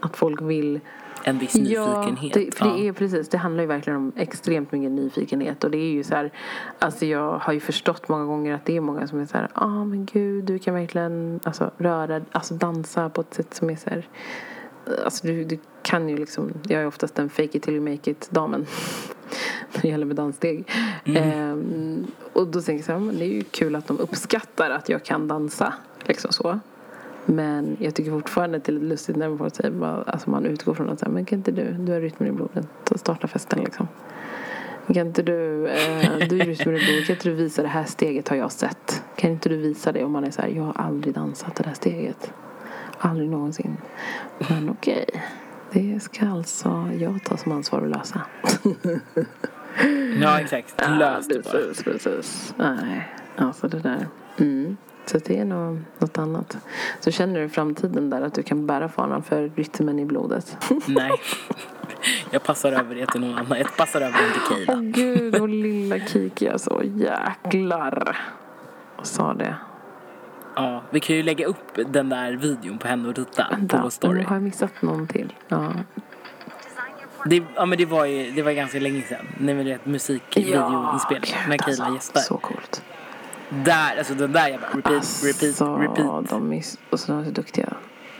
att 0.02 0.16
folk 0.16 0.42
vill 0.42 0.80
En 1.24 1.38
viss 1.38 1.54
nyfikenhet. 1.54 2.36
Ja, 2.36 2.42
det, 2.44 2.54
för 2.54 2.64
det 2.64 2.88
är 2.88 2.92
precis, 2.92 3.28
det 3.28 3.38
handlar 3.38 3.62
ju 3.62 3.66
verkligen 3.66 3.96
om 3.96 4.12
extremt 4.16 4.72
mycket 4.72 4.90
nyfikenhet 4.90 5.64
och 5.64 5.70
det 5.70 5.78
är 5.78 5.92
ju 5.92 6.04
så 6.04 6.14
här, 6.14 6.32
alltså 6.78 7.06
jag 7.06 7.38
har 7.38 7.52
ju 7.52 7.60
förstått 7.60 8.08
många 8.08 8.24
gånger 8.24 8.54
att 8.54 8.64
det 8.64 8.76
är 8.76 8.80
många 8.80 9.06
som 9.06 9.20
är 9.20 9.26
så 9.26 9.36
här, 9.38 9.48
ja 9.54 9.60
ah, 9.64 9.84
men 9.84 10.06
gud 10.06 10.44
du 10.44 10.58
kan 10.58 10.74
verkligen 10.74 11.40
alltså 11.42 11.70
röra, 11.78 12.20
alltså 12.32 12.54
dansa 12.54 13.08
på 13.08 13.20
ett 13.20 13.34
sätt 13.34 13.54
som 13.54 13.70
är 13.70 13.76
så 13.76 13.90
här, 13.90 14.08
alltså 15.04 15.26
du, 15.26 15.44
du 15.44 15.58
kan 15.90 16.08
ju 16.08 16.16
liksom, 16.16 16.52
jag 16.68 16.82
är 16.82 16.86
oftast 16.86 17.14
den 17.14 17.30
fake 17.30 17.56
it 17.56 17.62
till 17.62 17.74
you 17.74 17.90
make 17.90 18.10
it 18.10 18.28
damen 18.30 18.66
när 19.74 19.82
det 19.82 19.88
gäller 19.88 20.06
med 20.06 20.16
danssteg. 20.16 20.64
Ehm, 21.04 22.06
och 22.32 22.46
då 22.46 22.60
tänker 22.62 22.72
jag 22.78 22.84
så 22.84 22.92
här, 22.92 22.98
men 22.98 23.18
det 23.18 23.24
är 23.24 23.32
ju 23.34 23.42
kul 23.42 23.76
att 23.76 23.86
de 23.86 23.98
uppskattar 24.00 24.70
att 24.70 24.88
jag 24.88 25.04
kan 25.04 25.28
dansa, 25.28 25.72
liksom 26.04 26.32
så. 26.32 26.58
Men 27.26 27.76
jag 27.80 27.94
tycker 27.94 28.10
fortfarande 28.10 28.56
att 28.56 28.64
det 28.64 28.70
är 28.72 28.74
lite 28.74 28.86
lustigt 28.86 29.16
när 29.16 29.28
man, 29.28 29.38
får 29.38 29.48
säga, 29.48 29.70
bara- 29.70 30.02
alltså 30.02 30.30
man 30.30 30.46
utgår 30.46 30.74
från 30.74 30.88
att 30.90 30.98
säga, 31.00 31.10
men 31.10 31.24
kan 31.24 31.38
inte 31.38 31.52
du, 31.52 31.72
du 31.72 31.92
har 31.92 32.00
rytmen 32.00 32.28
i 32.28 32.32
blodet, 32.32 32.66
Ta- 32.84 32.98
starta 32.98 33.28
festen 33.28 33.60
liksom. 33.64 33.88
Kan 34.94 35.06
inte 35.06 35.22
du, 35.22 35.66
eh, 35.68 36.28
du 36.28 36.40
är 36.40 36.44
rytmen 36.44 36.76
i 36.76 36.78
blodet, 36.78 37.06
kan 37.06 37.14
inte 37.16 37.28
du 37.28 37.34
visa 37.34 37.62
det 37.62 37.68
här 37.68 37.84
steget 37.84 38.28
har 38.28 38.36
jag 38.36 38.52
sett. 38.52 39.02
Kan 39.16 39.30
inte 39.30 39.48
du 39.48 39.56
visa 39.56 39.92
det? 39.92 40.04
Och 40.04 40.10
man 40.10 40.24
är 40.24 40.30
så 40.30 40.42
här, 40.42 40.48
jag 40.48 40.62
har 40.62 40.72
aldrig 40.76 41.14
dansat 41.14 41.54
det 41.56 41.62
där 41.62 41.74
steget. 41.74 42.32
Aldrig 42.98 43.28
någonsin. 43.30 43.76
Men 44.48 44.70
okej, 44.70 45.04
det 45.72 46.00
ska 46.02 46.28
alltså 46.28 46.88
jag 46.98 47.24
ta 47.24 47.36
som 47.36 47.52
ansvar 47.52 47.82
att 47.82 47.90
lösa. 47.90 48.22
Ja 50.20 50.40
exakt, 50.40 50.74
lös 50.88 51.28
det 51.28 51.44
bara. 51.44 51.52
precis, 51.52 51.84
precis. 51.84 52.54
Nej, 52.56 53.08
alltså 53.36 53.68
det 53.68 53.78
där. 53.78 54.06
Mm. 54.38 54.76
Så 55.06 55.18
det 55.18 55.38
är 55.38 55.44
nog 55.44 55.78
något 55.98 56.18
annat. 56.18 56.56
Så 57.00 57.10
känner 57.10 57.40
du 57.40 57.46
i 57.46 57.48
framtiden 57.48 58.10
där 58.10 58.22
att 58.22 58.34
du 58.34 58.42
kan 58.42 58.66
bära 58.66 58.88
fanan 58.88 59.22
för 59.22 59.50
rytmen 59.56 59.98
i 59.98 60.04
blodet? 60.04 60.56
Nej. 60.86 61.10
Jag 62.30 62.42
passar 62.42 62.72
över 62.72 62.94
det 62.94 63.06
till 63.06 63.20
någon 63.20 63.38
annan. 63.38 63.58
Jag 63.58 63.76
passar 63.76 64.00
över 64.00 64.18
den 64.18 64.32
till 64.32 64.56
Keila. 64.56 64.72
Åh 64.72 64.80
gud, 64.80 65.40
och 65.40 65.48
lilla 65.48 65.98
Kiki 65.98 66.48
alltså. 66.48 66.82
Jäklar. 66.84 68.16
Och 68.96 69.06
sa 69.06 69.34
det. 69.34 69.56
Ja, 70.58 70.82
vi 70.90 71.00
kan 71.00 71.16
ju 71.16 71.22
lägga 71.22 71.46
upp 71.46 71.78
den 71.86 72.08
där 72.08 72.32
videon 72.32 72.78
på 72.78 72.88
henne 72.88 73.08
och 73.08 73.16
Rita 73.18 73.44
på 73.44 73.54
Vänta, 73.56 73.80
vår 73.82 73.90
story. 73.90 74.22
har 74.22 74.36
jag 74.36 74.42
missat 74.42 74.82
någon 74.82 75.06
till. 75.06 75.32
Ja. 75.48 75.72
Det, 77.24 77.42
ja 77.56 77.66
men 77.66 77.78
det 77.78 77.84
var 77.86 78.04
ju 78.04 78.30
det 78.30 78.42
var 78.42 78.52
ganska 78.52 78.78
länge 78.80 79.02
sedan. 79.02 79.26
När 79.38 79.54
vi 79.54 79.64
vet 79.64 79.86
musikvideoinspelning 79.86 81.30
med 81.48 81.58
gud, 81.64 81.76
Keila 81.76 81.94
gästar. 81.94 82.20
Så 82.20 82.36
coolt. 82.36 82.82
Där, 83.64 83.98
alltså 83.98 84.14
den 84.14 84.32
där 84.32 84.48
jag 84.48 84.60
bara 84.60 84.68
repeat, 84.68 85.22
repeat, 85.24 85.42
Alltså, 85.42 85.76
repeat. 85.76 86.28
de 86.30 86.52
är, 86.52 86.62
och 86.90 87.00
så 87.00 87.12
är 87.12 87.16
de 87.16 87.24
så 87.24 87.30
duktiga. 87.30 87.68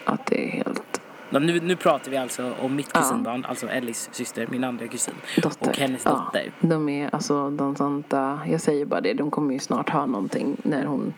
Att 0.04 0.26
det 0.26 0.44
är 0.48 0.50
helt 0.50 1.00
Ja, 1.30 1.38
Nu, 1.38 1.60
nu 1.60 1.76
pratar 1.76 2.10
vi 2.10 2.16
alltså 2.16 2.52
om 2.60 2.74
mitt 2.76 2.90
Ja. 2.94 3.00
kusinbarn, 3.00 3.44
alltså 3.44 3.68
Ellis 3.68 4.08
syster, 4.12 4.46
min 4.50 4.64
andra 4.64 4.86
kusin. 4.88 5.14
dotter. 5.42 5.68
Och 5.70 5.76
hennes 5.76 6.04
Ja, 6.04 6.10
dotter. 6.10 6.52
de 6.60 6.88
är 6.88 7.14
alltså 7.14 7.50
de 7.50 7.76
santa, 7.76 8.40
jag 8.50 8.60
säger 8.60 8.84
bara 8.86 9.00
det, 9.00 9.14
de 9.14 9.30
kommer 9.30 9.52
ju 9.52 9.58
snart 9.58 9.88
ha 9.90 10.06
någonting 10.06 10.56
när 10.62 10.84
hon 10.84 11.14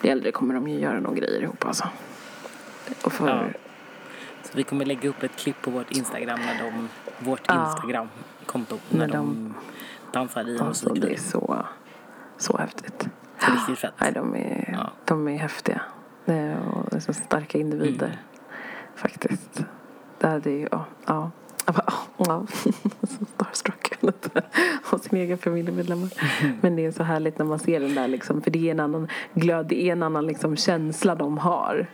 blir 0.00 0.10
äldre 0.12 0.32
kommer 0.32 0.54
de 0.54 0.68
ju 0.68 0.78
göra 0.80 1.00
några 1.00 1.16
grejer 1.16 1.42
ihop 1.42 1.64
alltså. 1.66 1.88
Och 3.04 3.12
för, 3.12 3.28
Ja. 3.28 3.44
Så 4.42 4.56
vi 4.56 4.62
kommer 4.64 4.84
lägga 4.84 5.08
upp 5.08 5.22
ett 5.22 5.36
klipp 5.36 5.62
på 5.62 5.70
vårt 5.70 5.90
Instagram 5.90 6.40
när 6.40 6.64
de, 6.64 6.88
vårt 7.18 7.42
Ja. 7.48 7.70
Instagram-konto, 7.70 8.78
när, 8.90 8.98
När 9.06 9.12
de, 9.14 9.14
de- 9.14 9.54
dansar 10.12 10.48
i 10.48 10.58
alltså 10.58 10.94
det 10.94 11.12
är 11.12 11.16
så, 11.16 11.64
så 12.36 12.56
häftigt. 12.58 13.08
Så 13.38 13.52
riktigt 13.52 13.78
fett. 13.78 13.94
Nej, 14.00 14.12
de 14.12 14.34
är, 14.36 14.74
Ja. 14.78 14.90
de 15.04 15.28
är 15.28 15.38
häftiga. 15.38 15.80
Det 16.24 16.34
är, 16.34 16.58
och 16.94 17.02
så 17.02 17.12
starka 17.12 17.58
individer. 17.58 18.06
Mm. 18.06 18.18
Faktiskt. 18.94 19.64
Det 20.18 20.26
är 20.26 20.48
ju, 20.48 20.68
ja. 20.70 20.84
ja. 21.06 21.30
Jag 21.66 21.74
bara, 21.74 21.92
ja, 22.16 22.46
så 23.08 23.24
starstruck 23.98 24.44
av 24.92 24.98
sin 24.98 25.18
egen 25.18 25.38
familjemedlemmar. 25.38 26.08
Men 26.60 26.76
det 26.76 26.86
är 26.86 26.90
så 26.90 27.02
härligt 27.02 27.38
när 27.38 27.46
man 27.46 27.58
ser 27.58 27.80
den 27.80 27.94
där 27.94 28.08
liksom. 28.08 28.42
För 28.42 28.50
det 28.50 28.66
är 28.68 28.70
en 28.70 28.80
annan 28.80 29.08
glöd, 29.34 29.66
det 29.66 29.82
är 29.88 29.92
en 29.92 30.02
annan 30.02 30.26
liksom 30.26 30.56
känsla 30.56 31.14
de 31.14 31.38
har. 31.38 31.86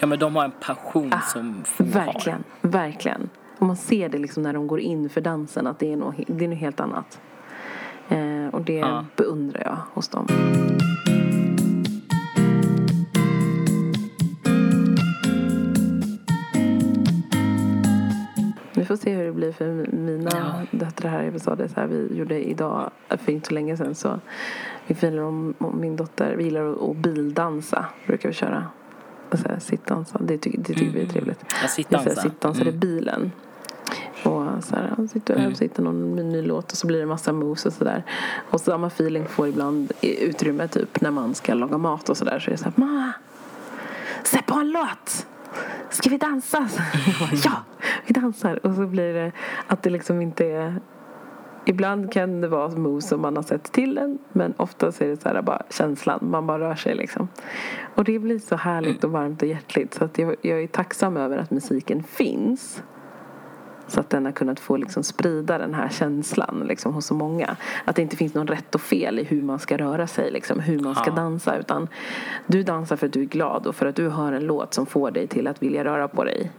Ja 0.00 0.06
men 0.06 0.18
de 0.18 0.36
har 0.36 0.44
en 0.44 0.52
passion 0.60 1.12
som 1.32 1.62
få 1.64 1.84
har. 1.84 1.90
Ah, 1.90 2.04
Verkligen, 2.04 2.44
verkligen. 2.60 3.28
Och 3.58 3.66
man 3.66 3.76
ser 3.76 4.08
det 4.08 4.18
liksom 4.18 4.42
när 4.42 4.52
de 4.52 4.66
går 4.66 4.80
in 4.80 5.08
för 5.08 5.20
dansen 5.20 5.66
att 5.66 5.78
det 5.78 5.92
är 5.92 5.96
något, 5.96 6.14
det 6.26 6.44
är 6.44 6.48
något 6.48 6.58
helt 6.58 6.80
annat. 6.80 7.20
Eh, 8.08 8.46
och 8.52 8.60
det 8.62 8.72
Ja. 8.78 9.04
beundrar 9.16 9.62
jag 9.64 9.76
hos 9.94 10.08
dem. 10.08 10.26
Får 18.88 18.96
se 18.96 19.14
hur 19.14 19.24
det 19.24 19.32
blir 19.32 19.52
för 19.52 19.86
mina 19.92 20.30
Ja. 20.34 20.78
döttrar 20.78 21.10
här. 21.10 21.22
Jag 21.22 21.40
sa 21.40 21.54
det 21.54 21.68
så 21.68 21.80
här, 21.80 21.86
vi 21.86 22.16
gjorde 22.18 22.48
idag 22.48 22.90
för 23.08 23.32
inte 23.32 23.48
så 23.48 23.54
länge 23.54 23.76
sedan 23.76 23.94
så 23.94 24.20
vi 24.86 24.94
filar 24.94 25.22
om, 25.22 25.54
om 25.58 25.80
min 25.80 25.96
dotter, 25.96 26.34
vi 26.36 26.44
gillar 26.44 26.90
att, 26.90 26.96
bildansa 26.96 27.84
brukar 28.06 28.28
vi 28.28 28.34
köra. 28.34 28.64
Och 29.30 29.38
så 29.38 29.48
här, 29.48 29.58
sittdansa, 29.58 30.18
det 30.22 30.38
tycker, 30.38 30.58
det 30.58 30.64
tycker 30.74 30.92
vi 30.92 31.02
är 31.02 31.06
trevligt. 31.08 31.44
Ja, 31.62 31.68
sittdansa. 31.68 32.10
så 32.10 32.20
här 32.20 32.28
sittdansar 32.28 32.64
i 32.64 32.68
Mm. 32.68 32.80
bilen. 32.80 33.32
Och 34.24 34.64
så 34.64 34.76
här, 34.76 35.06
sitter 35.12 35.34
Mm. 35.36 35.50
och 35.52 35.56
sitter 35.58 35.82
någon 35.82 36.16
ny 36.16 36.42
låt 36.42 36.72
och 36.72 36.78
så 36.78 36.86
blir 36.86 36.98
det 37.00 37.06
massa 37.06 37.32
moves 37.32 37.66
och 37.66 37.72
sådär. 37.72 38.04
Och 38.50 38.60
samma 38.60 38.86
feeling 38.86 39.26
får 39.26 39.48
ibland 39.48 39.92
i 40.00 40.24
utrymme 40.24 40.68
typ 40.68 41.00
när 41.00 41.10
man 41.10 41.34
ska 41.34 41.54
laga 41.54 41.78
mat 41.78 42.08
och 42.08 42.16
sådär. 42.16 42.38
Så 42.38 42.50
är 42.50 42.52
det 42.52 42.58
såhär, 42.58 42.72
mamma! 42.76 43.12
Sätt 44.24 44.46
på 44.46 44.54
en 44.54 44.70
låt! 44.70 45.26
Ska 45.90 46.10
vi 46.10 46.16
dansa? 46.16 46.68
Ja, 47.44 47.52
vi 48.06 48.12
dansar. 48.14 48.66
Och 48.66 48.74
så 48.74 48.86
blir 48.86 49.14
det 49.14 49.32
att 49.66 49.82
det 49.82 49.90
liksom 49.90 50.22
inte 50.22 50.46
är 50.46 50.80
Ibland 51.64 52.12
kan 52.12 52.40
det 52.40 52.48
vara 52.48 52.68
moves 52.68 53.08
som 53.08 53.20
man 53.20 53.36
har 53.36 53.42
sett 53.42 53.72
till 53.72 53.98
en 53.98 54.18
men 54.32 54.54
oftast 54.56 55.00
är 55.00 55.08
det 55.08 55.22
så 55.22 55.28
här 55.28 55.42
bara 55.42 55.62
känslan, 55.70 56.18
man 56.22 56.46
bara 56.46 56.58
rör 56.58 56.74
sig 56.74 56.94
liksom. 56.94 57.28
Och 57.94 58.04
det 58.04 58.18
blir 58.18 58.38
så 58.38 58.56
härligt 58.56 59.04
och 59.04 59.10
varmt 59.10 59.42
och 59.42 59.48
hjärtligt 59.48 59.94
så 59.94 60.04
att 60.04 60.18
jag, 60.18 60.36
jag 60.40 60.62
är 60.62 60.66
tacksam 60.66 61.16
över 61.16 61.38
att 61.38 61.50
musiken 61.50 62.02
finns. 62.02 62.82
Så 63.88 64.00
att 64.00 64.10
den 64.10 64.24
har 64.24 64.32
kunnat 64.32 64.60
få 64.60 64.76
liksom 64.76 65.02
sprida 65.02 65.58
den 65.58 65.74
här 65.74 65.88
känslan 65.88 66.64
liksom, 66.68 66.94
hos 66.94 67.06
så 67.06 67.14
många. 67.14 67.56
Att 67.84 67.96
det 67.96 68.02
inte 68.02 68.16
finns 68.16 68.34
någon 68.34 68.46
rätt 68.46 68.74
och 68.74 68.80
fel 68.80 69.18
i 69.18 69.24
hur 69.24 69.42
man 69.42 69.58
ska 69.58 69.76
röra 69.76 70.06
sig, 70.06 70.30
liksom, 70.30 70.60
hur 70.60 70.78
man 70.78 70.94
ska 70.94 71.06
Ja. 71.06 71.14
dansa. 71.14 71.56
Utan 71.56 71.88
du 72.46 72.62
dansar 72.62 72.96
för 72.96 73.06
att 73.06 73.12
du 73.12 73.20
är 73.20 73.26
glad 73.26 73.66
och 73.66 73.74
för 73.74 73.86
att 73.86 73.96
du 73.96 74.08
hör 74.08 74.32
en 74.32 74.46
låt 74.46 74.74
som 74.74 74.86
får 74.86 75.10
dig 75.10 75.26
till 75.26 75.46
att 75.46 75.62
vilja 75.62 75.84
röra 75.84 76.08
på 76.08 76.24
dig. 76.24 76.50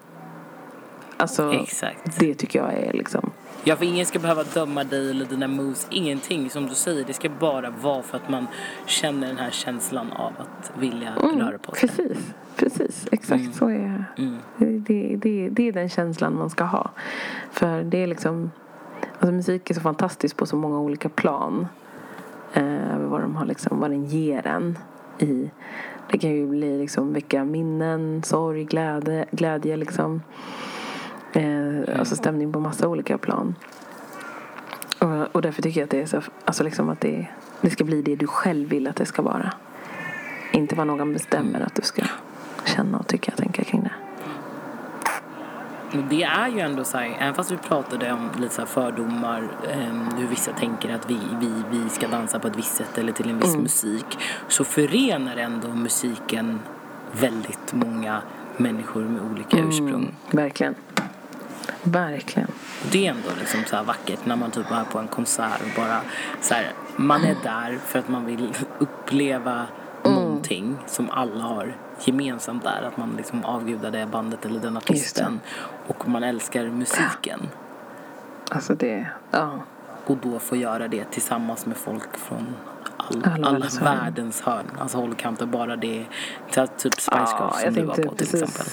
Alltså, 1.18 1.54
Exakt. 1.54 2.20
det 2.20 2.34
tycker 2.34 2.60
jag 2.60 2.74
är 2.74 2.94
liksom... 2.94 3.32
Ja, 3.64 3.76
för 3.76 3.86
ingen 3.86 4.06
ska 4.06 4.20
behöva 4.20 4.44
döma 4.44 4.84
dig 4.84 5.10
eller 5.10 5.26
dina 5.26 5.48
moves. 5.48 5.88
Ingenting 5.92 6.50
som 6.50 6.68
du 6.68 6.76
säger. 6.76 7.06
Det 7.06 7.14
ska 7.14 7.30
bara 7.30 7.70
vara 7.70 8.02
för 8.04 8.18
att 8.18 8.30
man 8.30 8.48
känner 8.86 9.28
den 9.28 9.38
här 9.38 9.52
känslan 9.52 10.12
av 10.12 10.34
att 10.38 10.72
vilja 10.80 11.14
röra 11.16 11.58
på 11.58 11.76
sig. 11.76 11.90
Precis, 11.90 12.34
precis. 12.56 13.08
Exakt 13.12 13.56
så 13.56 13.70
är 13.70 14.06
Mm. 14.18 14.38
det, 14.58 15.16
det, 15.16 15.50
det 15.50 15.68
är 15.68 15.72
den 15.72 15.90
känslan 15.90 16.36
man 16.38 16.50
ska 16.50 16.64
ha. 16.64 16.92
För 17.52 17.84
det 17.84 17.98
är 18.04 18.08
liksom... 18.08 18.52
Alltså 19.14 19.32
musik 19.32 19.70
är 19.70 19.74
så 19.74 19.82
fantastisk 19.82 20.38
på 20.38 20.46
så 20.46 20.56
många 20.56 20.80
olika 20.80 21.10
plan. 21.10 21.68
Eh, 22.54 22.98
vad, 22.98 23.22
de 23.22 23.36
har 23.36 23.46
liksom, 23.46 23.80
vad 23.80 23.92
den 23.92 24.06
ger 24.06 24.48
en. 24.48 24.78
I, 25.20 25.52
det 26.12 26.18
kan 26.18 26.30
ju 26.30 26.48
bli 26.48 26.78
liksom 26.80 27.14
väcka 27.14 27.44
minnen, 27.46 28.24
sorg, 28.24 28.64
glädje, 28.64 29.26
glädje 29.32 29.78
liksom. 29.78 30.22
Eh, 31.34 32.00
alltså 32.00 32.16
stämning 32.16 32.54
på 32.54 32.60
massa 32.60 32.88
olika 32.88 33.18
plan. 33.18 33.56
Och, 35.00 35.36
och 35.36 35.42
därför 35.42 35.62
tycker 35.62 35.80
jag 35.80 35.86
att 35.86 35.92
det 35.92 36.02
är 36.02 36.06
så, 36.06 36.22
alltså 36.46 36.64
liksom 36.64 36.90
att 36.90 37.02
det, 37.02 37.28
det 37.62 37.70
ska 37.70 37.84
bli 37.84 38.02
det 38.02 38.16
du 38.16 38.28
själv 38.28 38.70
vill 38.70 38.88
att 38.88 38.96
det 38.96 39.06
ska 39.06 39.22
vara. 39.22 39.54
Inte 40.52 40.76
vad 40.76 40.88
någon 40.88 41.14
bestämmer 41.14 41.62
att 41.62 41.76
du 41.76 41.82
ska 41.82 42.04
känna 42.66 42.98
och 42.98 43.08
tycka 43.08 43.32
och 43.32 43.38
tänka 43.38 43.64
kring 43.64 43.84
det. 43.84 43.92
Och 45.98 46.04
det 46.10 46.24
är 46.24 46.48
ju 46.48 46.60
ändå 46.60 46.84
så 46.84 46.98
här, 46.98 47.18
även 47.20 47.36
fast 47.36 47.52
vi 47.52 47.58
pratade 47.58 48.14
om 48.14 48.30
lite 48.40 48.56
så 48.56 48.66
fördomar, 48.66 49.44
eh, 49.70 50.18
hur 50.18 50.28
vissa 50.28 50.52
tänker 50.52 50.96
att 50.96 51.10
vi, 51.10 51.20
vi, 51.40 51.52
vi 51.72 51.90
ska 51.90 52.08
dansa 52.08 52.40
på 52.40 52.48
ett 52.48 52.58
visst 52.58 52.76
sätt 52.76 52.98
eller 52.98 53.12
till 53.12 53.30
en 53.30 53.40
viss 53.40 53.58
musik, 53.58 54.18
så 54.48 54.64
förenar 54.64 55.38
ändå 55.38 55.68
musiken 55.68 56.60
väldigt 57.12 57.74
många 57.74 58.22
människor 58.58 59.02
med 59.02 59.22
olika 59.32 59.58
ursprung. 59.58 60.16
Verkligen. 60.32 60.76
Verkligen. 61.84 62.52
Det 62.92 63.08
är 63.08 63.12
ändå 63.12 63.30
liksom 63.40 63.64
så 63.66 63.84
vackert 63.84 64.26
när 64.26 64.36
man 64.36 64.52
typ 64.52 64.72
är 64.72 64.84
på 64.84 65.00
en 65.00 65.08
konsert 65.08 65.62
och 65.62 65.82
bara 65.84 66.02
så 66.42 66.54
här, 66.54 66.72
man 66.96 67.24
är 67.24 67.36
där 67.44 67.78
för 67.86 68.00
att 68.00 68.10
man 68.10 68.26
vill 68.26 68.54
uppleva 68.80 69.66
någonting 70.04 70.78
som 70.88 71.10
alla 71.10 71.44
har 71.44 71.76
gemensamt 72.04 72.64
där. 72.64 72.82
Att 72.88 72.98
man 72.98 73.14
liksom 73.18 73.46
avgudar 73.46 73.92
det 73.92 74.06
bandet 74.06 74.46
eller 74.46 74.60
den 74.60 74.78
artisten. 74.78 75.40
Och 75.88 76.08
man 76.10 76.24
älskar 76.24 76.66
musiken. 76.66 77.40
Alltså 78.52 78.76
det, 78.76 79.08
ja. 79.32 79.52
Och 80.06 80.18
då 80.18 80.40
få 80.40 80.56
göra 80.56 80.88
det 80.88 81.04
tillsammans 81.12 81.66
med 81.66 81.78
folk 81.78 82.18
från 82.18 82.56
all, 82.98 83.24
Alla 83.34 83.48
alla, 83.48 83.68
världens 83.82 84.42
hörn. 84.42 84.66
Alltså 84.80 84.98
hållkanter, 84.98 85.46
bara 85.46 85.76
det. 85.76 86.06
Typ 86.78 86.94
Spice 86.94 87.10
Girls 87.12 87.32
Ja, 87.40 87.52
som 87.66 87.74
du 87.74 87.82
var 87.84 87.96
på 87.96 88.02
till 88.02 88.10
precis- 88.18 88.34
exempel. 88.44 88.66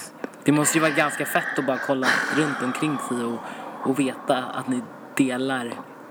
Det 0.46 0.52
måste 0.52 0.78
ju 0.78 0.82
vara 0.82 0.92
ganska 0.92 1.24
fett 1.26 1.58
att 1.58 1.66
bara 1.66 1.78
kolla 1.86 2.06
runt 2.36 2.62
omkring 2.62 2.98
sig 3.08 3.24
och, 3.24 3.38
och 3.90 3.98
veta 3.98 4.36
att 4.36 4.68
ni 4.68 4.82
delar 5.16 5.68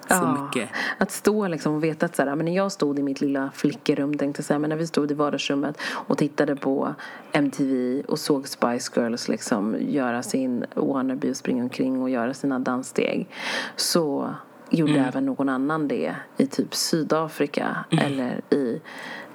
så 0.08 0.14
Ja, 0.14 0.44
mycket. 0.46 0.70
Att 0.98 1.12
stå 1.12 1.48
liksom 1.48 1.76
och 1.76 1.84
veta 1.84 2.06
att 2.06 2.16
så 2.16 2.24
här, 2.24 2.36
men 2.36 2.46
när 2.46 2.56
jag 2.56 2.72
stod 2.72 3.00
i 3.00 3.04
mitt 3.04 3.22
lilla 3.22 3.52
flickerum 3.54 4.18
tänkte 4.18 4.40
jag 4.40 4.46
säga, 4.46 4.60
men 4.60 4.70
när 4.70 4.78
vi 4.78 4.88
stod 4.88 5.12
i 5.12 5.14
vardagsrummet 5.14 5.78
och 5.82 6.18
tittade 6.18 6.56
på 6.56 6.96
MTV 7.32 8.02
och 8.08 8.20
såg 8.20 8.48
Spice 8.48 8.92
Girls 9.02 9.28
liksom 9.28 9.76
göra 9.80 10.24
sin 10.24 10.66
wannabe 10.76 11.30
och 11.30 11.38
springa 11.38 11.64
omkring 11.64 12.02
och 12.02 12.10
göra 12.10 12.34
sina 12.34 12.60
danssteg 12.60 13.28
så 13.76 14.36
gjorde 14.70 14.92
Mm. 14.94 15.06
även 15.06 15.26
någon 15.26 15.50
annan 15.50 15.88
det 15.88 16.16
i 16.38 16.48
typ 16.48 16.76
Sydafrika 16.76 17.86
eller 17.92 18.42
i 18.50 18.82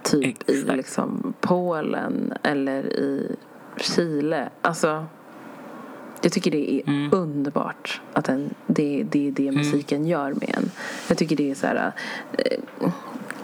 typ 0.02 0.50
i 0.50 0.52
Exakt. 0.52 0.76
liksom 0.76 1.34
Polen 1.40 2.32
eller 2.42 2.86
i 2.86 3.36
Chile. 3.83 4.49
Alltså 4.62 5.07
jag 6.22 6.33
tycker 6.33 6.51
det 6.51 6.72
är 6.74 6.89
Mm. 6.89 7.11
underbart 7.14 8.01
att 8.12 8.28
en, 8.28 8.55
det, 8.66 9.07
det 9.11 9.28
är 9.28 9.33
det 9.33 9.53
musiken 9.53 10.07
gör 10.07 10.33
med 10.35 10.55
en. 10.57 10.70
Jag 11.09 11.18
tycker 11.18 11.37
det 11.37 11.51
är 11.51 11.55
så 11.55 11.66
här, 11.66 11.93
eh, 12.33 12.59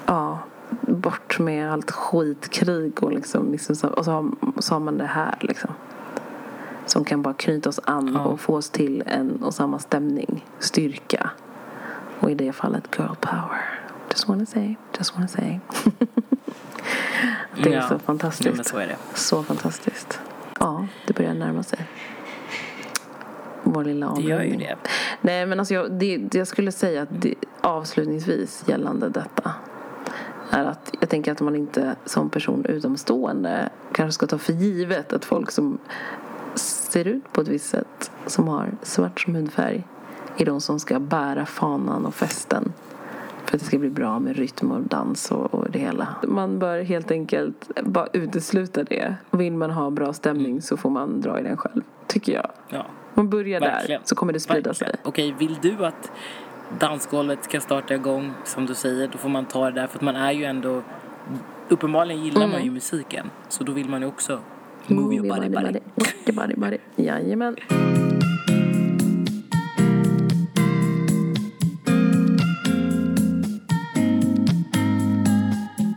ja, 0.07 0.39
bort 0.81 1.39
med 1.39 1.73
allt 1.73 1.91
skitkrig 1.91 3.03
och 3.03 3.13
liksom, 3.13 3.53
liksom 3.53 3.91
och 3.91 4.05
så 4.05 4.11
har, 4.11 4.31
så 4.59 4.75
har 4.75 4.81
man 4.81 4.99
det 4.99 5.07
här 5.07 5.35
liksom. 5.41 5.71
Som 6.87 7.05
kan 7.05 7.23
bara 7.23 7.35
knyta 7.35 7.69
oss 7.69 7.81
an 7.85 8.13
Ja. 8.15 8.25
och 8.25 8.41
få 8.41 8.55
oss 8.57 8.71
till 8.71 9.03
en 9.07 9.43
och 9.43 9.55
samma 9.55 9.79
stämning, 9.79 10.45
styrka. 10.59 11.31
Och 12.21 12.31
i 12.31 12.35
det 12.35 12.53
fallet 12.53 12.85
girl 12.99 13.15
power. 13.21 13.81
Just 14.11 14.29
wanna 14.29 14.47
say, 14.47 14.75
just 14.99 15.15
wanna 15.15 15.29
say. 15.29 15.59
Det 17.63 17.69
är 17.69 17.75
Ja. 17.77 17.89
så 17.89 17.95
Ja, 17.95 17.99
fantastiskt. 17.99 18.57
men 18.57 18.65
så 18.65 18.79
är 18.79 18.87
det. 18.87 18.97
Så 19.15 19.43
fantastiskt. 19.43 20.21
Ja, 20.61 20.87
det 21.07 21.13
börjar 21.13 21.35
närma 21.35 21.63
sig. 21.63 21.79
Vår 23.63 23.85
lilla 23.85 24.07
Det 24.15 24.23
gör 24.23 24.29
ju 24.29 24.35
avrundning. 24.35 24.59
det. 24.59 24.77
Nej, 25.21 25.47
men 25.47 25.59
alltså 25.59 25.75
jag, 25.75 25.93
det 25.93 26.35
jag 26.35 26.47
skulle 26.49 26.73
säga 26.73 27.03
att 27.03 27.09
det, 27.13 27.35
avslutningsvis 27.61 28.65
gällande 28.67 29.09
detta 29.09 29.53
är 30.51 30.65
att 30.65 30.95
jag 31.01 31.09
tänker 31.09 31.33
att 31.33 31.41
man 31.41 31.57
inte 31.57 31.97
som 32.05 32.31
person 32.31 32.65
utomstående 32.65 33.69
kanske 33.93 34.13
ska 34.13 34.27
ta 34.27 34.39
för 34.39 34.53
givet 34.53 35.13
att 35.13 35.25
folk 35.25 35.51
som 35.51 35.79
ser 36.55 37.07
ut 37.07 37.33
på 37.33 37.41
ett 37.41 37.49
visst 37.49 37.69
sätt, 37.71 38.11
som 38.27 38.49
har 38.49 38.71
svart 38.83 39.21
som 39.21 39.35
hudfärg, 39.35 39.85
är 40.37 40.45
de 40.45 40.61
som 40.61 40.81
ska 40.81 40.99
bära 41.01 41.47
fanan 41.47 42.07
och 42.07 42.15
festen 42.15 42.73
för 43.47 43.57
att 43.57 43.61
det 43.61 43.67
ska 43.67 43.79
bli 43.79 43.91
bra 43.91 44.19
med 44.19 44.37
rytm 44.37 44.73
och 44.73 44.81
dans 44.83 45.31
och, 45.31 45.55
och 45.55 45.71
det 45.71 45.79
hela. 45.79 46.09
Man 46.23 46.59
bör 46.59 46.83
helt 46.83 47.11
enkelt 47.11 47.71
bara 47.85 48.07
utesluta 48.13 48.85
det. 48.85 49.15
Vill 49.31 49.53
man 49.53 49.71
ha 49.71 49.91
bra 49.91 50.13
stämning 50.13 50.63
så 50.63 50.77
får 50.77 50.91
man 50.91 51.21
dra 51.21 51.41
i 51.41 51.43
den 51.43 51.57
själv, 51.57 51.83
tycker 52.07 52.33
jag. 52.33 52.51
Ja. 52.69 52.87
Man 53.15 53.31
börjar 53.31 53.61
Verkligen. 53.61 54.01
där 54.01 54.07
så 54.09 54.15
kommer 54.15 54.33
det 54.33 54.41
sprida 54.41 54.71
Verkligen. 54.71 54.93
sig. 54.93 55.01
Okej, 55.05 55.35
vill 55.39 55.59
du 55.63 55.87
att 55.87 56.13
dansgolvet 56.81 57.45
ska 57.45 57.61
starta 57.61 57.95
igång, 57.95 58.33
som 58.45 58.67
du 58.67 58.75
säger, 58.75 59.09
då 59.09 59.19
får 59.19 59.29
man 59.29 59.45
ta 59.45 59.65
det 59.71 59.81
där. 59.81 59.87
För 59.87 59.99
att 59.99 60.03
man 60.03 60.17
är 60.17 60.33
ju 60.33 60.45
ändå... 60.45 60.83
Uppenbarligen 61.69 62.25
gillar 62.25 62.41
Mm. 62.41 62.51
man 62.53 62.65
ju 62.65 62.71
musiken. 62.71 63.31
Så 63.49 63.65
då 63.65 63.73
vill 63.73 63.89
man 63.89 64.01
ju 64.01 64.07
också 64.09 64.41
move 64.87 65.15
your 65.15 65.29
body, 65.29 65.49
body. 65.49 65.81
body, 65.95 66.33
body, 66.33 66.55
body. 66.55 66.79
Jajamän. 67.05 67.57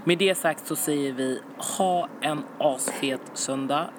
Med 0.09 0.17
det 0.17 0.37
sagt 0.37 0.67
så 0.67 0.75
säger 0.75 1.13
vi 1.13 1.41
ha 1.77 2.07
en 2.21 2.43
asfet 2.57 3.21
söndag. 3.33 3.89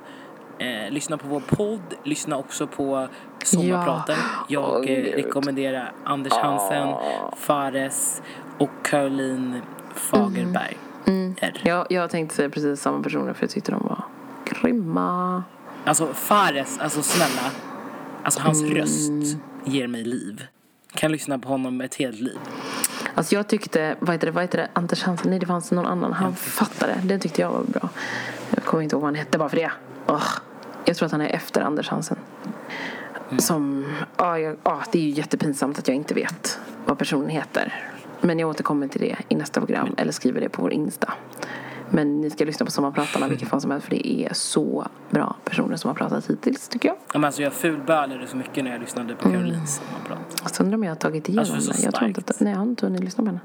Eh, 0.58 0.90
lyssna 0.92 1.18
på 1.18 1.28
vår 1.28 1.40
podd, 1.40 1.80
lyssna 2.04 2.36
också 2.36 2.66
på 2.66 3.08
Sommarpraten. 3.44 4.16
Jag 4.48 4.70
Åh, 4.70 4.90
eh, 4.90 5.02
rekommenderar 5.02 5.92
Anders 6.04 6.32
Hansen, 6.32 6.88
Fares 7.36 8.22
och 8.58 8.70
Caroline 8.82 9.62
Fagerberg. 9.94 10.76
Mm. 11.06 11.34
R. 11.40 11.60
Jag, 11.64 11.86
jag 11.90 12.10
tänkte 12.10 12.36
säga 12.36 12.50
precis 12.50 12.80
samma 12.80 13.02
personer 13.02 13.32
för 13.32 13.42
jag 13.42 13.50
tyckte 13.50 13.72
de 13.72 13.82
var 13.82 14.04
grymma. 14.44 15.42
Alltså 15.84 16.06
Fares, 16.06 16.78
alltså 16.78 17.02
snälla. 17.02 17.50
Alltså 18.22 18.40
hans 18.40 18.62
Mm. 18.62 18.74
röst 18.74 19.36
ger 19.64 19.86
mig 19.86 20.04
liv. 20.04 20.46
Kan 20.92 21.12
lyssna 21.12 21.38
på 21.38 21.48
honom 21.48 21.80
ett 21.80 21.94
helt 21.94 22.20
liv. 22.20 22.38
Alltså 23.14 23.34
jag 23.34 23.48
tyckte, 23.48 23.96
vad 24.00 24.14
heter 24.14 24.26
det, 24.26 24.32
vad 24.32 24.44
heter 24.44 24.58
det, 24.58 24.68
Anders 24.72 25.02
Hansen, 25.02 25.30
nej 25.30 25.38
det 25.38 25.46
fanns 25.46 25.70
någon 25.70 25.86
annan, 25.86 26.12
han 26.12 26.34
fattade, 26.34 26.94
det 27.02 27.18
tyckte 27.18 27.40
jag 27.40 27.50
var 27.50 27.62
bra. 27.64 27.88
Jag 28.54 28.64
kommer 28.64 28.82
inte 28.82 28.94
ihåg 28.94 29.02
vad 29.02 29.08
han 29.08 29.14
hette 29.14 29.38
bara 29.38 29.48
för 29.48 29.56
det. 29.56 29.70
Ugh. 30.06 30.28
Jag 30.84 30.96
tror 30.96 31.06
att 31.06 31.12
han 31.12 31.20
är 31.20 31.28
efter 31.28 31.60
Anders 31.60 31.88
Hansen. 31.88 32.16
Som, 33.38 33.86
ja, 34.16 34.38
jag, 34.38 34.56
ja, 34.64 34.82
det 34.92 34.98
är 34.98 35.02
ju 35.02 35.10
jättepinsamt 35.10 35.78
att 35.78 35.88
jag 35.88 35.94
inte 35.94 36.14
vet 36.14 36.60
vad 36.86 36.98
personen 36.98 37.28
heter. 37.28 37.84
Men 38.20 38.38
jag 38.38 38.48
återkommer 38.48 38.88
till 38.88 39.00
det 39.00 39.16
i 39.28 39.34
nästa 39.34 39.60
program 39.60 39.94
eller 39.98 40.12
skriver 40.12 40.40
det 40.40 40.48
på 40.48 40.62
vår 40.62 40.72
Insta. 40.72 41.12
Men 41.90 42.20
ni 42.20 42.30
ska 42.30 42.44
lyssna 42.44 42.66
på 42.66 42.72
Sommarpratarna 42.72 43.28
vilken 43.28 43.48
fan 43.48 43.60
som 43.60 43.70
helst 43.70 43.86
för 43.86 43.90
det 43.96 44.08
är 44.24 44.32
så 44.34 44.86
bra 45.10 45.36
personer 45.44 45.76
som 45.76 45.88
har 45.88 45.94
pratat 45.94 46.30
hittills 46.30 46.68
tycker 46.68 46.88
jag. 46.88 46.96
Ja, 46.96 47.18
men 47.18 47.24
Alltså 47.24 47.42
jag 47.42 47.52
fulbölade 47.52 48.26
så 48.26 48.36
mycket 48.36 48.64
när 48.64 48.70
jag 48.70 48.80
lyssnade 48.80 49.14
på 49.14 49.28
Carolines 49.30 49.76
sommarprat. 49.76 50.42
Jag 50.58 50.60
undrar 50.60 50.76
om 50.78 50.84
jag 50.84 50.90
har 50.90 50.96
tagit 50.96 51.28
igenom 51.28 51.54
Alltså, 51.54 51.72
så 51.72 51.78
det. 51.80 51.84
Jag 51.84 51.94
tror 51.94 52.08
inte 52.08 52.20
att, 52.26 52.40
nej 52.40 52.52
jag 52.52 52.58
har 52.58 52.66
inte 52.66 52.86
hunnit 52.86 53.04
lyssna 53.04 53.24
på 53.24 53.26
henne. 53.28 53.40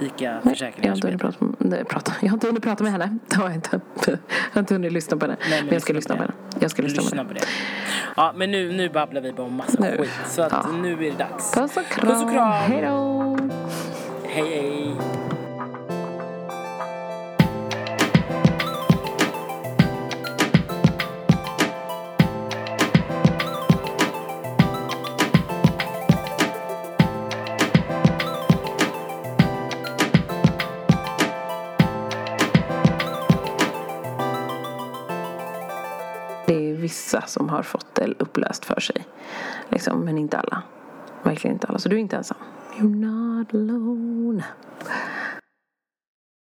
Ica 0.00 0.24
jag 0.24 0.42
Försäkringar. 0.42 1.84
prata. 1.84 2.12
Jag 2.20 2.28
har 2.28 2.34
inte 2.34 2.46
hunnit 2.46 2.62
prata 2.62 2.82
med 2.84 2.92
henne. 2.92 3.18
Det 3.28 3.36
har 3.36 3.44
jag 3.44 3.54
inte. 3.54 3.80
Jag 4.06 4.16
har 4.52 4.60
inte 4.60 4.74
hunnit 4.74 4.92
lyssna 4.92 5.16
på 5.16 5.24
henne. 5.24 5.36
Nej, 5.50 5.62
men 5.62 5.72
jag 5.72 5.82
ska 5.82 5.92
lyssna 5.92 6.16
på 6.16 6.22
henne. 6.22 6.34
Jag 6.58 6.70
ska 6.70 6.82
lyssna, 6.82 7.02
Lyssna 7.02 7.22
på 7.24 7.28
på 7.28 7.34
det. 7.34 7.40
Ja, 8.16 8.32
men 8.36 8.50
nu, 8.50 8.72
nu 8.72 8.88
babblar 8.88 9.20
vi 9.20 9.32
bara 9.32 9.46
om 9.46 9.54
massa 9.54 9.76
Nu. 9.82 9.96
skit. 9.98 10.10
Så 10.28 10.42
att 10.42 10.52
Ja. 10.52 10.66
nu 10.82 10.92
är 10.92 10.96
det 11.10 11.18
dags. 11.18 11.54
Puss 11.54 11.76
och 11.76 11.84
kram. 11.86 12.06
Puss 12.08 12.22
och 12.22 12.30
kram. 12.32 12.52
Hej 12.52 12.82
då. 12.82 13.38
Hej, 14.24 14.48
hej. 14.50 14.96
Vissa 37.06 37.26
som 37.26 37.48
har 37.48 37.62
fått 37.62 37.94
det 37.94 38.14
upplöst 38.18 38.64
för 38.64 38.80
sig. 38.80 39.06
Liksom, 39.68 40.04
men 40.04 40.18
inte 40.18 40.38
alla. 40.38 40.62
Verkligen 41.22 41.54
inte 41.56 41.66
alla. 41.66 41.78
Så 41.78 41.88
du 41.88 41.96
är 41.96 42.00
inte 42.00 42.16
ensam. 42.16 42.36
You're 42.78 42.96
not 42.96 43.54
alone. 43.54 44.44